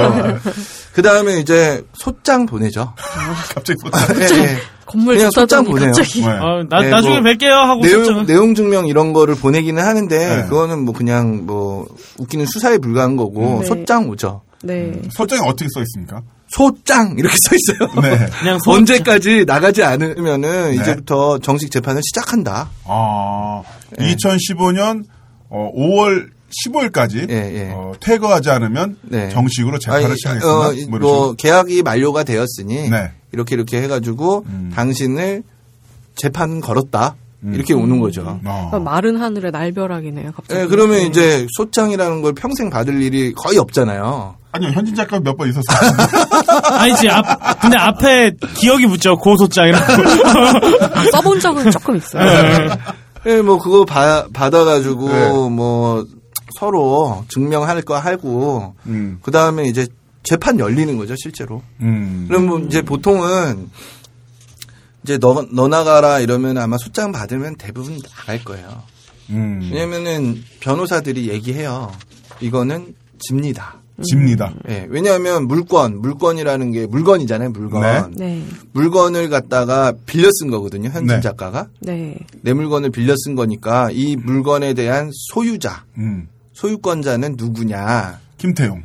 [0.94, 2.94] 그 다음에 이제 소장 보내죠.
[3.54, 4.18] 갑자기 소장.
[4.18, 4.58] 예, 예.
[4.96, 5.92] 건물 그냥 소장 좋다더니 보내요.
[5.94, 6.28] 갑자기 네.
[6.28, 10.44] 아, 나, 네, 나중에 뭐, 뵐게요 하고 내용, 내용 증명 이런 거를 보내기는 하는데, 네.
[10.48, 11.86] 그거는 뭐 그냥 뭐,
[12.18, 13.68] 웃기는 수사에 불과한 거고, 네.
[13.68, 14.42] 소장 오죠.
[14.64, 14.94] 네.
[15.12, 16.22] 소장이 어떻게 써 있습니까?
[16.48, 17.16] 소장!
[17.18, 18.02] 이렇게 써 있어요.
[18.02, 18.26] 네.
[18.40, 20.76] 그냥 소- 언제까지 나가지 않으면은 네.
[20.76, 22.70] 이제부터 정식 재판을 시작한다.
[22.86, 23.62] 아,
[23.98, 24.16] 네.
[24.16, 25.04] 2015년
[25.50, 26.28] 어, 5월
[26.66, 27.36] 15일까지 예,
[27.68, 27.72] 예.
[27.74, 29.30] 어, 퇴거하지 않으면 네.
[29.30, 30.48] 정식으로 재판을 시작했습니다.
[30.48, 31.34] 어, 뭐 뭐.
[31.34, 33.12] 계약이 만료가 되었으니 네.
[33.36, 34.72] 이렇게 이렇게 해가지고 음.
[34.74, 35.44] 당신을
[36.16, 37.16] 재판 걸었다
[37.54, 38.40] 이렇게 오는 거죠.
[38.44, 38.80] 어.
[38.84, 40.32] 마른 하늘의 날벼락이네요.
[40.32, 40.62] 갑자기.
[40.62, 41.06] 예, 그러면 네.
[41.06, 44.36] 이제 소장이라는 걸 평생 받을 일이 거의 없잖아요.
[44.52, 45.92] 아니요, 현진 작가 몇 번 있었어요.
[46.80, 49.18] 아니지, 앞, 근데 앞에 기억이 붙죠.
[49.18, 49.86] 고소장이라고.
[51.12, 52.70] 써본 적은 조금 있어요.
[53.28, 55.30] 예, 뭐 그거 바- 받아가지고 네.
[55.50, 56.06] 뭐
[56.60, 59.86] 서로 증명할 거 하고 음, 그 다음에 이제
[60.26, 61.62] 재판 열리는 거죠 실제로.
[61.82, 62.26] 음.
[62.28, 63.70] 그럼 뭐 이제 보통은
[65.04, 68.84] 이제 너, 너 나가라 이러면 아마 소장 받으면 대부분 나갈 거예요.
[69.30, 69.70] 음.
[69.72, 71.92] 왜냐면은 변호사들이 얘기해요.
[72.42, 73.80] 이거는 집니다.
[74.04, 74.54] 집니다.
[74.68, 78.14] 예, 왜냐하면 물건, 물건이라는 게 물건이잖아요, 물건.
[78.18, 78.44] 네.
[78.74, 81.22] 물건을 갖다가 빌려 쓴 거거든요, 현진 네.
[81.22, 81.70] 작가가.
[81.80, 82.18] 네.
[82.42, 86.28] 내 물건을 빌려 쓴 거니까 이 물건에 대한 소유자, 음.
[86.54, 88.20] 소유권자는 누구냐.
[88.38, 88.84] 김태용.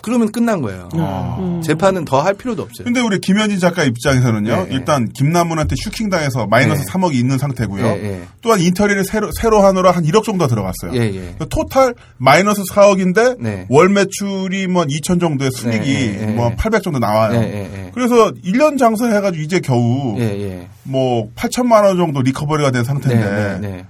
[0.00, 0.88] 그러면 끝난 거예요.
[0.94, 1.60] 음.
[1.62, 2.84] 재판은 더 할 필요도 없어요.
[2.84, 4.50] 근데 우리 김현진 작가 입장에서는요.
[4.56, 4.74] 네, 네.
[4.74, 6.92] 일단 김남훈한테 슈킹 당해서 마이너스 네.
[6.92, 7.84] 3억이 있는 상태고요.
[7.84, 8.22] 예, 예.
[8.40, 10.92] 또한 인테리어를 새로 새로 하느라 한 1억 정도 들어갔어요.
[10.94, 11.36] 예, 예.
[11.48, 13.66] total 마이너스 4억인데 네.
[13.68, 16.56] 월 매출이 뭐 2천 정도의 순익이 네, 네, 네, 뭐 네.
[16.56, 17.38] 800 정도 나와요.
[17.40, 17.90] 예, 예, 예.
[17.94, 20.68] 그래서 1년 장사해 가지고 이제 겨우 예, 예.
[20.84, 23.86] 뭐 8천만 원 정도 recovery가 된 네, 상태인데 네, 네.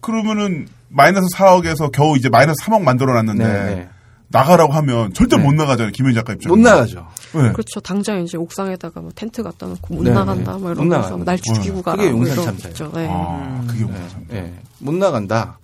[0.00, 3.88] 그러면은 마이너스 4억에서 겨우 이제 마이너스 3억 만들어 놨는데 네, 네.
[4.32, 5.42] 나가라고 하면 절대 네.
[5.42, 5.90] 못 나가잖아요.
[5.92, 6.54] 김현 작가 입장에.
[6.54, 7.06] 못 나가죠.
[7.34, 7.52] 네.
[7.52, 7.80] 그렇죠.
[7.80, 10.58] 당장 이제 옥상에다가 뭐 텐트 갖다 놓고 못 네, 나간다 네.
[10.58, 11.16] 뭐못 이러면서.
[11.18, 11.96] 날 죽이고 가라.
[11.96, 12.56] 그게 뭐 용산.
[12.56, 12.92] 참사예요.
[12.94, 13.08] 네.
[13.10, 14.24] 아, 그게 뭐야 참.
[14.32, 14.54] 예.
[14.78, 15.58] 못 나간다.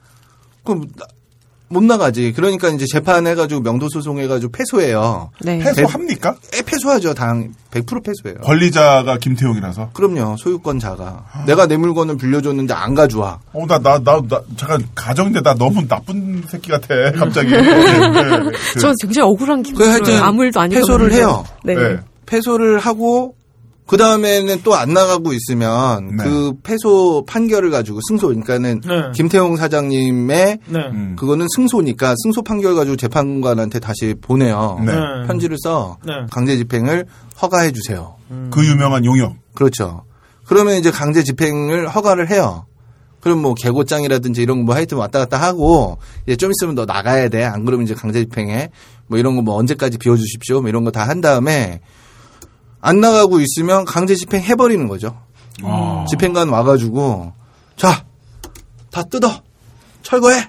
[0.64, 1.06] 그럼 나-
[1.68, 2.32] 못 나가지.
[2.32, 5.30] 그러니까 이제 재판해가지고 명도소송해가지고 패소해요.
[5.40, 5.58] 네.
[5.58, 6.36] 패소합니까?
[6.54, 7.14] 에 패소하죠.
[7.14, 8.40] 당 100% 패소해요.
[8.42, 9.90] 권리자가 김태용이라서.
[9.92, 10.36] 그럼요.
[10.38, 13.40] 소유권자가 내가 내 물건을 빌려줬는데 안 가져와.
[13.52, 17.50] 어, 나, 나, 나, 나, 잠깐, 가정인데 나 너무 나쁜 새끼 같아, 갑자기.
[17.50, 18.50] 네, 네.
[18.74, 20.22] 그, 저 굉장히 억울한 기분 그 하여튼 들어요.
[20.22, 21.44] 아무 일도 아니고 패소를 해요.
[21.64, 21.74] 네.
[21.74, 21.96] 네.
[22.26, 23.34] 패소를 하고
[23.86, 26.24] 그 다음에는 또 안 나가고 있으면 네.
[26.24, 28.26] 그 패소 판결을 가지고 승소.
[28.28, 28.94] 그러니까는 네.
[29.14, 30.78] 김태용 사장님의 네.
[30.92, 31.16] 음.
[31.16, 34.80] 그거는 승소니까 승소 판결 가지고 재판관한테 다시 보내요.
[34.84, 34.92] 네.
[34.92, 34.98] 네.
[35.26, 36.12] 편지를 써 네.
[36.30, 37.06] 강제 집행을
[37.40, 38.16] 허가해 주세요.
[38.50, 39.34] 그 유명한 용역.
[39.54, 40.04] 그렇죠.
[40.46, 42.66] 그러면 이제 강제 집행을 허가를 해요.
[43.20, 47.28] 그럼 뭐 개고장이라든지 이런 거 뭐 하여튼 왔다 갔다 하고 이제 좀 있으면 너 나가야
[47.28, 47.44] 돼.
[47.44, 48.70] 안 그러면 이제 강제 집행해.
[49.06, 50.60] 뭐 이런 거 뭐 언제까지 비워주십시오.
[50.60, 51.80] 뭐 이런 거 다 한 다음에
[52.88, 55.18] 안 나가고 있으면 강제 집행 해버리는 거죠.
[55.62, 56.04] 아.
[56.08, 57.32] 집행관 와가지고
[57.76, 58.06] 자
[58.96, 59.28] 다 뜯어
[60.00, 60.48] 철거해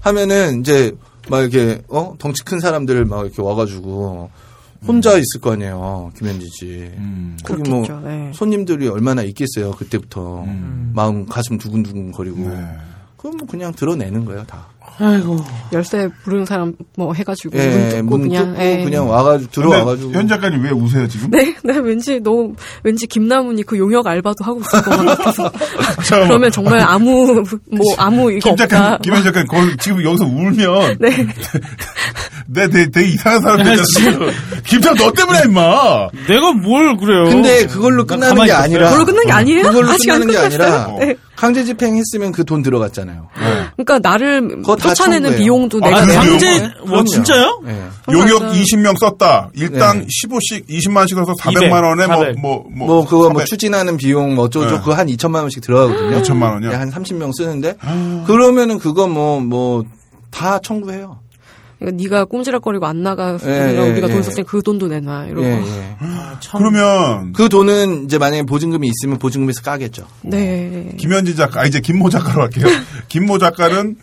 [0.00, 0.90] 하면은 이제
[1.28, 4.30] 막 이렇게 어 덩치 큰 사람들 막 이렇게 와가지고
[4.84, 6.66] 혼자 있을 거 아니에요 김현지 씨.
[6.96, 7.36] 음.
[7.44, 7.86] 거기 뭐.
[8.02, 8.32] 네.
[8.34, 10.44] 손님들이 얼마나 있겠어요 그때부터
[10.92, 12.66] 마음 가슴 두근두근 거리고 네.
[13.16, 14.66] 그럼 뭐 그냥 드러내는 거예요 다.
[14.98, 15.36] 아이고.
[15.72, 18.84] 열쇠 부르는 사람 뭐 해가지고 예, 문 그냥 예.
[18.84, 21.30] 그냥 와가지고 들어와가지고 현 작가님 왜 우세요, 지금?
[21.30, 22.54] 네, 네, 왠지 너무
[22.84, 25.50] 왠지 김남훈이 그 용역 알바도 하고 있을 것 같아서.
[26.26, 28.98] 그러면 정말 아무 뭐 아무 이거 김 작가님, 없다.
[28.98, 30.98] 김현 작가님, 거기 지금 여기서 울면.
[31.00, 31.10] 네.
[32.46, 34.18] 내, 내, 되게 이상한 사람 됐잖아.
[34.66, 36.08] 김태형 너 때문에, 임마!
[36.28, 37.24] 내가 뭘 그래요.
[37.30, 38.52] 근데 그걸로 난 끝나는 게.
[38.52, 39.62] 아니라 그걸로 끝난 게 아니에요?
[39.62, 40.98] 그걸로 끝나는 게 아니라 끝났어요?
[40.98, 41.16] 네.
[41.36, 43.28] 강제 집행했으면 그 돈 들어갔잖아요.
[43.76, 45.36] 그러니까 나를 그거 다 쫓아내는.
[45.36, 46.70] 비용도 아, 내가 그 내야 강제, 거예요.
[46.84, 47.04] 그럼요.
[47.04, 47.62] 진짜요?
[47.66, 48.12] 예.
[48.12, 48.54] 용역 맞아요.
[48.54, 49.50] 20명 썼다.
[49.54, 50.06] 일당 네.
[50.06, 52.40] 15씩, 20만원씩 써서 400만 원에 400.
[52.40, 52.86] 뭐, 뭐, 뭐.
[52.86, 53.46] 뭐 그거 뭐 400.
[53.46, 54.72] 추진하는 비용 뭐 어쩌고 네.
[54.78, 56.20] 그거 한 2천만 원씩 들어가거든요.
[56.22, 56.70] 2천만 원이요?
[56.70, 57.76] 예, 한 30명 쓰는데
[58.26, 59.84] 그러면은 그거 뭐 뭐
[60.32, 61.20] 다 청구해요.
[61.78, 64.12] 그러니까 네가 꼼지락거리고 안 나가 예, 서 예, 우리가 예.
[64.12, 65.42] 돈 썼으니 그 돈도 내놔 이러고.
[65.44, 65.96] 예, 예.
[66.00, 66.60] 아, 참.
[66.60, 70.06] 그러면, 그 돈은 이제 만약에 보증금이 있으면 보증금에서 까겠죠.
[70.22, 70.94] 네.
[70.96, 72.66] 김현지 작가, 아, 이제 김모 작가로 할게요.
[73.08, 73.96] 김모 작가는,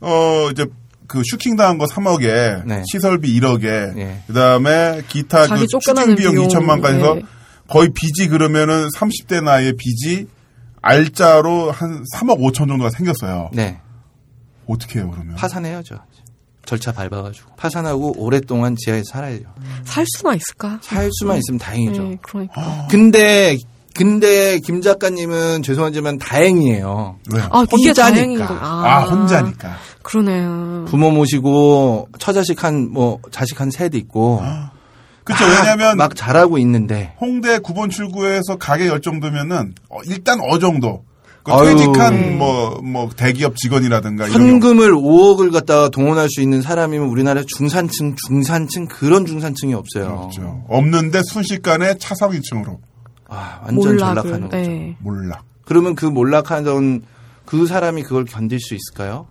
[0.00, 0.66] 어, 이제,
[1.06, 2.82] 그 슈킹 당한 거 3억에 네.
[2.90, 4.22] 시설비 1억에 예.
[4.26, 7.22] 그다음에 기타 그 추진 비용 비용, 2천만까지 해서 네.
[7.68, 10.26] 거의 빚이 그러면은 30대 나이에 빚이
[10.82, 13.50] 알짜로 한 3억 5천 정도가 생겼어요.
[13.52, 13.80] 네.
[14.66, 15.36] 어떻게 해요, 그러면?
[15.36, 16.00] 파산해야죠.
[16.64, 19.44] 절차 밟아가지고 파산하고 오랫동안 지하에 살아야죠.
[19.84, 20.80] 살 수나 있을까?
[20.82, 22.02] 살 수만 있으면 다행이죠.
[22.02, 22.88] 네, 그러니까.
[22.90, 23.56] 근데
[23.96, 27.16] 근데 김 작가님은 죄송하지만 다행이에요.
[27.32, 27.48] 왜요?
[27.50, 28.46] 아, 혼자니까.
[28.46, 28.54] 거.
[28.60, 29.76] 아, 혼자니까.
[30.02, 30.84] 그러네요.
[30.88, 34.40] 부모 모시고 처자식 한 뭐 자식 한 셋 있고
[35.24, 40.58] 그쵸, 막- 왜냐면 막 잘하고 있는데 홍대 9번 출구에서 가게 열 정도면은 어, 일단 어
[40.58, 41.04] 정도.
[41.42, 41.52] 그.
[41.64, 44.28] 퇴직한 뭐, 뭐, 대기업 직원이라든가.
[44.28, 50.06] 현금을 5억을 갖다가 동원할 수 있는 사람이면 우리나라 중산층 중산층 그런 중산층이 없어요.
[50.24, 50.64] 없죠.
[50.68, 52.78] 없는데 순식간에 차상 1층으로.
[53.28, 54.40] 아, 완전 전락하는 몰락을.
[54.48, 54.56] 거죠.
[54.56, 54.96] 네.
[55.00, 55.44] 몰락.
[55.64, 57.02] 그러면 그 몰락하던
[57.44, 59.26] 그 사람이 그걸 견딜 수 있을까요?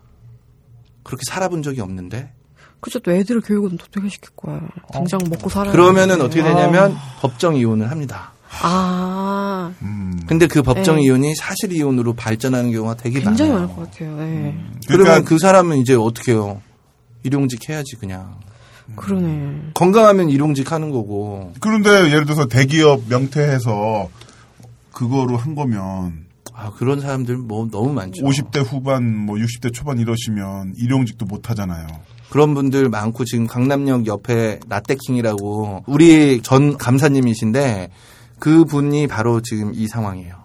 [1.04, 2.34] 그렇게 살아본 적이 없는데.
[2.82, 4.62] 그쵸, 또 애들을 교육은 어떻게 시킬 거야.
[4.92, 6.22] 당장 먹고 살아야 그러면은.
[6.22, 8.34] 어떻게 되냐면 법정 이혼을 합니다.
[8.62, 10.20] 아, 음.
[10.28, 11.04] 근데 그 법정 네.
[11.04, 13.68] 이혼이 사실 이혼으로 발전하는 경우가 되게 굉장히 많아요.
[13.68, 14.18] 많을 것 같아요.
[14.18, 14.58] 네.
[14.88, 16.62] 그러면 그러니까 그 사람은 이제 어떻게 해요?
[17.24, 18.38] 일용직 해야지 그냥.
[18.95, 19.72] 그러네.
[19.74, 21.53] 건강하면 일용직 하는 거고.
[21.60, 24.10] 그런데 예를 들어서 대기업 명퇴해서
[24.91, 28.24] 그거로 한 거면 아, 그런 사람들 뭐 너무 많죠.
[28.24, 31.88] 50대 후반 뭐 60대 초반 이러시면 일용직도 못 하잖아요.
[32.30, 37.90] 그런 분들 많고 지금 강남역 옆에 라떼킹이라고 우리 전 감사님이신데
[38.40, 40.45] 그 분이 바로 지금 이 상황이에요.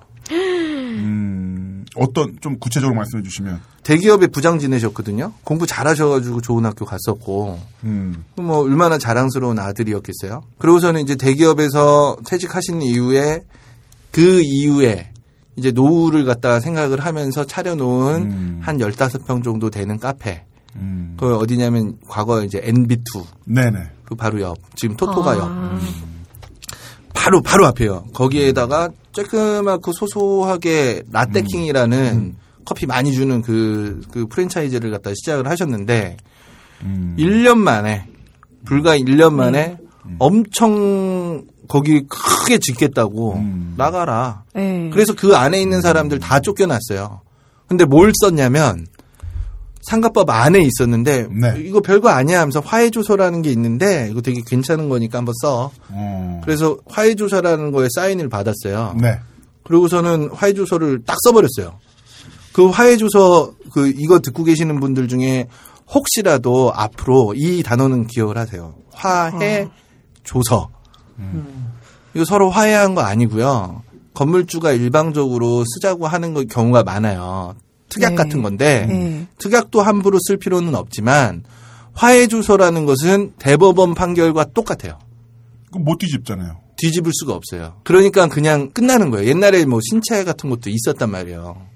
[2.01, 3.61] 음, 어떤 좀 구체적으로 말씀해 주시면.
[3.83, 5.33] 대기업에 부장 지내셨거든요.
[5.45, 8.25] 공부 잘하셔가지고 좋은 학교 갔었고, 음.
[8.37, 10.43] 뭐 얼마나 자랑스러운 아들이었겠어요.
[10.59, 13.43] 그러고서는 이제 대기업에서 퇴직하신 이후에
[14.11, 15.11] 그 이후에
[15.57, 18.61] 이제 노후를 갖다가 생각을 하면서 차려놓은 음.
[18.63, 20.45] 한 15평 정도 되는 카페.
[20.77, 21.17] 음.
[21.19, 23.79] 그 어디냐면 과거 이제 NB2 네네.
[24.05, 25.79] 그 바로 옆 지금 토토가 옆 아,
[27.21, 28.05] 바로 바로 앞에요.
[28.15, 32.35] 거기에다가 조그맣고 소소하게 라떼킹이라는
[32.65, 36.17] 커피 많이 주는 그, 그 프랜차이즈를 갖다 시작을 하셨는데
[36.83, 37.17] 음.
[37.19, 38.07] 1년 만에
[38.65, 39.77] 불과 1년 만에
[40.19, 43.75] 엄청 거기 크게 짓겠다고 음.
[43.77, 44.45] 나가라.
[44.55, 44.89] 네.
[44.91, 47.21] 그래서 그 안에 있는 사람들 다 쫓겨났어요.
[47.69, 48.87] 근데 뭘 썼냐면
[49.83, 51.55] 상가법 안에 있었는데 네.
[51.59, 55.71] 이거 별거 아니야 하면서 화해조서라는 게 있는데 이거 되게 괜찮은 거니까 한번 써.
[55.89, 56.41] 어.
[56.45, 58.97] 그래서 화해조서라는 거에 사인을 받았어요.
[59.01, 59.19] 네.
[59.65, 61.79] 그러고서는 화해조서를 딱 써버렸어요.
[62.53, 65.47] 그 화해조서 그 이거 듣고 계시는 분들 중에
[65.93, 68.75] 혹시라도 앞으로 이 단어는 기억을 하세요.
[68.93, 70.69] 화해조서.
[72.15, 73.83] 이거 서로 화해한 거 아니고요.
[74.15, 77.55] 건물주가 일방적으로 쓰자고 하는 거 경우가 많아요.
[77.91, 78.17] 특약 네.
[78.17, 79.27] 같은 건데 네.
[79.39, 81.45] 특약도 함부로 쓸 필요는 없지만
[81.93, 84.99] 화해조서라는 것은 대법원 판결과 똑같아요.
[85.71, 86.61] 그럼 못 뒤집잖아요.
[86.77, 87.75] 뒤집을 수가 없어요.
[87.85, 89.29] 그러니까 그냥 끝나는 거예요.
[89.29, 91.67] 옛날에 뭐 신체 같은 것도 있었단 말이에요.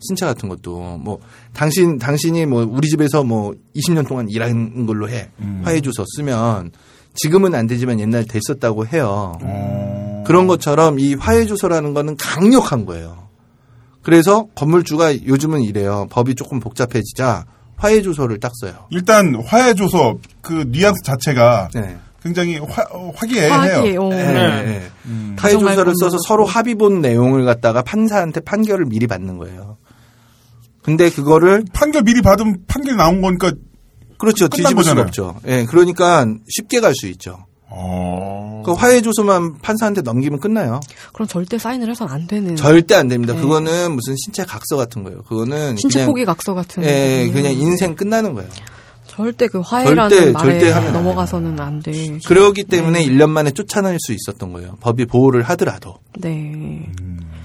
[0.00, 1.20] 신체 같은 것도 뭐
[1.52, 5.30] 당신 당신이 뭐 우리 집에서 뭐 20년 동안 일한 걸로 해
[5.62, 6.72] 화해조서 쓰면
[7.14, 9.38] 지금은 안 되지만 옛날 됐었다고 해요.
[9.40, 10.24] 어.
[10.26, 13.28] 그런 것처럼 이 화해조서라는 거는 강력한 거예요.
[14.02, 16.06] 그래서 건물주가 요즘은 이래요.
[16.10, 17.44] 법이 조금 복잡해지자
[17.76, 18.86] 화해 조서를 딱 써요.
[18.90, 21.98] 일단 화해 조서 그 뉘앙스 자체가 네.
[22.22, 24.08] 굉장히 화, 어, 화기애애해요.
[24.08, 24.32] 네.
[24.32, 24.62] 네.
[24.64, 24.90] 네.
[25.06, 25.36] 음.
[25.38, 26.44] 화해 조서를 가정할 써서 서로.
[26.44, 29.78] 합의 본 내용을 갖다가 판사한테 판결을 미리 받는 거예요.
[30.82, 33.52] 근데 그거를 판결 미리 받으면 판결 나온 거니까
[34.18, 35.04] 그렇죠 끝난 뒤집을 거잖아요.
[35.04, 35.40] 없죠.
[35.46, 37.46] 예, 그러니까 쉽게 갈 수 있죠.
[37.74, 38.62] 어.
[38.64, 40.80] 그 화해 조서만 판사한테 넘기면 끝나요.
[41.12, 42.54] 그럼 절대 사인을 해서는 안 되는.
[42.56, 43.34] 절대 안 됩니다.
[43.34, 43.40] 네.
[43.40, 45.22] 그거는 무슨 신체 각서 같은 거예요.
[45.22, 46.82] 그거는 신체 그냥 포기 각서 같은.
[46.84, 47.32] 예, 음.
[47.32, 48.48] 그냥 인생 끝나는 거예요.
[49.06, 52.18] 절대 그 화해라는 절대, 말에 절대 넘어가서는 안 돼.
[52.26, 54.76] 그러기 때문에 1년 만에 쫓아낼 수 있었던 거예요.
[54.80, 55.96] 법이 보호를 하더라도.
[56.18, 56.88] 네.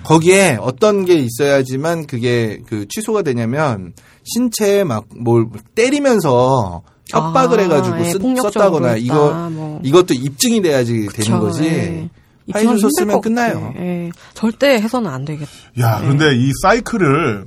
[0.04, 3.94] 거기에 어떤 게 있어야지만 그게 그 취소가 되냐면
[4.24, 9.80] 신체에 막 뭘 때리면서 협박을 아, 해가지고 예, 쓰- 폭력적으로 썼다거나 이거 뭐.
[9.84, 11.64] 이것도 입증이 돼야지 그쵸, 되는 거지.
[11.66, 12.10] 예.
[12.48, 13.74] 입증하기 쓰면 끝나요.
[13.78, 14.10] 예.
[14.34, 15.52] 절대 해서는 안 되겠다.
[15.80, 17.46] 야, 그런데 이 사이클을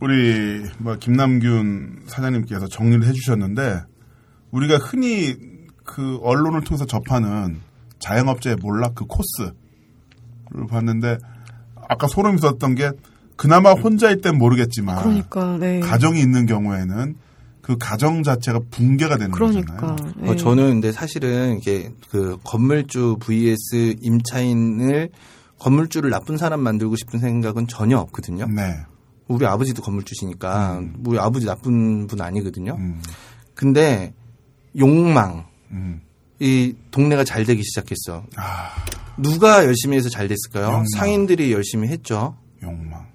[0.00, 3.82] 우리 뭐 김남균 사장님께서 정리를 해주셨는데
[4.50, 5.36] 우리가 흔히
[5.84, 7.58] 그 언론을 통해서 접하는
[7.98, 9.52] 자영업자의 몰락 그 코스를
[10.70, 11.18] 봤는데
[11.88, 12.90] 아까 소름이 돋았던 게
[13.36, 15.80] 그나마 혼자일 땐 모르겠지만 그러니까, 네.
[15.80, 17.14] 가정이 있는 경우에는
[17.62, 19.76] 그 가정 자체가 붕괴가 되는 그러니까.
[19.76, 20.14] 거잖아요.
[20.24, 20.28] 예.
[20.28, 25.10] 어, 저는 근데 사실은 이게 그 건물주 vs 임차인을
[25.58, 28.46] 건물주를 나쁜 사람 만들고 싶은 생각은 전혀 없거든요.
[28.46, 28.76] 네.
[29.28, 32.74] 우리 아버지도 건물주시니까 우리 아버지 나쁜 분 아니거든요.
[32.78, 33.00] 음,
[33.54, 34.12] 근데
[34.78, 36.00] 욕망 음.
[36.40, 38.24] 이 동네가 잘 되기 시작했어.
[38.36, 38.70] 아,
[39.18, 40.66] 누가 열심히 해서 잘 됐을까요?
[40.66, 40.84] 욕망.
[40.96, 42.36] 상인들이 열심히 했죠.
[42.62, 43.09] 욕망.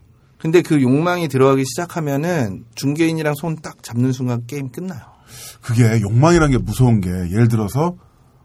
[0.45, 5.01] 근데 그 욕망이 들어가기 시작하면은 중개인이랑 손 딱 잡는 순간 게임 끝나요.
[5.59, 7.97] 그게 욕망이라는 게 무서운 게 예를 들어서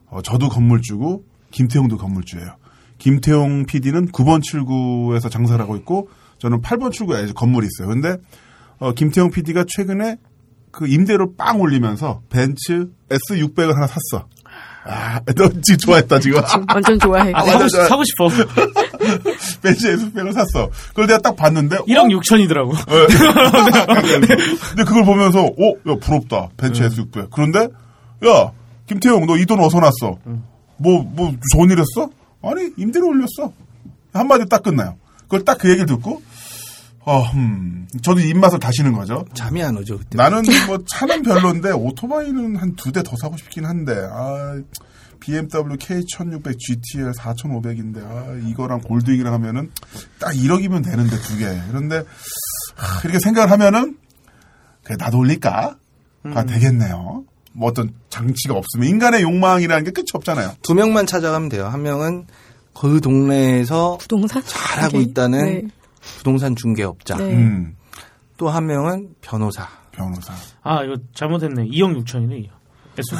[0.06, 2.56] 어, 저도 건물주고 김태용도 건물주예요.
[2.96, 6.08] 김태용 PD는 9번 출구에서 장사를 하고 있고
[6.38, 7.88] 저는 8번 출구에 건물이 있어요.
[7.88, 8.16] 근데
[8.78, 10.16] 어, 김태용 PD가 최근에
[10.70, 14.26] 그 임대료 빵 올리면서 벤츠 S600을 하나 샀어.
[14.84, 16.40] 아, 너 지금 좋아했다 지금.
[16.72, 17.32] 완전 좋아해.
[17.34, 17.84] 아, 사고, 맞아.
[17.86, 18.28] 사고 싶어.
[19.62, 20.70] 벤츠 S600을 샀어.
[20.88, 22.72] 그걸 내가 딱 봤는데 1억 6천이더라고.
[24.70, 26.48] 근데 그걸 보면서 어, 야 부럽다.
[26.56, 27.28] 벤츠 S600.
[27.32, 27.60] 그런데
[28.26, 28.50] 야
[28.86, 30.18] 김태용 너 이 돈 어디서 났어?
[30.78, 32.08] 뭐 뭐 좋은 일 했어?
[32.42, 33.52] 아니 임대료 올렸어.
[34.12, 34.96] 한마디 딱 끝나요.
[35.22, 36.22] 그걸 딱 그 얘기를 듣고
[37.04, 39.24] 어, 음, 저도 입맛을 다시는 거죠.
[39.34, 40.16] 잠이 안 오죠 그때.
[40.16, 44.60] 나는 뭐 차는 별론데 오토바이는 한 두 대 더 사고 싶긴 한데 아
[45.20, 49.70] BMW K1600 GTR 4500인데 아 이거랑 골드윙이랑 하면은
[50.18, 51.46] 딱 1억이면 되는데 두 개.
[51.68, 52.04] 그런데
[52.76, 53.96] 하, 이렇게 생각을 하면은
[54.84, 55.76] 그래 나도 올릴까?
[56.34, 57.24] 가 되겠네요.
[57.52, 60.52] 뭐 어떤 장치가 없으면 인간의 욕망이라는 게 끝이 없잖아요.
[60.62, 61.66] 두 명만 찾아가면 돼요.
[61.66, 62.26] 한 명은
[62.74, 65.02] 그 동네에서 부동산 잘하고 네.
[65.04, 65.62] 있다는 네.
[66.00, 67.16] 부동산 중개업자.
[67.16, 67.32] 네.
[67.34, 67.76] 음,
[68.36, 69.68] 또한 명은 변호사.
[69.92, 70.32] 변호사.
[70.62, 71.64] 아, 이거 잘못했네.
[71.66, 72.46] 2억 6천이네.
[72.96, 73.14] 개수.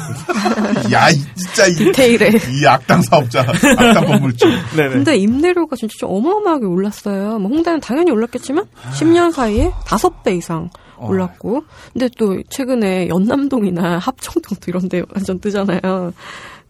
[0.91, 2.29] 야, 이- 진짜 이, 디테일에.
[2.29, 4.45] 이 악당 사업자, 악당 건물주.
[4.75, 4.89] 네네.
[4.89, 7.39] 근데 임대료가 진짜 좀 어마어마하게 올랐어요.
[7.39, 11.63] 뭐 홍대는 당연히 올랐겠지만 10년 사이에 5배 이상 올랐고.
[11.93, 16.13] 근데 또 최근에 연남동이나 합정동도 이런 데 완전 뜨잖아요.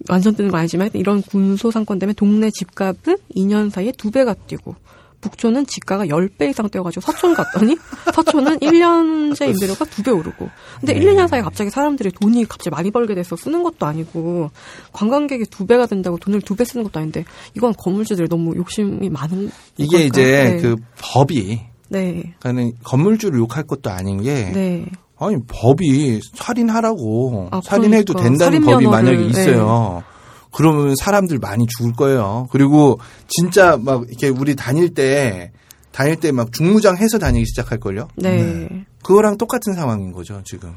[0.10, 4.76] 완전 뜨는 거 아니지만 이런 군소 상권 때문에 동네 집값은 2년 사이에 2배가 뛰고
[5.22, 7.77] 북촌은 지가가 10배 이상 뛰어가지고 서촌 갔더니
[8.14, 10.49] 서촌은 1년제 임대료가 2배 오르고
[10.80, 14.52] 근데 1, 2년 사이에 갑자기 사람들이 돈이 갑자기 많이 벌게 돼서 쓰는 것도 아니고
[14.91, 17.23] 관광객이 2배가 된다고 돈을 2배 쓰는 것도 아닌데
[17.56, 20.06] 이건 건물주들이 너무 욕심이 많은 이게 걸까?
[20.07, 20.57] 이제 네.
[20.57, 22.34] 그 법이 네.
[22.39, 24.85] 그러니까 건물주를 욕할 것도 아닌 게 네.
[25.19, 28.30] 아니 법이 살인하라고 아, 살인해도 그러니까.
[28.30, 30.03] 된다는 법이 만약에 있어요.
[30.52, 32.48] 그러면 사람들 많이 죽을 거예요.
[32.52, 35.52] 그리고 진짜 막 이렇게 우리 다닐 때
[35.91, 38.07] 다닐 때 막 중무장 해서 다니기 시작할 걸요.
[38.15, 38.68] 네.
[39.03, 40.73] 그거랑 똑같은 상황인 거죠 지금.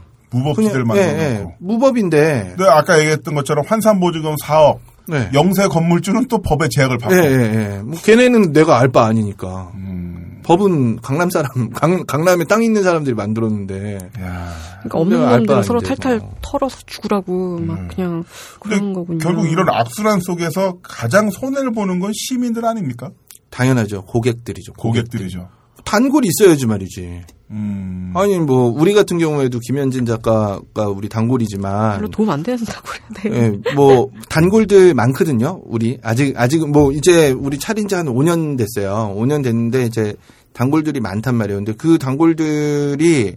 [0.56, 1.01] 그냥, 예.
[1.20, 1.46] 예.
[1.60, 2.55] 무법인데.
[2.56, 5.30] 근데 아까 얘기했던 것처럼 환산보증금 4억, 네.
[5.34, 7.14] 영세 건물주는 또 법의 제약을 받고.
[7.14, 7.82] 예, 예, 예.
[7.84, 9.70] 뭐 걔네는 내가 알 바 아니니까.
[9.74, 13.98] 음, 법은 강남 사람, 강, 강남에 땅 있는 사람들이 만들었는데.
[14.20, 14.54] 야.
[14.78, 16.34] 그러니까 없는 바 서로 아닌데, 탈탈 뭐.
[16.42, 18.24] 털어서 죽으라고 막 그냥
[18.60, 19.18] 그런 거군요.
[19.18, 23.10] 결국 이런 악순환 속에서 가장 손해를 보는 건 시민들 아닙니까?
[23.50, 24.04] 당연하죠.
[24.04, 24.74] 고객들이죠.
[24.74, 25.48] 고객들이죠.
[25.85, 27.23] 단골이 있어야지 말이지.
[27.51, 28.12] 음.
[28.16, 33.61] 아니 뭐 우리 같은 경우에도 김현진 작가가 우리 단골이지만 별로 도움 안 된다고 그래야 돼.
[33.69, 35.61] 예, 뭐 단골들 많거든요.
[35.65, 39.15] 우리 아직 아직 뭐 이제 우리 차린 지 한 5년 됐어요.
[39.16, 40.15] 5년 됐는데 이제
[40.52, 41.59] 단골들이 많단 말이에요.
[41.59, 43.36] 근데 그 단골들이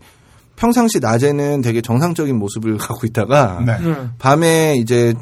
[0.56, 3.74] 평상시 낮에는 되게 정상적인 모습을 갖고 있다가 네.
[3.86, 4.11] 음.
[4.18, 5.14] 밤에 이제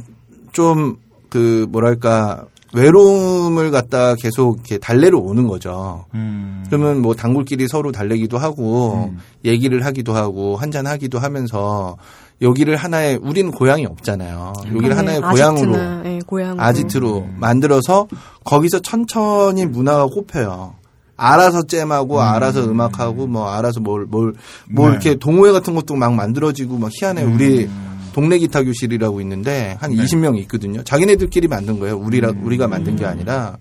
[0.54, 2.46] 좀 그 뭐랄까
[2.76, 6.06] 외로움을 갖다 계속 이렇게 달래러 오는 거죠.
[6.14, 6.64] 음.
[6.68, 9.20] 그러면 뭐 단골끼리 서로 달래기도 하고 음.
[9.46, 11.96] 얘기를 하기도 하고 한잔 하기도 하면서
[12.42, 14.52] 여기를 하나의 우리는 고향이 없잖아요.
[14.68, 16.62] 여기를 네, 하나의 고향으로 예, 고향으로.
[16.62, 18.08] 아지트로 만들어서
[18.44, 20.76] 거기서 천천히 문화가 꼽혀요.
[21.18, 24.36] 알아서 잼하고 알아서 음악하고 뭐 알아서 뭘뭘뭐
[24.68, 24.84] 네.
[24.90, 27.70] 이렇게 동호회 같은 것도 막 만들어지고 막 희한해 우리
[28.16, 30.82] 동네 기타 교실이라고 있는데 한 20명 있거든요.
[30.86, 31.98] 자기네들끼리 만든 거예요.
[31.98, 33.58] 우리라 우리가 만든 게 아니라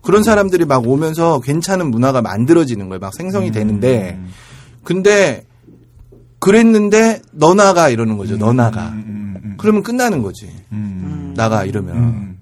[0.00, 3.00] 그런 사람들이 막 오면서 괜찮은 문화가 만들어지는 거예요.
[3.00, 4.18] 막 생성이 되는데
[4.82, 5.44] 근데
[6.38, 8.38] 그랬는데 너 나가 이러는 거죠.
[8.38, 8.88] 너 나가.
[8.88, 10.48] 음, 음, 그러면 끝나는 거지.
[10.72, 11.34] 음.
[11.36, 12.37] 나가 이러면.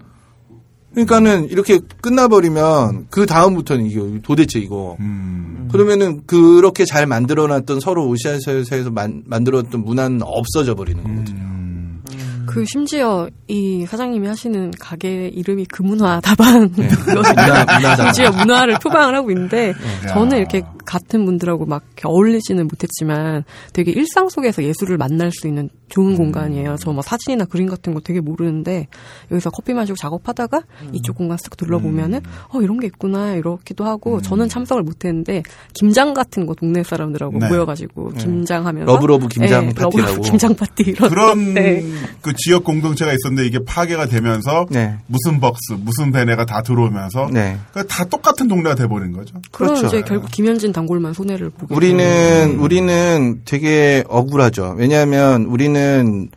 [0.96, 1.06] 음.
[1.06, 5.68] 그러니까는 이렇게 끝나버리면 그 다음부터는 이거 도대체 이거 음.
[5.70, 11.42] 그러면은 그렇게 잘 만들어놨던 서로 오시아에서 만, 만들었던 문화는 없어져 버리는 거거든요.
[11.42, 12.02] 음.
[12.46, 16.88] 그 심지어 이 사장님이 하시는 가게 이름이 금문화 다방 네.
[17.12, 19.74] 문화, 문화 심지어 문화를 표방을 하고 있는데
[20.04, 20.06] 야.
[20.14, 26.12] 저는 이렇게 같은 분들하고 막 어울리지는 못했지만 되게 일상 속에서 예술을 만날 수 있는 좋은
[26.12, 26.16] 음.
[26.16, 26.76] 공간이에요.
[26.76, 28.88] 저뭐 사진이나 그림 같은 거 되게 모르는데
[29.30, 30.90] 여기서 커피 마시고 작업하다가 음.
[30.92, 33.88] 이쪽 공간 쓱 둘러보면은 어 이런 게 있구나 이렇기도 음.
[33.88, 35.42] 하고 저는 참석을 못했는데
[35.74, 37.48] 김장 같은 거 동네 사람들하고 네.
[37.48, 39.98] 모여가지고 김장하면서 love love 김장 네, 파티라고.
[39.98, 41.84] love love 김장 파티 이런 그런 네.
[42.22, 44.96] 그 지역 공동체가 있었는데 이게 파괴가 되면서 네.
[45.06, 47.58] 무슨 벅스, 무슨 베네가 다 들어오면서 네.
[47.72, 49.34] 그 다 똑같은 동네가 돼버린 거죠.
[49.50, 49.86] 그럼 그렇죠.
[49.86, 54.74] 이제 결국 김현진 단골만 손해를 보게 되는 우리는 우리는 되게 억울하죠.
[54.76, 56.28] 왜냐하면 우리는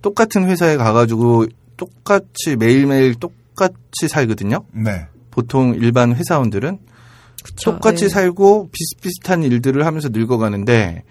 [0.00, 1.46] 똑같은 회사에 가가지고
[1.76, 4.64] 똑같이 매일매일 똑같이 살거든요.
[4.72, 5.06] 네.
[5.32, 6.78] 보통 일반 회사원들은
[7.42, 8.08] 그쵸, 똑같이 네.
[8.08, 11.02] 살고 비슷비슷한 일들을 하면서 늙어가는데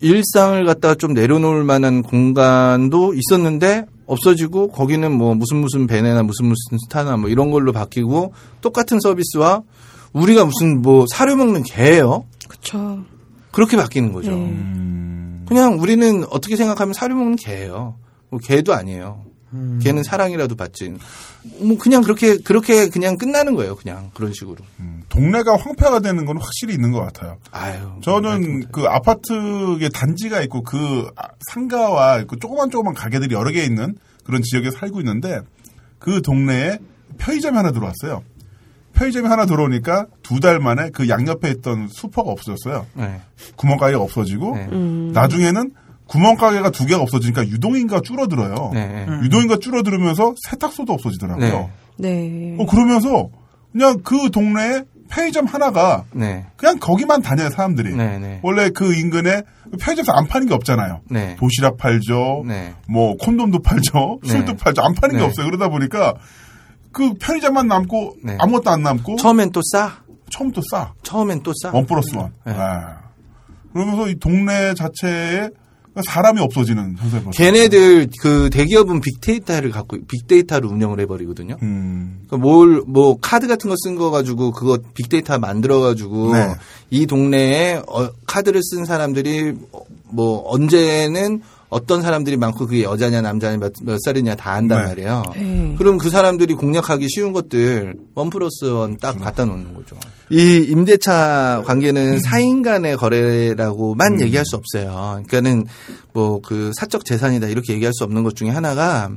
[0.00, 6.78] 일상을 갖다가 좀 내려놓을 만한 공간도 있었는데 없어지고 거기는 뭐 무슨 무슨 베네나 무슨 무슨
[6.84, 9.62] 스타나 뭐 이런 걸로 바뀌고 똑같은 서비스와
[10.12, 12.26] 우리가 무슨 뭐 사료 먹는 개예요?
[12.48, 13.04] 그쵸.
[13.50, 14.30] 그렇게 바뀌는 거죠.
[14.30, 14.36] 네.
[14.36, 15.44] 음.
[15.48, 17.96] 그냥 우리는 어떻게 생각하면 사료 먹는 개예요.
[18.30, 19.24] 뭐 개도 아니에요.
[19.82, 20.94] 개는 사랑이라도 받지.
[21.60, 23.76] 뭐 그냥 그렇게 그렇게 그냥 끝나는 거예요.
[23.76, 24.56] 그냥 그런 식으로.
[24.80, 25.02] 음.
[25.10, 27.36] 동네가 황폐가 되는 건 확실히 있는 것 같아요.
[27.50, 27.90] 아유.
[28.02, 33.94] 저는 그 아파트에 단지가 있고 그 아- 상가와 그 조그만 조그만 가게들이 여러 개 있는
[34.24, 35.40] 그런 지역에 살고 있는데
[35.98, 36.78] 그 동네에
[37.18, 38.22] 편의점이 하나 들어왔어요.
[38.94, 42.86] 편의점이 하나 들어오니까 두 달 만에 그 양옆에 있던 슈퍼가 없어졌어요.
[42.94, 43.20] 네.
[43.56, 44.68] 구멍가게가 없어지고 네.
[44.72, 45.12] 음.
[45.14, 45.70] 나중에는
[46.06, 48.70] 구멍가게가 두 개가 없어지니까 유동인구가 줄어들어요.
[48.74, 49.06] 네.
[49.22, 51.70] 유동인구가 줄어들으면서 세탁소도 없어지더라고요.
[51.96, 52.10] 네.
[52.10, 52.56] 네.
[52.58, 53.28] 어, 그러면서
[53.72, 56.46] 그냥 그 동네에 편의점 하나가 네.
[56.56, 57.94] 그냥 거기만 다녀요 사람들이.
[57.94, 58.18] 네.
[58.18, 58.40] 네.
[58.42, 59.42] 원래 그 인근에
[59.78, 61.00] 편의점에서 안 파는 게 없잖아요.
[61.10, 61.36] 네.
[61.38, 62.44] 도시락 팔죠.
[62.46, 62.74] 네.
[62.88, 64.18] 뭐 콘돔도 팔죠.
[64.24, 64.28] 네.
[64.30, 64.82] 술도 팔죠.
[64.82, 65.26] 안 파는 게 네.
[65.26, 65.46] 없어요.
[65.46, 66.14] 그러다 보니까
[66.92, 68.36] 그 편의점만 남고 네.
[68.38, 70.02] 아무것도 안 남고 처음엔 또 싸.
[70.30, 70.92] 처음부터 싸.
[71.02, 71.70] 처음엔 또 싸.
[71.72, 72.32] one plus one.
[72.46, 72.52] 네.
[72.56, 72.98] 아.
[73.72, 75.50] 그러면서 이 동네 자체에
[76.06, 77.24] 사람이 없어지는 현상이.
[77.34, 81.56] 걔네들 그 대기업은 빅데이터를 갖고 빅데이터를 운영을 해버리거든요.
[81.62, 82.20] 음.
[82.26, 86.54] 그러니까 뭘, 뭐, 카드 같은 거 쓴 거 가지고 그거 빅데이터 만들어 가지고 네.
[86.88, 91.42] 이 동네에 어, 카드를 쓴 사람들이 어, 뭐 언제는
[91.72, 94.88] 어떤 사람들이 많고 그게 여자냐 남자냐 몇, 몇 살이냐 다 안단 네.
[94.88, 95.22] 말이에요.
[95.34, 95.74] 네.
[95.78, 99.96] 그럼 그 사람들이 공략하기 쉬운 것들 one plus one 딱 갖다 놓는 거죠.
[100.30, 105.22] 이 임대차 관계는 사인 간의 거래라고만 얘기할 수 없어요.
[105.26, 105.64] 그러니까는
[106.12, 109.10] 뭐 그 사적 재산이다 이렇게 얘기할 수 없는 것 중에 하나가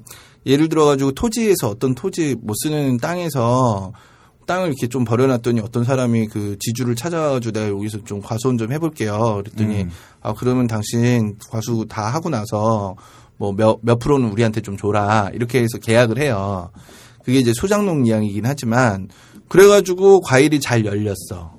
[0.45, 3.91] 예를 들어 가지고 토지에서 어떤 토지 못 쓰는 땅에서
[4.46, 9.42] 땅을 이렇게 좀 버려놨더니 어떤 사람이 그 지주를 찾아가지고 내가 여기서 좀 과수원 좀 해볼게요.
[9.44, 9.92] 그랬더니 음.
[10.22, 12.96] 아 그러면 당신 과수 다 하고 나서
[13.38, 16.70] 뭐몇몇 프로는 우리한테 좀 줘라 이렇게 해서 계약을 해요.
[17.24, 19.10] 그게 이제 소장농 이야기이긴 하지만
[19.48, 21.56] 그래가지고 과일이 잘 열렸어.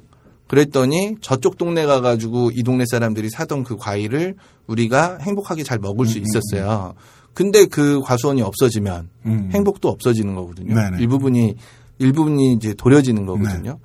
[0.47, 4.37] 그랬더니 저쪽 동네 가가지고 이 동네 사람들이 사던 그 과일을
[4.69, 6.95] 우리가 행복하게 잘 먹을 수 있었어요.
[7.35, 9.51] 근데 그 과수원이 없어지면 음.
[9.53, 10.75] 행복도 없어지는 거거든요.
[10.75, 10.99] 네네.
[11.01, 11.57] 일부분이
[11.99, 13.79] 일부분이 이제 도려지는 거거든요.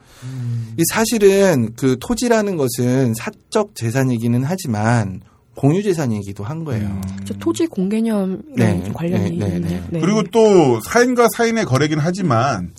[0.78, 5.22] 이 사실은 그 토지라는 것은 사적 재산이기는 하지만
[5.56, 7.02] 공유 재산이기도 한 거예요.
[7.26, 9.84] 저 토지 공개념 네, 좀 관련이 네, 네, 있는데.
[9.90, 10.00] 네.
[10.00, 12.72] 그리고 또 사인과 사인의 거래긴 하지만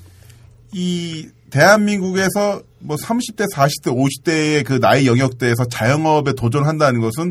[0.73, 7.31] 이 대한민국에서 뭐 30대, 40대, 50대의 그 나이 영역대에서 자영업에 도전한다는 것은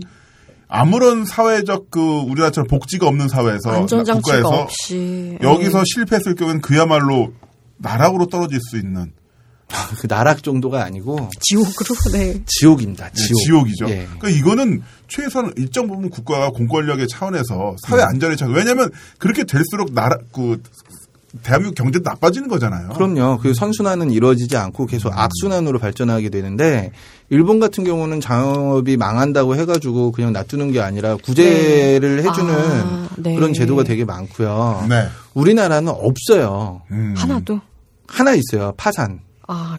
[0.67, 5.83] 아무런 사회적 그 우리나라처럼 복지가 없는 사회에서 국가에서 없이 여기서 네.
[5.93, 7.33] 실패했을 경우에는 그야말로
[7.81, 9.11] 나락으로 떨어질 수 있는
[9.99, 12.41] 그 나락 정도가 아니고 지옥으로 네.
[12.45, 13.09] 지옥입니다.
[13.09, 13.39] 네, 지옥.
[13.45, 13.89] 지옥이죠.
[13.89, 14.07] 예.
[14.19, 18.53] 그러니까 이거는 최소한 일정 부분 국가가 공권력의 차원에서 사회 안전의 차원.
[18.55, 20.61] 왜냐하면 그렇게 될수록 나라 그
[21.43, 22.89] 대한민국 경제도 나빠지는 거잖아요.
[22.89, 23.39] 그럼요.
[23.41, 26.91] 그 선순환은 이루어지지 않고 계속 악순환으로 발전하게 되는데
[27.29, 33.35] 일본 같은 경우는 장업이 망한다고 해가지고 그냥 놔두는 게 아니라 구제를 해주는 아, 네.
[33.35, 34.87] 그런 제도가 되게 많고요.
[34.89, 35.07] 네.
[35.33, 36.81] 우리나라는 없어요.
[36.91, 37.13] 음.
[37.15, 37.61] 하나도
[38.11, 38.73] 하나 있어요.
[38.77, 39.77] 파산, 아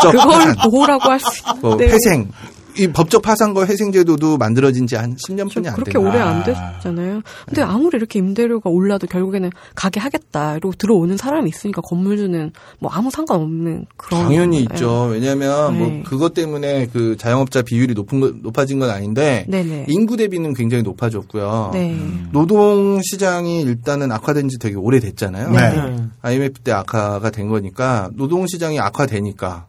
[0.00, 1.88] 그걸 보호라고 할수뭐 네.
[1.88, 2.30] 회생.
[2.76, 5.98] 이 법적 파산과 회생 제도도 만들어진 지 한 10년 좀 편이 안 그렇게.
[5.98, 7.22] 오래 안 됐잖아요.
[7.46, 13.10] 근데 아무리 이렇게 임대료가 올라도 결국에는 가게 하겠다 이러고 들어오는 사람이 있으니까 건물주는 뭐 아무
[13.10, 14.60] 상관없는 그런 당연히 예.
[14.62, 15.08] 있죠.
[15.10, 16.02] 왜냐하면 뭐 네.
[16.06, 19.86] 그것 때문에 그 자영업자 비율이 높은 거, 높아진 건 아닌데 네네.
[19.88, 21.70] 인구 대비는 굉장히 높아졌고요.
[21.72, 21.98] 네.
[22.32, 25.50] 노동 시장이 일단은 악화된 지 되게 오래 됐잖아요.
[25.50, 25.70] 네.
[25.74, 26.04] 네.
[26.22, 29.66] IMF 때 악화가 된 거니까 노동 시장이 악화되니까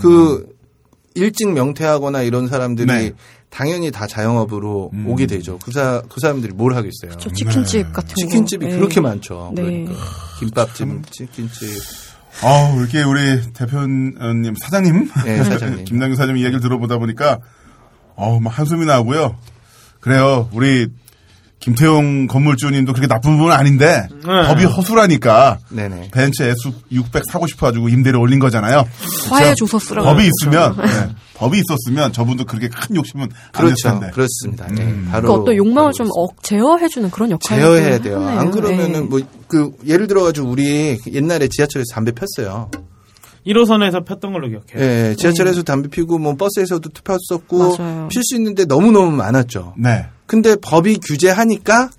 [0.00, 0.46] 그
[1.14, 3.12] 일찍 명퇴하거나 이런 사람들이 네.
[3.48, 5.08] 당연히 다 자영업으로 음.
[5.08, 5.58] 오게 되죠.
[5.58, 7.18] 그, 사, 그 사람들이 뭘 하겠어요.
[7.18, 8.14] 저 치킨집 같은 거.
[8.14, 8.76] 치킨집이 네.
[8.76, 9.52] 그렇게 많죠.
[9.54, 9.62] 네.
[9.62, 9.94] 그러니까
[10.38, 11.68] 김밥집, 치킨집.
[12.42, 15.84] 아 이렇게 우리 대표님 사장님, 네, 사장님.
[15.84, 17.40] 김남규 사장님 이야기를 들어보다 보니까
[18.14, 19.36] 어우 막 한숨이 나고요.
[19.98, 20.88] 그래요, 우리
[21.60, 24.46] 김태용 건물주님도 그렇게 나쁜 분은 아닌데 네.
[24.46, 26.08] 법이 허술하니까 네네.
[26.10, 28.88] 벤츠 S 600 사고 싶어가지고 임대료 올린 거잖아요.
[29.28, 29.54] 화해?
[29.54, 30.08] 조서 쓰라고.
[30.08, 30.22] 법이.
[30.26, 33.90] 있으면 네, 법이 있었으면 저분도 그렇게 큰 욕심은 안 냈을 그렇죠.
[33.90, 34.10] 텐데.
[34.12, 34.66] 그렇습니다.
[34.78, 35.08] 예, 음.
[35.10, 36.08] 바로 그 어떤 욕망을 좀.
[36.14, 38.20] 억, 제어해주는 그런 역할을 제어해야 돼요.
[38.24, 38.40] 하네요.
[38.40, 39.00] 안 그러면은 네.
[39.00, 42.70] 뭐그 예를 들어가지고 우리 옛날에 지하철에서 담배 폈어요.
[43.46, 44.78] 1호선에서 폈던 걸로 기억해요.
[45.10, 48.08] 예, 지하철에서 담배 피고 뭐 버스에서도 폈었고 맞아요.
[48.08, 49.74] 필수 있는데 너무 너무 많았죠.
[49.78, 50.06] 네.
[50.30, 51.90] 근데 법이 규제하니까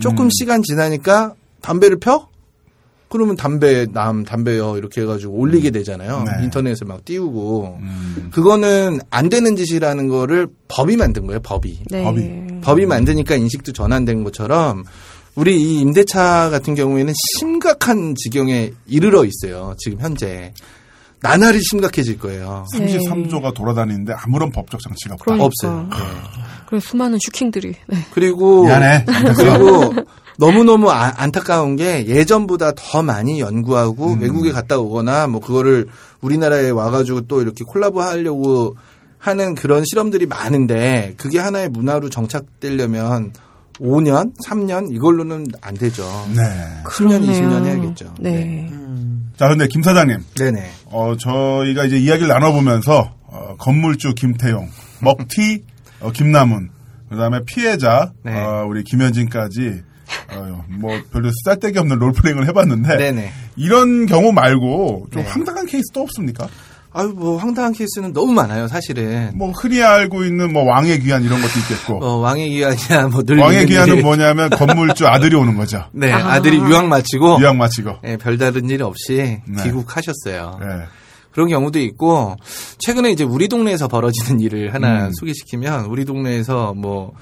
[0.00, 0.30] 조금 음.
[0.36, 2.26] 시간 지나니까 담배를 펴?
[3.08, 6.24] 그러면 담배 남 담배요 이렇게 해가지고 올리게 되잖아요.
[6.24, 6.42] 네.
[6.42, 8.30] 인터넷에 막 띄우고 음.
[8.32, 11.38] 그거는 안 되는 짓이라는 거를 법이 만든 거예요.
[11.42, 11.78] 법이.
[11.88, 12.02] 네.
[12.02, 12.60] 법이.
[12.62, 14.82] 법이 만드니까 인식도 전환된 것처럼
[15.36, 19.76] 우리 이 임대차 같은 경우에는 심각한 지경에 이르러 있어요.
[19.78, 20.52] 지금 현재
[21.20, 22.64] 나날이 심각해질 거예요.
[22.74, 25.24] 33조가 돌아다니는데 아무런 법적 장치가 없다.
[25.24, 25.44] 그러니까.
[25.44, 25.88] 없어요.
[25.88, 25.96] 네.
[26.68, 27.74] 그래서 수많은 슈킹들이.
[27.86, 27.96] 네.
[28.12, 29.04] 그리고 미안해.
[29.36, 29.94] 그리고
[30.38, 35.86] 너무너무 아- 안타까운 게 예전보다 더 많이 연구하고 외국에 갔다 오거나 뭐 그거를
[36.20, 38.76] 우리나라에 와가지고 또 이렇게 콜라보 하려고
[39.18, 43.32] 하는 그런 실험들이 많은데 그게 하나의 문화로 정착되려면
[43.80, 46.02] 5년, 3년 이걸로는 안 되죠.
[46.34, 46.42] 네.
[46.84, 46.84] 10년,
[47.20, 47.32] 그러네요.
[47.32, 48.14] 20년 해야겠죠.
[48.20, 48.70] 네.
[49.36, 50.70] 자, 근데 김 사장님, 네네.
[50.86, 54.70] 어, 저희가 이제 이야기를 나눠보면서, 어, 건물주 김태용,
[55.00, 55.62] 먹튀,
[56.00, 56.70] 어, 김남훈,
[57.08, 58.34] 그 다음에 피해자, 네.
[58.34, 59.82] 어, 우리 김현진까지,
[60.32, 63.32] 어, 뭐, 별로 쓸데기 없는 롤플레잉을 해봤는데, 네네.
[63.56, 65.28] 이런 경우 말고, 좀 네.
[65.28, 66.48] 황당한 케이스 또 없습니까?
[66.92, 69.32] 아유, 뭐, 황당한 케이스는 너무 많아요, 사실은.
[69.34, 73.38] 뭐, 흔히 알고 있는 뭐, 왕의 귀환 이런 것도 있겠고, 어, 왕의 귀환이야, 뭐, 늘.
[73.38, 75.84] 왕의 귀환은 뭐냐면, 건물주 아들이 오는 거죠.
[75.92, 76.32] 네, 아.
[76.32, 77.38] 아들이 유학 마치고.
[77.40, 77.98] 유학 마치고.
[78.04, 79.62] 예, 별다른 일 없이 네.
[79.62, 80.58] 귀국하셨어요.
[80.60, 80.66] 네.
[81.36, 82.34] 그런 경우도 있고
[82.78, 85.12] 최근에 이제 우리 동네에서 벌어지는 일을 하나 음.
[85.12, 87.12] 소개시키면 우리 동네에서 뭐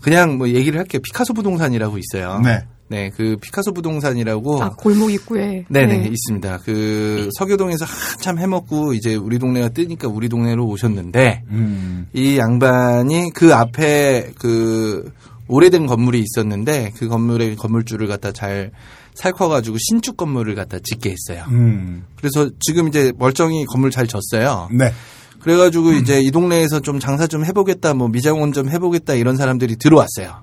[0.00, 1.00] 그냥 뭐 얘기를 할게요.
[1.02, 2.40] 피카소 부동산이라고 있어요.
[2.44, 2.62] 네.
[2.86, 5.64] 네, 그 피카소 부동산이라고 아, 골목 입구에.
[5.68, 6.08] 네네 네.
[6.08, 6.60] 있습니다.
[6.64, 12.06] 그 서교동에서 한참 해먹고 이제 우리 동네가 뜨니까 우리 동네로 오셨는데 음.
[12.12, 15.12] 이 양반이 그 앞에 그
[15.48, 18.70] 오래된 건물이 있었는데 그 건물의 건물주를 갖다 잘
[19.16, 21.44] 살커가지고 신축 건물을 갖다 짓게 했어요.
[21.50, 22.04] 음.
[22.16, 24.68] 그래서 지금 이제 멀쩡히 건물 잘 졌어요.
[24.72, 24.92] 네.
[25.40, 30.42] 그래가지고 이제 이 동네에서 좀 장사 좀 해보겠다, 뭐 미장원 좀 해보겠다 이런 사람들이 들어왔어요.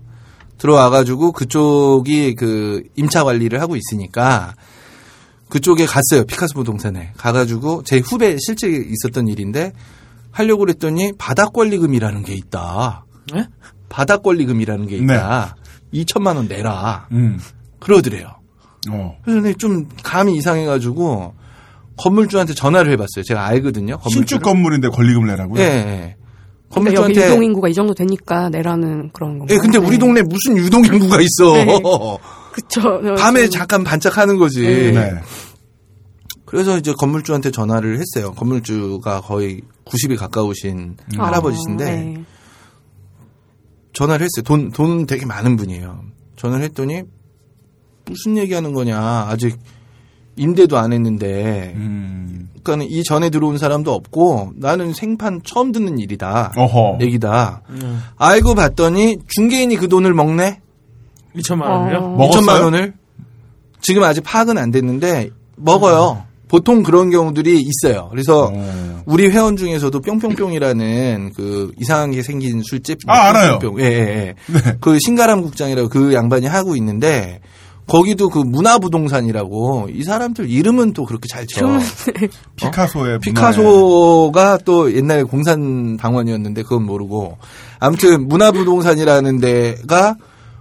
[0.57, 4.55] 들어와가지고 그쪽이 그 임차 관리를 하고 있으니까
[5.49, 6.23] 그쪽에 갔어요.
[6.25, 7.11] 피카소 부동산에.
[7.17, 9.73] 가가지고 제 후배 실제 있었던 일인데
[10.31, 13.05] 하려고 그랬더니 바닥 권리금이라는 게 있다.
[13.33, 13.47] 네?
[13.89, 15.55] 바닥 권리금이라는 게 있다.
[15.93, 17.07] 2천만 원 내라.
[17.11, 17.39] 음.
[17.79, 18.29] 그러더래요.
[18.91, 19.17] 어.
[19.23, 21.33] 그래서 좀 감이 이상해가지고
[21.97, 23.23] 건물주한테 전화를 해봤어요.
[23.23, 23.99] 제가 알거든요.
[24.09, 24.41] 신축 건물주를.
[24.41, 25.61] 건물인데 권리금을 내라고요?
[25.61, 26.15] 예, 예.
[26.69, 29.55] 그러니까 건물주한테 유동 인구가 이 정도 되니까 내라는 그런 건가요?
[29.55, 29.97] 예, 근데 우리 네.
[29.99, 31.53] 동네 무슨 유동 인구가 있어.
[31.53, 31.65] 네.
[32.53, 32.81] 그쵸.
[33.17, 34.61] 밤에 좀- 잠깐 반짝하는 거지.
[34.61, 34.91] 네.
[34.91, 35.11] 네.
[36.45, 38.31] 그래서 이제 건물주한테 전화를 했어요.
[38.33, 42.23] 건물주가 거의 90이 가까우신 아, 할아버지신데 네.
[43.93, 44.43] 전화를 했어요.
[44.43, 46.01] 돈, 돈 되게 많은 분이에요.
[46.35, 47.03] 전화를 했더니
[48.05, 48.97] 무슨 얘기하는 거냐.
[49.29, 49.57] 아직
[50.35, 51.73] 임대도 안 했는데.
[51.75, 52.49] 음.
[52.63, 56.53] 그러니까 이 전에 들어온 사람도 없고 나는 생판 처음 듣는 일이다.
[56.55, 56.99] 어허.
[57.01, 57.61] 얘기다.
[57.69, 58.01] 음.
[58.17, 60.61] 알고 봤더니 중개인이 그 돈을 먹네.
[61.35, 61.97] 2천만 원을요?
[61.97, 62.09] 어.
[62.17, 62.41] 먹었어요?
[62.41, 62.93] 2천만 원을
[63.81, 66.23] 지금 아직 파악은 안 됐는데 먹어요.
[66.47, 68.07] 보통 그런 경우들이 있어요.
[68.11, 69.01] 그래서 어.
[69.05, 73.59] 우리 회원 중에서도 뿅뿅뿅이라는 그 이상하게 생긴 술집 아, 알아요.
[73.59, 73.81] 뿅뿅뿅.
[73.81, 74.35] 예, 예, 예.
[74.79, 77.41] 그 신가람 국장이라고 그 양반이 하고 있는데
[77.87, 81.67] 거기도 그 문화부동산이라고 이 사람들 이름은 또 그렇게 잘 쳐.
[82.55, 83.19] 피카소의 문화에.
[83.19, 87.37] 피카소가 또 옛날에 공산 당원이었는데 그건 모르고
[87.79, 90.15] 아무튼 문화부동산이라는 데가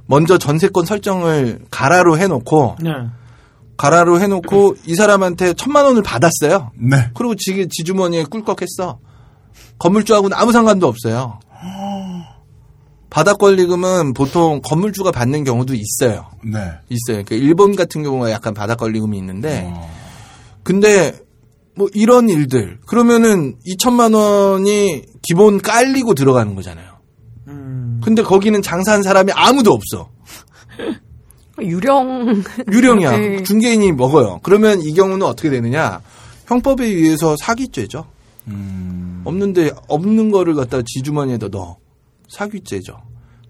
[0.07, 2.91] 먼저 전세권 설정을 가라로 해놓고 네.
[3.77, 6.73] 가라로 해놓고 이 사람한테 천만 원을 받았어요.
[6.75, 7.11] 네.
[7.15, 8.99] 그리고 지, 지주머니에 꿀꺽했어.
[9.79, 11.41] 건물주하고는 아무 상관도 없어요.
[13.13, 16.31] 바닥 권리금은 보통 건물주가 받는 경우도 있어요.
[16.43, 16.61] 네.
[16.89, 17.23] 있어요.
[17.23, 19.91] 그러니까 일본 같은 경우가 약간 바닥 권리금이 있는데 어.
[20.63, 21.15] 근데
[21.75, 26.87] 뭐 이런 일들 그러면은 2천만 원이 기본 깔리고 들어가는 거잖아요.
[27.49, 28.01] 음.
[28.03, 30.09] 근데 거기는 장사한 사람이 아무도 없어.
[31.61, 32.43] 유령.
[32.73, 33.11] 유령이야.
[33.19, 33.43] 네.
[33.43, 34.41] 중개인이 먹어요.
[34.43, 36.01] 그러면 이 경우는 어떻게 되느냐?
[36.47, 38.07] 형법에 의해서 사기죄죠.
[38.49, 39.21] 음.
[39.27, 41.82] 없는데 없는 거를 갖다 지주머니에다 넣어.
[42.33, 42.97] 사기죄죠.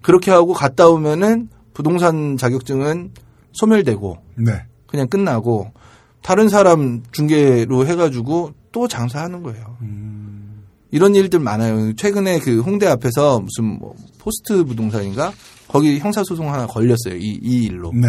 [0.01, 3.11] 그렇게 하고 갔다 오면은 부동산 자격증은
[3.53, 4.51] 소멸되고 네.
[4.87, 5.71] 그냥 끝나고
[6.21, 9.77] 다른 사람 중개로 해가지고 또 장사하는 거예요.
[10.91, 11.95] 이런 일들 많아요.
[11.95, 15.33] 최근에 그 홍대 앞에서 무슨 뭐 포스트 부동산인가
[15.67, 17.15] 거기 형사 소송 하나 걸렸어요.
[17.15, 17.91] 이, 이 일로.
[17.93, 18.07] 네.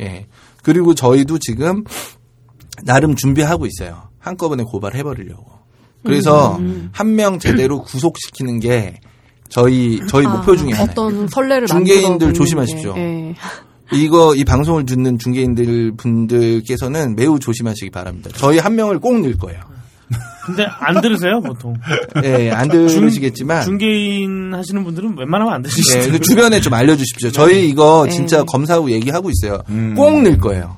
[0.00, 0.26] 예.
[0.62, 1.84] 그리고 저희도 지금
[2.84, 4.10] 나름 준비하고 있어요.
[4.18, 5.56] 한꺼번에 고발해버리려고.
[6.04, 6.60] 그래서
[6.92, 9.00] 한명 제대로 구속시키는 게
[9.48, 10.90] 저희 저희 아, 목표 중에 하나예요.
[10.90, 12.94] 어떤 선례를 중개인들 조심하십시오.
[12.94, 13.34] 게, 예.
[13.92, 18.30] 이거 이 방송을 듣는 중개인들 분들께서는 매우 조심하시기 바랍니다.
[18.34, 19.60] 저희 한 명을 꼭 넣을 거예요.
[20.44, 21.74] 근데 안 들으세요, 보통.
[22.22, 26.12] 예, 안 들으시겠지만 중개인 하시는 분들은 웬만하면 안 예, 들으시죠.
[26.12, 27.32] 그 주변에 좀 알려주십시오.
[27.32, 28.12] 저희 이거 네.
[28.12, 29.62] 진짜 검사하고 얘기하고 있어요.
[29.68, 29.94] 음.
[29.96, 30.76] 꼭 넣을 거예요.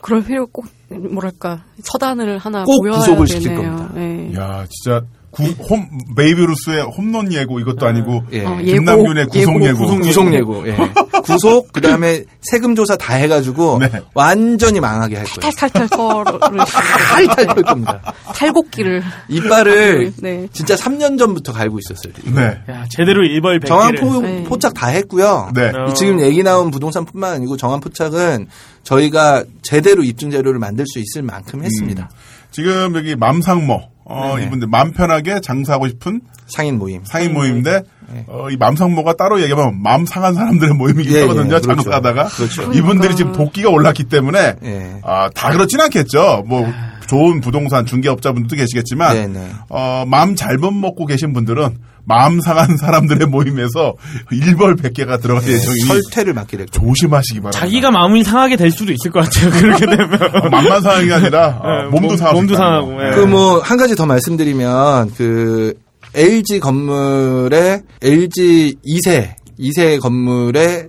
[0.00, 3.76] 그럴 필요 꼭 뭐랄까 처단을 하나 꼭 구속을 시킬 되네요.
[3.76, 3.92] 겁니다.
[4.00, 4.34] 예.
[4.34, 5.86] 야, 진짜 구, 홈
[6.16, 8.44] 베이비루스의 홈런 예고 이것도 아니고 예.
[8.44, 9.84] 어, 김남균의 구속 예고.
[9.84, 10.68] 예고, 구속 예고.
[10.68, 10.76] 예.
[11.22, 13.90] 구속 그다음에 세금 조사 다 해가지고 네.
[14.14, 15.52] 완전히 망하게 할 거예요.
[15.52, 18.14] 탈탈탈 털을 탈탈 털 겁니다.
[18.34, 20.48] 탈곡기를 이빨을 네.
[20.52, 22.12] 진짜 3년 전부터 갈고 있었어요.
[22.34, 22.58] 네.
[22.72, 23.94] 야, 제대로 일벌 정한.
[23.96, 24.44] 포, 네.
[24.44, 25.50] 포착 다 했고요.
[25.54, 25.68] 네.
[25.68, 25.90] 어.
[25.90, 28.46] 이 지금 얘기 나온 부동산뿐만 아니고 정한 포착은
[28.82, 32.08] 저희가 제대로 입증 자료를 만들 수 있을 만큼 했습니다.
[32.50, 34.46] 지금 여기 맘상모 어, 네네.
[34.46, 37.02] 이분들 맘 편하게 장사하고 싶은 상인 모임.
[37.04, 37.82] 상인 모임인데
[38.12, 38.24] 네.
[38.26, 41.44] 어, 이 맘상모가 따로 얘기하면 마음 상한 사람들의 모임이긴 예, 하거든요.
[41.56, 41.68] 예, 그렇죠.
[41.68, 42.72] 장사하다가 그렇죠.
[42.72, 45.00] 이분들이 지금 도끼가 올랐기 때문에 예.
[45.04, 46.44] 아, 다 그렇진 않겠죠.
[46.46, 46.66] 뭐
[47.06, 49.48] 좋은 부동산 중개업자분들도 계시겠지만 네네.
[49.68, 51.76] 어, 마음 잘 못 먹고 계신 분들은
[52.08, 53.94] 마음 상한 사람들의 모임에서
[54.32, 56.70] 일벌 100개가 들어갈 예정이니 설태를 맡게 됐고.
[56.72, 57.60] 조심하시기 바랍니다.
[57.60, 59.50] 자기가 마음이 상하게 될 수도 있을 것 같아요.
[59.50, 60.14] 그렇게 되면.
[60.14, 63.06] 어, 맘만 상한 게 아니라 어, 네, 몸도 몸- 상하고 몸도 상하고, 거.
[63.06, 63.10] 예.
[63.14, 65.74] 그뭐 한 가지 더 말씀드리면 그
[66.14, 70.86] LG 건물에 LG 2세 2세 건물에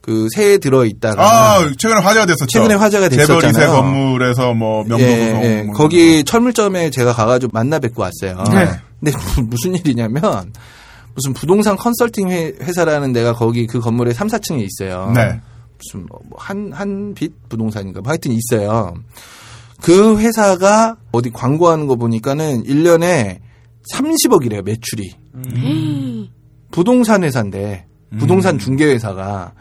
[0.00, 2.46] 그 새에 들어 있다가 아, 최근에 화제가 됐었죠.
[2.46, 3.40] 최근에 화제가 됐었잖아요.
[3.52, 5.62] 재벌 2세 건물에서 뭐 명동 예, 예.
[5.62, 8.42] 뭐 거기 철물점에 제가 가가지고 만나 뵙고 왔어요.
[8.52, 8.68] 네.
[9.02, 9.12] 근데
[9.42, 10.52] 무슨 일이냐면
[11.14, 15.12] 무슨 부동산 컨설팅 회, 회사라는 데가 거기 그 건물에 3, 4층에 있어요.
[15.14, 15.40] 네.
[15.76, 18.94] 무슨 뭐 한, 한빛 부동산인가 뭐 하여튼 있어요.
[19.82, 23.40] 그 회사가 어디 광고하는 거 보니까는 1년에
[23.92, 25.12] 30억이래요, 매출이.
[26.70, 27.86] 부동산 회사인데,
[28.18, 29.54] 부동산 중개 회사가.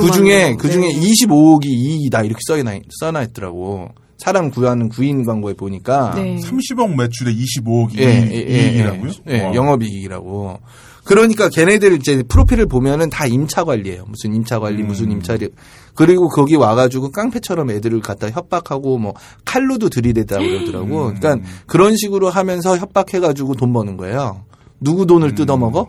[0.00, 0.56] 그그 중에.
[0.56, 1.00] 그 중에 네.
[1.00, 3.90] 25억이 이익이다, 이렇게 써놔, 써놔 있더라고.
[4.18, 6.14] 사람 구하는 구인 광고에 보니까.
[6.16, 6.36] 네.
[6.36, 9.12] 30억 매출에 25억이 예, 예, 예, 이익이라고요?
[9.28, 9.54] 예, 와.
[9.54, 10.60] 영업이익이라고.
[11.04, 14.06] 그러니까 걔네들 이제 프로필을 보면은 다 임차 관리예요.
[14.08, 14.88] 무슨 임차 관리, 음.
[14.88, 15.50] 무슨 임차리.
[15.94, 19.14] 그리고 거기 와가지고 깡패처럼 애들을 갖다 협박하고 뭐
[19.44, 21.08] 칼로도 들이대다고 그러더라고.
[21.08, 21.14] 음.
[21.14, 24.44] 그러니까 그런 식으로 하면서 협박해가지고 돈 버는 거예요.
[24.80, 25.34] 누구 돈을 음.
[25.36, 25.88] 뜯어먹어?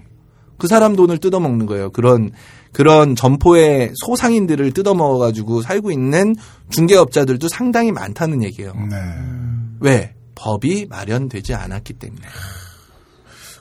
[0.57, 1.91] 그 사람 돈을 뜯어먹는 거예요.
[1.91, 2.31] 그런
[2.72, 6.35] 그런 점포의 소상인들을 뜯어먹어가지고 살고 있는
[6.69, 8.73] 중개업자들도 상당히 많다는 얘기예요.
[8.89, 8.98] 네.
[9.80, 10.14] 왜?
[10.35, 12.22] 법이 마련되지 않았기 때문에.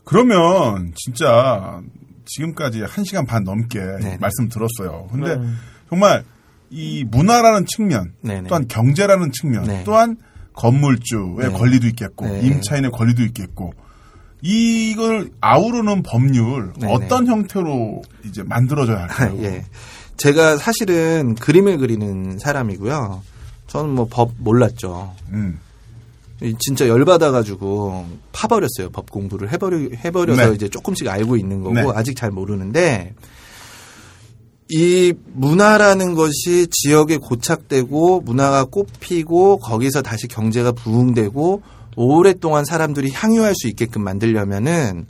[0.04, 1.80] 그러면 진짜
[2.26, 4.18] 지금까지 한 시간 반 넘게 네네.
[4.18, 5.08] 말씀 들었어요.
[5.10, 5.46] 근데 네.
[5.88, 6.24] 정말
[6.70, 8.48] 이 문화라는 측면, 네네.
[8.48, 9.82] 또한 경제라는 측면, 네.
[9.84, 10.16] 또한
[10.52, 11.50] 건물주의 네.
[11.50, 12.40] 권리도 있겠고, 네.
[12.40, 13.72] 임차인의 권리도 있겠고,
[14.48, 16.92] 이걸 아우르는 법률 네네.
[16.92, 19.36] 어떤 형태로 이제 만들어져야 할까요?
[19.42, 19.64] 예.
[20.18, 23.22] 제가 사실은 그림을 그리는 사람이고요.
[23.66, 25.12] 저는 뭐 법 몰랐죠.
[25.32, 25.58] 음.
[26.42, 28.90] 이 진짜 열받아가지고 파버렸어요.
[28.92, 30.54] 법 공부를 해버려, 해버려서 네.
[30.54, 31.82] 이제 조금씩 알고 있는 거고, 네.
[31.94, 33.14] 아직 잘 모르는데,
[34.68, 41.62] 이 문화라는 것이 지역에 고착되고, 문화가 꽃피고, 거기서 다시 경제가 부흥되고,
[41.96, 45.06] 오랫동안 사람들이 향유할 수 있게끔 만들려면은,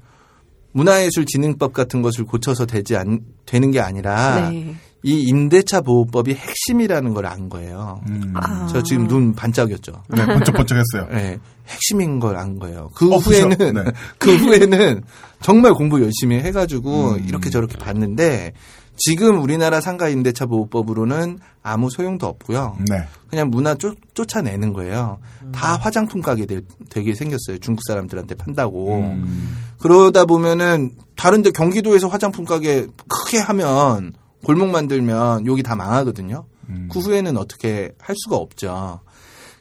[0.73, 4.75] 문화예술진흥법 같은 것을 고쳐서 되지 않, 되는 게 아니라, 네.
[5.03, 8.01] 이 임대차 보호법이 핵심이라는 걸 안 거예요.
[8.09, 8.33] 음.
[8.35, 8.67] 아.
[8.67, 10.03] 저 지금 눈 반짝였죠.
[10.09, 11.09] 네, 번쩍번쩍했어요.
[11.13, 11.39] 네,
[11.69, 12.91] 핵심인 걸 안 거예요.
[12.95, 13.19] 그 어?
[13.19, 13.85] 후에는 네.
[14.19, 15.03] 그 후에는
[15.43, 17.25] 정말 공부 열심히 해가지고 음.
[17.29, 18.53] 이렇게 저렇게 봤는데
[18.97, 22.77] 지금 우리나라 상가 임대차 보호법으로는 아무 소용도 없고요.
[22.89, 23.05] 네.
[23.29, 25.19] 그냥 문화 쫓, 쫓아내는 거예요.
[25.53, 26.61] 다 화장품 가게 되,
[26.91, 27.59] 되게 생겼어요.
[27.59, 29.01] 중국 사람들한테 판다고.
[29.01, 29.57] 음.
[29.79, 34.15] 그러다 보면은 다른데 경기도에서 화장품 가게 크게 하면
[34.45, 36.47] 골목 만들면 여기 다 망하거든요.
[36.69, 36.89] 음.
[36.91, 39.01] 그 후에는 어떻게 할 수가 없죠.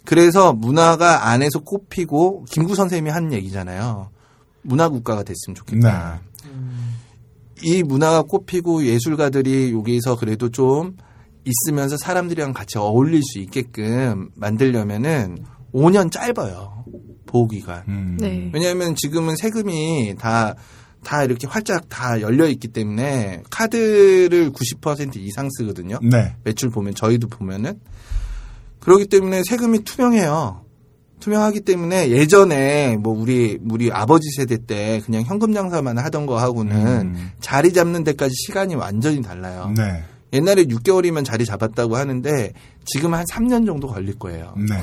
[0.06, 4.10] 그래서 문화가 안에서 꽃피고 김구 선생님이 한 얘기잖아요.
[4.62, 6.20] 문화 국가가 됐으면 좋겠다.
[6.22, 6.30] 네.
[7.64, 10.98] 이 문화가 꽃피고 예술가들이 여기서 그래도 좀
[11.46, 16.86] 있으면서 사람들이랑 같이 어울릴 수 있게끔 만들려면은 5년 짧아요.
[17.26, 17.84] 보호기간.
[17.88, 18.18] 음.
[18.20, 18.50] 네.
[18.54, 20.56] 왜냐하면 지금은 세금이 다,
[21.04, 26.00] 다 이렇게 활짝 다 열려 있기 때문에 카드를 90% 이상 쓰거든요.
[26.02, 26.36] 네.
[26.44, 27.80] 매출 보면 저희도 보면은
[28.80, 30.65] 그렇기 때문에 세금이 투명해요.
[31.26, 36.76] 투명하기 때문에 예전에 뭐 우리 우리 아버지 세대 때 그냥 현금 장사만 하던 거 하고는
[37.16, 37.32] 음.
[37.40, 39.74] 자리 잡는 데까지 시간이 완전히 달라요.
[39.76, 40.04] 네.
[40.34, 42.54] 옛날에 6개월이면 자리 잡았다고 하는데
[42.86, 44.54] 지금 한 3년 정도 걸릴 거예요.
[44.56, 44.80] 네.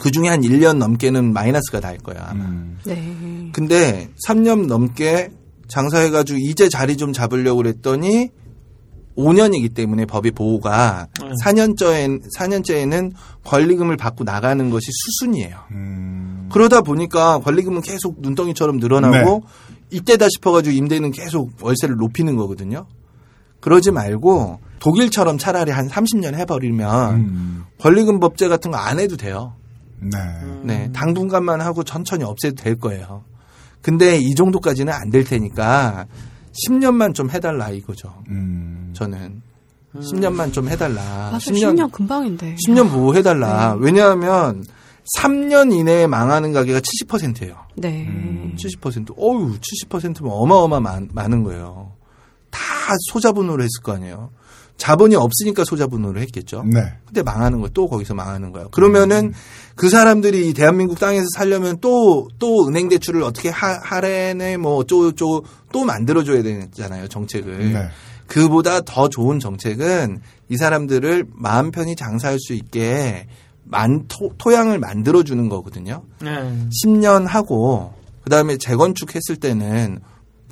[0.00, 2.28] 그 중에 한 1년 넘게는 마이너스가 날 거야.
[2.30, 2.44] 아마.
[2.44, 2.78] 음.
[2.86, 3.50] 네.
[3.52, 5.32] 근데 3년 넘게
[5.68, 8.30] 장사해가지고 이제 자리 좀 잡으려고 그랬더니
[9.16, 11.28] 5년이기 때문에 법의 보호가 네.
[11.44, 13.12] 4년째엔, 4년째에는
[13.44, 15.56] 권리금을 받고 나가는 것이 수순이에요.
[15.72, 16.48] 음.
[16.52, 19.42] 그러다 보니까 권리금은 계속 눈덩이처럼 늘어나고
[19.90, 22.86] 이때다 싶어가지고 임대는 계속 월세를 높이는 거거든요.
[23.60, 27.64] 그러지 말고 독일처럼 차라리 한 30년 해버리면 음.
[27.78, 29.54] 권리금 법제 같은 거 안 해도 돼요.
[30.00, 30.18] 네.
[30.64, 33.22] 네, 당분간만 하고 천천히 없애도 될 거예요.
[33.82, 36.06] 근데 이 정도까지는 안 될 테니까
[36.52, 38.22] 10년만 좀 해달라 이거죠.
[38.28, 38.92] 음.
[38.94, 39.42] 저는
[39.94, 41.30] 10년만 좀 해달라.
[41.32, 42.56] 맞아, 10년, 금방인데.
[42.66, 43.76] 10년 보호해달라.
[43.78, 44.64] 왜냐하면
[45.18, 47.56] 3년 이내에 망하는 가게가 70%예요.
[47.76, 48.06] 네.
[48.06, 48.56] 음.
[48.56, 49.18] 70%.
[49.18, 51.92] 어유 70%면 어마어마 많, 많은 거예요.
[52.50, 52.60] 다
[53.10, 54.30] 소자본으로 했을 거 아니에요.
[54.76, 56.64] 자본이 없으니까 소자본으로 했겠죠.
[56.66, 56.80] 네.
[57.06, 57.68] 근데 망하는 거예요.
[57.72, 58.68] 또 거기서 망하는 거예요.
[58.70, 59.32] 그러면은
[59.76, 65.44] 그 사람들이 이 대한민국 땅에서 살려면 또, 또 은행 대출을 어떻게 하, 하래네 뭐 어쩌고저쩌고
[65.72, 67.06] 또 만들어줘야 되잖아요.
[67.08, 67.72] 정책을.
[67.72, 67.88] 네.
[68.26, 73.26] 그보다 더 좋은 정책은 이 사람들을 마음 편히 장사할 수 있게
[73.64, 76.02] 만, 토, 토양을 만들어주는 거거든요.
[76.20, 76.30] 네.
[76.84, 77.92] 10년 하고
[78.24, 80.00] 그 다음에 재건축했을 때는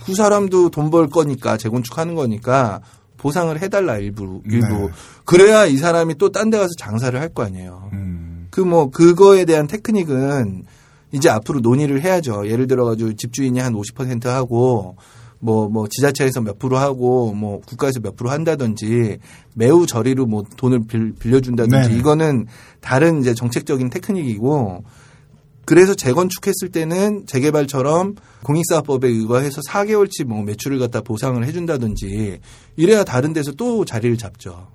[0.04, 2.80] 그 사람도 돈 벌 거니까 재건축하는 거니까
[3.20, 4.88] 보상을 해달라 일부 일부 네.
[5.24, 7.90] 그래야 이 사람이 또 딴 데 가서 장사를 할 거 아니에요.
[7.92, 8.46] 음.
[8.50, 10.64] 그뭐 그거에 대한 테크닉은
[11.12, 12.48] 이제 앞으로 논의를 해야죠.
[12.48, 14.96] 예를 들어 가지고 집주인이 한 50% 하고
[15.42, 19.16] 뭐, 뭐, 지자체에서 몇 프로 하고, 뭐, 국가에서 몇 프로 한다든지,
[19.54, 21.98] 매우 저리로 뭐, 돈을 빌, 빌려준다든지, 네네.
[21.98, 22.46] 이거는
[22.82, 24.84] 다른 이제 정책적인 테크닉이고,
[25.70, 32.40] 그래서 재건축했을 때는 재개발처럼 공익사업법에 의거해서 4개월치 뭐 매출을 갖다 보상을 해준다든지,
[32.74, 34.66] 이래야 다른 데서 또 자리를 잡죠.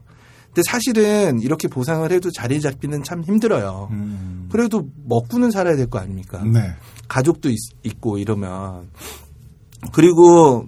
[0.46, 3.90] 근데 사실은 이렇게 보상을 해도 자리 잡기는 참 힘들어요.
[3.92, 4.48] 음.
[4.50, 6.42] 그래도 먹고는 살아야 될 거 아닙니까?
[6.46, 6.62] 네.
[7.10, 8.88] 가족도 있, 고 이러면
[9.92, 10.66] 그리고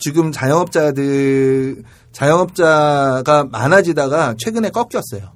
[0.00, 5.30] 지금 자영업자들 자영업자가 많아지다가 최근에 꺾였어요.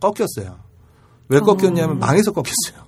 [0.00, 0.58] 꺾였어요.
[1.28, 2.81] 왜 꺾였냐면 망해서 꺾였어요.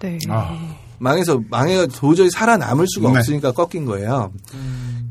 [0.00, 0.18] 네.
[0.28, 0.76] 아.
[0.98, 3.18] 망해서 망해가 도저히 살아남을 수가 네.
[3.18, 4.32] 없으니까 꺾인 거예요.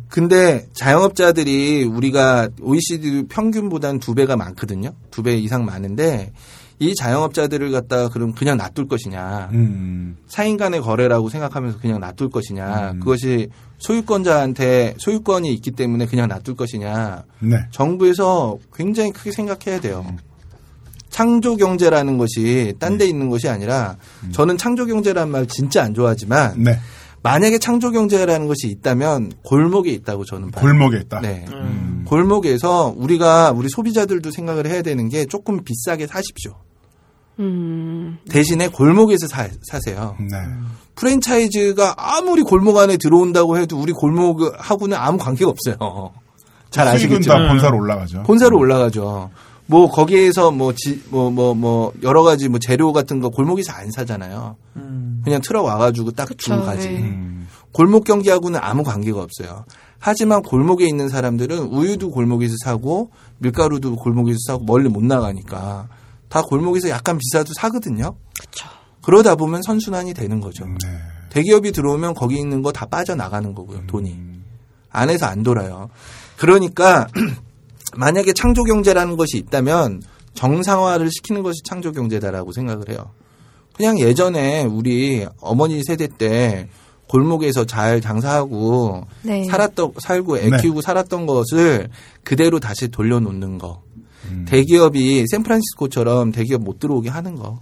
[0.10, 4.92] 근데 자영업자들이 우리가 OECD 평균보다는 두 배가 많거든요.
[5.12, 6.32] 두 배 이상 많은데
[6.80, 9.50] 이 자영업자들을 갖다가 그럼 그냥 놔둘 것이냐.
[9.54, 10.18] 음.
[10.28, 12.92] 사인 간의 거래라고 생각하면서 그냥 놔둘 것이냐.
[12.92, 13.00] 음.
[13.00, 13.50] 그것이
[13.80, 17.24] 소유권자한테 소유권이 있기 때문에 그냥 놔둘 것이냐.
[17.40, 17.58] 네.
[17.72, 20.06] 정부에서 굉장히 크게 생각해야 돼요.
[21.18, 23.98] 창조 경제라는 것이 딴 데 있는 것이 아니라
[24.32, 26.80] 저는 창조 경제라는 말 진짜 안 좋아하지만 네.
[27.24, 30.62] 만약에 창조 경제라는 것이 있다면 골목에 있다고 저는 봐요.
[30.62, 31.20] 골목에 있다.
[31.22, 31.46] 네.
[31.52, 32.06] 음.
[32.08, 36.54] 골목에서 우리가 우리 소비자들도 생각을 해야 되는 게 조금 비싸게 사십시오.
[37.40, 38.20] 음.
[38.30, 40.16] 대신에 골목에서 사, 사세요.
[40.20, 40.38] 네.
[40.94, 46.12] 프랜차이즈가 아무리 골목 안에 들어온다고 해도 우리 골목하고는 아무 관계가 없어요.
[46.70, 47.32] 잘 아시겠죠?
[47.32, 48.22] 다 본사로 올라가죠.
[48.24, 49.32] 본사로 올라가죠.
[49.68, 54.56] 뭐 거기에서 뭐지뭐뭐 뭐 여러 가지 뭐 재료 같은 거 골목에서 안 사잖아요.
[54.78, 55.22] 음.
[55.24, 56.88] 그냥 틀어 와가지고 딱 주고 가지.
[56.90, 57.00] 네.
[57.00, 57.48] 음.
[57.74, 59.66] 골목 경기하고는 아무 관계가 없어요.
[60.00, 65.88] 하지만 골목에 있는 사람들은 우유도 골목에서 사고 밀가루도 골목에서 사고 멀리 못 나가니까
[66.30, 68.16] 다 골목에서 약간 비싸도 사거든요.
[68.40, 68.68] 그쵸.
[69.02, 70.66] 그러다 보면 선순환이 되는 거죠.
[70.66, 70.76] 네.
[71.30, 73.86] 대기업이 들어오면 거기 있는 거 다 빠져나가는 거고요.
[73.88, 74.18] 돈이.
[74.92, 75.90] 안에서 안 돌아요.
[76.38, 77.08] 그러니까
[77.96, 80.02] 만약에 창조 경제라는 것이 있다면
[80.34, 83.12] 정상화를 시키는 것이 창조 경제다라고 생각을 해요.
[83.74, 86.68] 그냥 예전에 우리 어머니 세대 때
[87.08, 89.46] 골목에서 잘 장사하고 네.
[89.46, 90.58] 살았던 살고 애 네.
[90.62, 91.90] 키우고 살았던 것을
[92.24, 93.82] 그대로 다시 돌려놓는 거.
[94.30, 94.46] 음.
[94.48, 97.62] 대기업이 샌프란시스코처럼 대기업 못 들어오게 하는 거.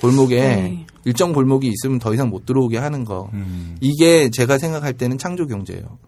[0.00, 0.86] 골목에 네.
[1.04, 3.30] 일정 골목이 있으면 더 이상 못 들어오게 하는 거.
[3.32, 3.76] 음.
[3.80, 5.98] 이게 제가 생각할 때는 창조 경제예요.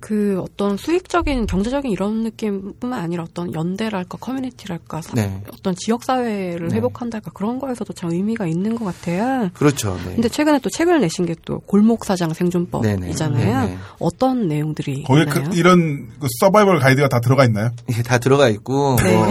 [0.00, 5.42] 그 어떤 수익적인 경제적인 이런 느낌뿐만 아니라 어떤 연대랄까 커뮤니티랄까 사- 네.
[5.52, 6.76] 어떤 지역 사회를 네.
[6.76, 9.50] 회복한달까 그런 거에서도 참 의미가 있는 것 같아요.
[9.54, 9.96] 그렇죠.
[10.06, 10.14] 네.
[10.14, 13.60] 근데 최근에 또 책을 내신 게 또 골목 사장 생존법이잖아요.
[13.62, 13.78] 네네.
[14.00, 15.44] 어떤 내용들이 거기에 있나요?
[15.50, 17.70] 그, 이런 그 서바이벌 가이드가 다 들어가 있나요?
[17.96, 19.14] 예, 다 들어가 있고 네.
[19.14, 19.26] 뭐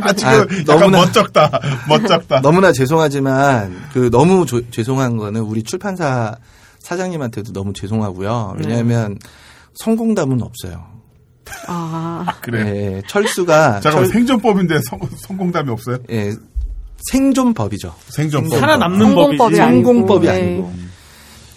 [0.00, 1.50] 아, 지금 아, 약간 너무나- 멋쩍다.
[1.88, 2.40] 멋쩍다.
[2.42, 6.36] 너무나 죄송하지만 그 너무 조- 죄송한 거는 우리 출판사
[6.80, 8.54] 사장님한테도 너무 죄송하고요.
[8.58, 8.64] 네.
[8.68, 9.18] 왜냐하면
[9.74, 10.84] 성공담은 없어요.
[11.66, 12.60] 아, 그래.
[12.96, 15.98] 예, 철수가 잠깐만, 철- 생존법인데 성, 성공담이 없어요?
[16.10, 16.32] 예,
[17.10, 17.94] 생존법이죠.
[18.08, 18.58] 생존법.
[18.60, 19.60] 살아남는 성공법이 법이지.
[19.60, 19.84] 아니고.
[19.86, 20.32] 성공법이 네.
[20.32, 20.72] 아니고.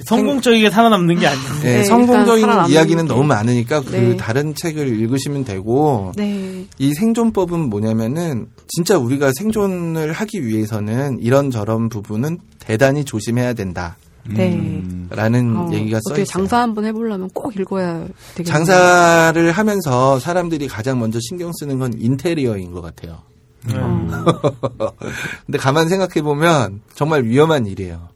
[0.06, 1.50] 성공적이게 살아남는 게 아니에요.
[1.64, 3.08] 예, 네, 성공적인 이야기는 게.
[3.08, 4.18] 너무 많으니까 그 네.
[4.18, 6.66] 다른 책을 읽으시면 되고 네.
[6.78, 13.96] 이 생존법은 뭐냐면은 진짜 우리가 생존을 하기 위해서는 이런저런 부분은 대단히 조심해야 된다
[14.28, 15.10] 라는 네.
[15.10, 16.34] 음, 어, 얘기가 써 어떻게 있어요.
[16.34, 18.46] 장사 한번 해보려면 꼭 읽어야 되겠네요.
[18.46, 23.22] 장사를 하면서 사람들이 가장 먼저 신경 쓰는 건 인테리어인 것 같아요.
[23.74, 24.92] 어,
[25.46, 28.10] 근데 가만 생각해 보면 정말 위험한 일이에요.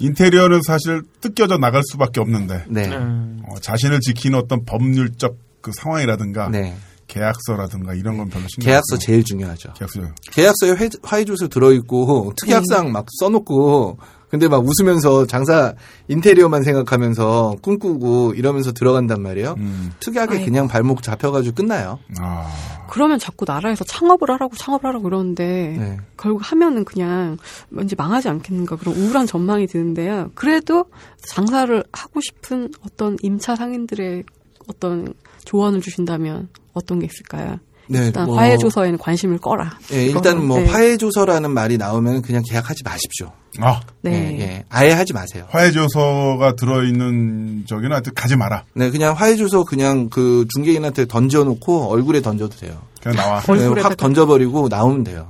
[0.00, 2.88] 인테리어는 사실 뜯겨져 나갈 수밖에 없는데, 네.
[2.88, 3.42] 음.
[3.48, 6.76] 어, 자신을 지키는 어떤 법률적 그 상황이라든가, 네.
[7.06, 8.98] 계약서라든가 이런 건 별로 신경 계약서.
[8.98, 9.72] 제일 중요하죠.
[9.74, 10.00] 계약서.
[10.32, 13.98] 계약서에 회, 화해 조서 들어 있고 특약사항 막 써놓고
[14.34, 15.74] 근데 막 웃으면서 장사
[16.08, 19.54] 인테리어만 생각하면서 꿈꾸고 이러면서 들어간단 말이에요.
[19.58, 19.92] 음.
[20.00, 20.44] 특이하게 아이고.
[20.44, 22.00] 그냥 발목 잡혀가지고 끝나요.
[22.18, 22.52] 아.
[22.90, 25.96] 그러면 자꾸 나라에서 창업을 하라고 창업을 하라고 이러는데 네.
[26.16, 27.36] 결국 하면은 그냥
[27.70, 30.32] 왠지 망하지 않겠는가 그런 우울한 전망이 드는데요.
[30.34, 30.86] 그래도
[31.28, 34.24] 장사를 하고 싶은 어떤 임차 상인들의
[34.66, 37.60] 어떤 조언을 주신다면 어떤 게 있을까요?
[37.88, 39.78] 네, 일단 뭐- 화해 조서에는 관심을 꺼라.
[39.92, 40.66] 예, 일단 뭐 네.
[40.66, 43.30] 화해 조서라는 말이 나오면 그냥 계약하지 마십시오.
[43.60, 44.12] 아, 네.
[44.12, 44.64] 예, 예.
[44.68, 45.46] 아예 하지 마세요.
[45.50, 48.64] 화해 조서가 들어있는 저기는 하여튼 가지 마라.
[48.74, 52.80] 네, 그냥 화해 조서 그냥 그 중개인한테 던져놓고 얼굴에 던져도 돼요.
[53.00, 53.42] 그냥 나와.
[53.48, 53.80] 얼- 네.
[53.82, 55.28] 확 던져버리고 나오면 돼요.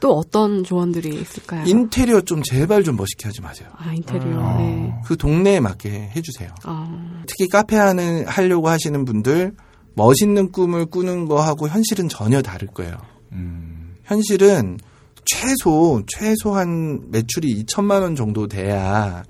[0.00, 1.62] 또 어떤 조언들이 있을까요?
[1.66, 3.68] 인테리어 좀 제발 좀 멋있게 하지 마세요.
[3.76, 4.38] 아 인테리어.
[4.40, 4.56] 아.
[4.58, 4.94] 네.
[5.04, 6.48] 그 동네에 맞게 해주세요.
[6.64, 6.88] 아,
[7.26, 9.52] 특히 카페 하는 하려고 하시는 분들
[9.94, 12.96] 멋있는 꿈을 꾸는 거하고 현실은 전혀 다를 거예요.
[13.32, 13.94] 음.
[14.04, 14.78] 현실은
[15.24, 19.22] 최소 최소한 매출이 2천만 원 정도 돼야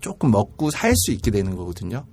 [0.00, 2.04] 조금 먹고 살 수 있게 되는 거거든요.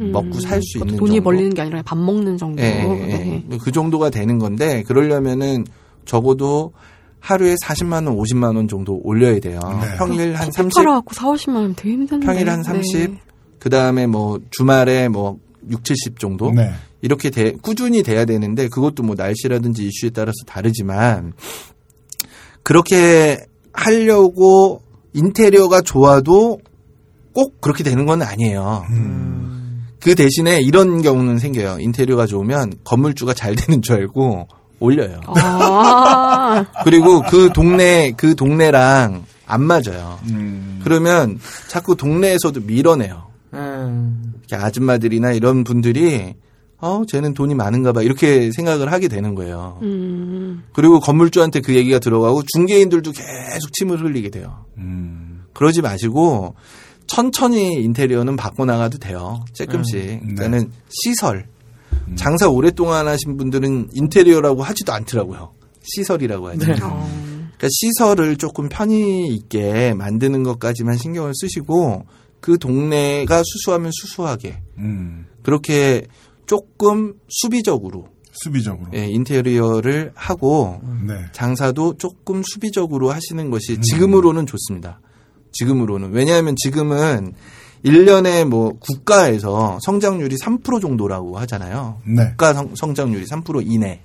[0.00, 0.12] 음.
[0.12, 1.24] 먹고 살 수 있는 돈이 정도.
[1.24, 2.62] 벌리는 게 아니라 밥 먹는 정도.
[2.62, 3.44] 예, 예, 네.
[3.50, 3.56] 예.
[3.58, 5.64] 그 정도가 되는 건데 그러려면은
[6.04, 6.72] 적어도
[7.20, 9.58] 하루에 40만 원, 50만 원 정도 올려야 돼요.
[9.80, 9.96] 네.
[9.96, 12.26] 평일 한 30, 팔아갖고 4, 50만 원 되게 힘든데.
[12.26, 13.20] 평일 한 30, 네.
[13.58, 15.38] 그 다음에 뭐 주말에 뭐
[15.68, 16.70] 6, 70 정도 네.
[17.00, 21.32] 이렇게 돼- 꾸준히 돼야 되는데 그것도 뭐 날씨라든지 이슈에 따라서 다르지만
[22.62, 23.38] 그렇게
[23.72, 24.82] 하려고
[25.14, 26.58] 인테리어가 좋아도
[27.32, 28.84] 꼭 그렇게 되는 건 아니에요.
[30.00, 31.78] 그 대신에 이런 경우는 생겨요.
[31.80, 34.48] 인테리어가 좋으면 건물주가 잘 되는 줄 알고
[34.80, 35.20] 올려요.
[35.26, 40.18] 아, 그리고 그 동네 그 동네랑 안 맞아요.
[40.30, 40.80] 음.
[40.84, 41.38] 그러면
[41.68, 43.26] 자꾸 동네에서도 밀어내요.
[43.54, 44.34] 음.
[44.46, 46.34] 이렇게 아줌마들이나 이런 분들이
[46.80, 49.78] 어 쟤는 돈이 많은가 봐 이렇게 생각을 하게 되는 거예요.
[49.82, 54.64] 음, 그리고 건물주한테 그 얘기가 들어가고 중개인들도 계속 침을 흘리게 돼요.
[54.78, 55.44] 음.
[55.54, 56.54] 그러지 마시고
[57.08, 59.44] 천천히 인테리어는 바꿔 나가도 돼요.
[59.54, 59.96] 조금씩.
[59.96, 60.20] 네.
[60.20, 61.46] 그러니까는 시설.
[62.14, 65.52] 장사 오랫동안 하신 분들은 인테리어라고 하지도 않더라고요.
[65.82, 66.66] 시설이라고 하죠.
[66.66, 66.72] 네.
[66.82, 67.08] 어,
[67.40, 72.06] 그러니까 시설을 조금 편의 있게 만드는 것까지만 신경을 쓰시고
[72.40, 75.26] 그 동네가 수수하면 수수하게 음.
[75.42, 76.06] 그렇게
[76.48, 78.90] 조금 수비적으로 수비적으로.
[78.94, 81.14] 예, 인테리어를 하고 네.
[81.32, 85.00] 장사도 조금 수비적으로 하시는 것이 지금으로는 좋습니다.
[85.52, 86.12] 지금으로는.
[86.12, 87.34] 왜냐하면 지금은
[87.84, 92.00] 1년에 뭐 국가에서 성장률이 3% 정도라고 하잖아요.
[92.04, 92.28] 네.
[92.30, 94.00] 국가 성, 성장률이 3% 이내.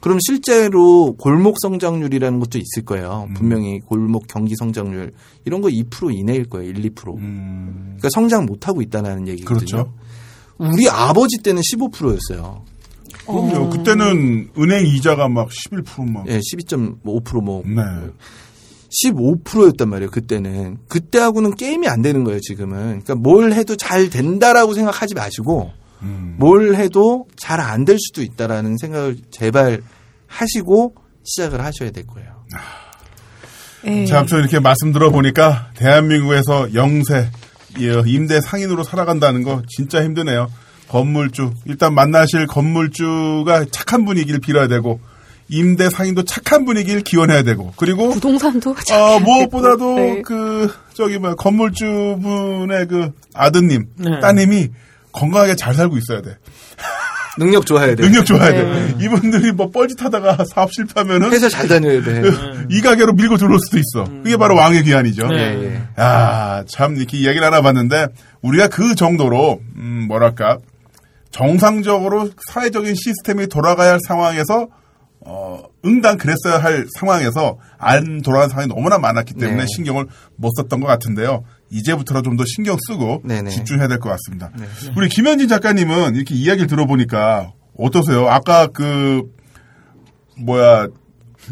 [0.00, 3.28] 그럼 실제로 골목 성장률이라는 것도 있을 거예요.
[3.34, 5.12] 분명히 골목 경기 성장률
[5.44, 6.70] 이런 거 2% 이내일 거예요.
[6.70, 7.16] 1, 2%.
[7.16, 7.96] 음.
[7.96, 9.56] 그러니까 성장 못 하고 있다는 얘기거든요.
[9.58, 9.92] 그렇죠.
[10.58, 12.64] 우리 아버지 때는 15%였어요.
[13.26, 13.56] 그럼요.
[13.56, 13.70] 어.
[13.70, 16.26] 그때는 은행 이자가 막 11%막.
[16.28, 17.82] 예, 12.5%뭐 네.
[19.04, 20.10] 15%였단 말이에요.
[20.10, 22.40] 그때는 그때하고는 게임이 안 되는 거예요.
[22.40, 25.70] 지금은 그러니까 뭘 해도 잘 된다라고 생각하지 마시고
[26.02, 26.36] 음.
[26.38, 29.82] 뭘 해도 잘 안 될 수도 있다라는 생각을 제발
[30.26, 30.94] 하시고
[31.24, 32.30] 시작을 하셔야 될 거예요.
[33.84, 34.06] 예.
[34.06, 37.30] 자, 아무튼 이렇게 말씀 들어보니까 대한민국에서 영세, 예,
[38.06, 40.50] 임대 상인으로 살아간다는 거 진짜 힘드네요.
[40.88, 45.00] 건물주, 일단 만나실 건물주가 착한 분이길 빌어야 되고,
[45.50, 50.22] 임대 상인도 착한 분이길 기원해야 되고, 그리고, 부동산도 어, 무엇보다도 네.
[50.22, 54.20] 그, 저기 뭐야, 건물주분의 그 아드님, 네.
[54.20, 54.70] 따님이
[55.12, 56.36] 건강하게 잘 살고 있어야 돼.
[57.38, 58.02] 능력 좋아야 돼.
[58.02, 58.62] 능력 좋아야 네.
[58.62, 59.04] 돼.
[59.04, 62.22] 이분들이 뭐 뻘짓하다가 사업 실패하면은 회사 잘 다녀야 돼.
[62.68, 64.04] 이 가게로 밀고 들어올 수도 있어.
[64.22, 65.28] 그게 바로 왕의 귀환이죠.
[65.28, 65.36] 네.
[65.36, 65.82] 예, 예.
[65.96, 68.08] 아, 참, 이렇게 이야기를 알아봤는데,
[68.42, 70.58] 우리가 그 정도로, 음, 뭐랄까,
[71.30, 74.68] 정상적으로 사회적인 시스템이 돌아가야 할 상황에서,
[75.20, 79.66] 어, 응당 그랬어야 할 상황에서 안 돌아가는 상황이 너무나 많았기 때문에 네.
[79.74, 80.06] 신경을
[80.36, 81.44] 못 썼던 것 같은데요.
[81.70, 83.50] 이제부터는 좀더 신경 쓰고 네네.
[83.50, 84.50] 집중해야 될 것 같습니다.
[84.96, 88.28] 우리 김현진 작가님은 이렇게 이야기를 들어보니까 어떠세요?
[88.28, 89.22] 아까 그,
[90.38, 90.88] 뭐야,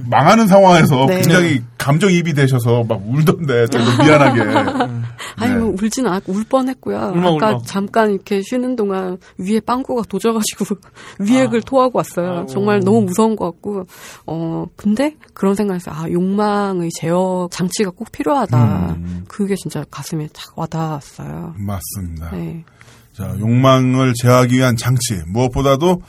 [0.08, 1.16] 망하는 상황에서 네.
[1.20, 4.40] 굉장히 감정이입이 되셔서 막 울던데 좀 미안하게.
[5.36, 5.58] 아니 네.
[5.58, 7.12] 뭐 울진 않고 울 뻔했고요.
[7.14, 7.66] 울먹, 아까 울먹.
[7.66, 10.76] 잠깐 이렇게 쉬는 동안 위에 빵꾸가 도져가지고
[11.20, 12.30] 위액을 토하고 왔어요.
[12.38, 12.46] 아이고.
[12.46, 13.86] 정말 너무 무서운 것 같고
[14.26, 18.96] 어 근데 그런 생각에서 아 욕망의 제어 장치가 꼭 필요하다.
[18.98, 19.24] 음.
[19.28, 21.54] 그게 진짜 가슴에 착 와닿았어요.
[21.56, 22.30] 맞습니다.
[22.32, 22.64] 네.
[23.12, 26.02] 자, 욕망을 제어하기 위한 장치 무엇보다도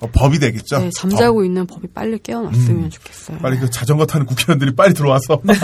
[0.00, 0.78] 어, 법이 되겠죠.
[0.78, 3.38] 네, 잠자고 있는 법이 빨리 깨어났으면 좋겠어요.
[3.38, 3.42] 음.
[3.42, 5.40] 빨리 그 자전거 타는 국회의원들이 빨리 들어와서.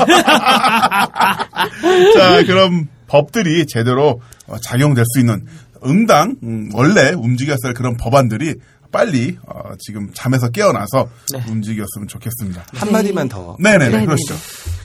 [2.15, 5.47] 자, 그럼 법들이 제대로 어, 작용될 수 있는
[5.85, 8.55] 응당, 음, 원래 움직였어야 할 그런 법안들이
[8.91, 11.43] 빨리 어, 지금 잠에서 깨어나서 네.
[11.49, 12.65] 움직였으면 좋겠습니다.
[12.75, 13.57] 한마디만 더.
[13.59, 14.07] 네네네, 네 네네.
[14.07, 14.35] 그러시죠.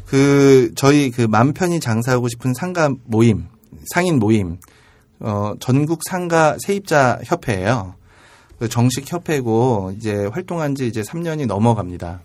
[0.06, 3.48] 그 저희 그 맘 편히 장사하고 싶은 상가 모임,
[3.94, 4.57] 상인 모임,
[5.19, 7.95] 어 전국 상가 세입자 협회예요.
[8.59, 12.21] 그 정식 협회고 이제 활동한 지 이제 3년이 넘어갑니다.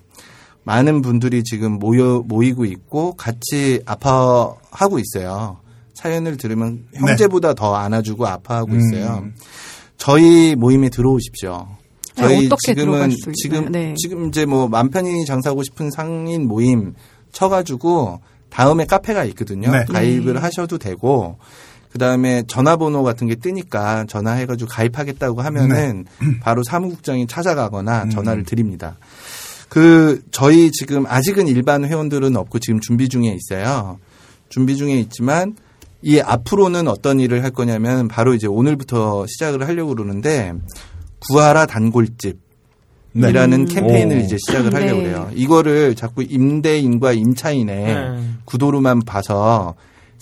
[0.65, 5.59] 많은 분들이 지금 모여 모이고 있고 같이 아파하고 있어요.
[5.95, 7.01] 사연을 들으면 네.
[7.01, 9.23] 형제보다 더 안아주고 아파하고 있어요.
[9.25, 9.35] 음.
[9.97, 11.67] 저희 모임에 들어오십시오.
[12.17, 13.11] 네, 저희 지금은?
[13.35, 13.95] 지금 네.
[13.97, 16.95] 지금 이제 뭐 맘 편히 장사하고 싶은 상인 모임
[17.33, 19.71] 쳐가지고 다음에 카페가 있거든요.
[19.71, 19.85] 네.
[19.85, 20.41] 가입을 네.
[20.41, 21.39] 하셔도 되고
[21.93, 26.07] 그 다음에 전화번호 같은 게 뜨니까 전화해가지고 가입하겠다고 하면은
[26.41, 28.11] 바로 사무국장이 찾아가거나 음.
[28.11, 28.97] 전화를 드립니다.
[29.69, 33.99] 그 저희 지금 아직은 일반 회원들은 없고 지금 준비 중에 있어요.
[34.49, 35.57] 준비 중에 있지만
[36.01, 40.55] 이 앞으로는 어떤 일을 할 거냐면 바로 이제 오늘부터 시작을 하려고 그러는데
[41.29, 42.39] 구하라 단골집
[43.13, 43.29] 네.
[43.29, 44.21] 이라는 캠페인을 오.
[44.21, 45.05] 이제 시작을 하려고 네.
[45.05, 45.31] 그래요.
[45.35, 48.25] 이거를 자꾸 임대인과 임차인의 네.
[48.47, 49.75] 구도로만 봐서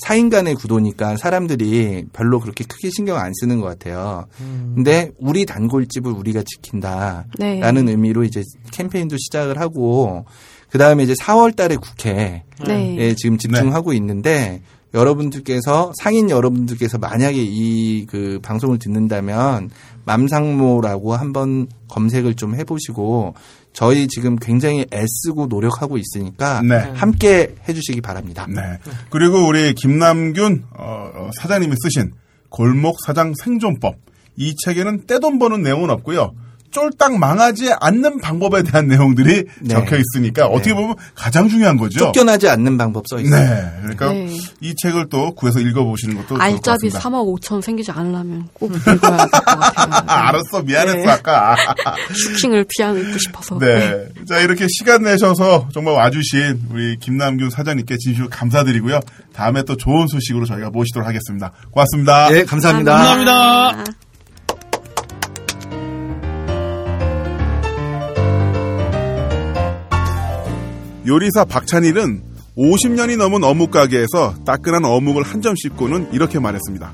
[0.04, 4.26] 4인 간의 구도니까 사람들이 별로 그렇게 크게 신경 안 쓰는 것 같아요.
[4.74, 7.90] 근데 우리 단골집을 우리가 지킨다라는 네.
[7.90, 10.24] 의미로 이제 캠페인도 시작을 하고
[10.70, 13.14] 그 다음에 이제 4월 달에 국회에 네.
[13.14, 14.62] 지금 집중하고 있는데
[14.92, 19.70] 여러분들께서 상인 여러분들께서 만약에 이 그 방송을 듣는다면
[20.04, 23.34] 맘상모라고 한번 검색을 좀 해보시고
[23.72, 26.76] 저희 지금 굉장히 애쓰고 노력하고 있으니까 네.
[26.94, 28.46] 함께 해주시기 바랍니다.
[28.48, 28.78] 네.
[29.10, 32.12] 그리고 우리 김남균 어, 어, 사장님이 쓰신
[32.48, 33.96] 골목 사장 생존법
[34.36, 36.34] 이 책에는 떼돈 버는 내용은 없고요.
[36.70, 39.74] 쫄딱 망하지 않는 방법에 대한 내용들이 네.
[39.74, 41.98] 적혀 있으니까 어떻게 보면 가장 중요한 거죠.
[41.98, 43.44] 쫓겨나지 않는 방법 써 있어요.
[43.44, 43.70] 네.
[43.82, 44.36] 그러니까 네.
[44.60, 47.00] 이 책을 또 구해서 읽어보시는 것도 좋을 것 알짜비 같습니다.
[47.00, 49.10] 3억 5천 생기지 않으려면 꼭 읽어야 될 것
[49.40, 50.04] 같아요.
[50.06, 50.62] 아, 알았어.
[50.62, 51.08] 미안했어, 네.
[51.08, 51.56] 아까.
[52.14, 53.58] 슈킹을 피하고 싶어서.
[53.58, 54.06] 네.
[54.28, 59.00] 자, 이렇게 시간 내셔서 정말 와주신 우리 김남균 사장님께 진심으로 감사드리고요.
[59.32, 61.52] 다음에 또 좋은 소식으로 저희가 모시도록 하겠습니다.
[61.70, 62.28] 고맙습니다.
[62.30, 62.92] 네, 감사합니다.
[62.94, 64.09] 감사합니다.
[71.06, 72.22] 요리사 박찬일은
[72.56, 76.92] 50년이 넘은 어묵 가게에서 따끈한 어묵을 한 점 씹고는 이렇게 말했습니다.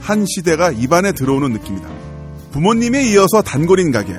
[0.00, 1.88] 한 시대가 입안에 들어오는 느낌이다.
[2.52, 4.14] 부모님에 이어서 단골인 가게.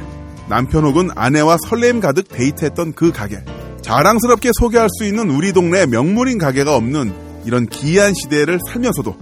[0.49, 3.43] 남편 혹은 아내와 설렘 가득 데이트했던 그 가게.
[3.81, 7.13] 자랑스럽게 소개할 수 있는 우리 동네 명물인 가게가 없는
[7.45, 9.15] 이런 기이한 시대를 살면서도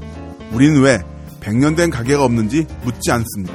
[0.54, 1.00] 우리는 왜
[1.42, 3.54] 100년 된 가게가 없는지 묻지 않습니다.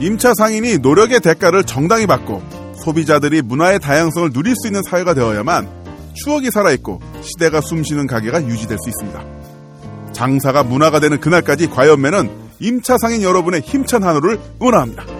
[0.00, 2.42] 임차 상인이 노력의 대가를 정당히 받고
[2.86, 5.68] 소비자들이 문화의 다양성을 누릴 수 있는 사회가 되어야만
[6.14, 9.24] 추억이 살아있고 시대가 숨쉬는 가게가 유지될 수 있습니다.
[10.12, 12.30] 장사가 문화가 되는 그날까지 과연매는
[12.60, 15.15] 임차 상인 여러분의 힘찬 한우를 응원합니다.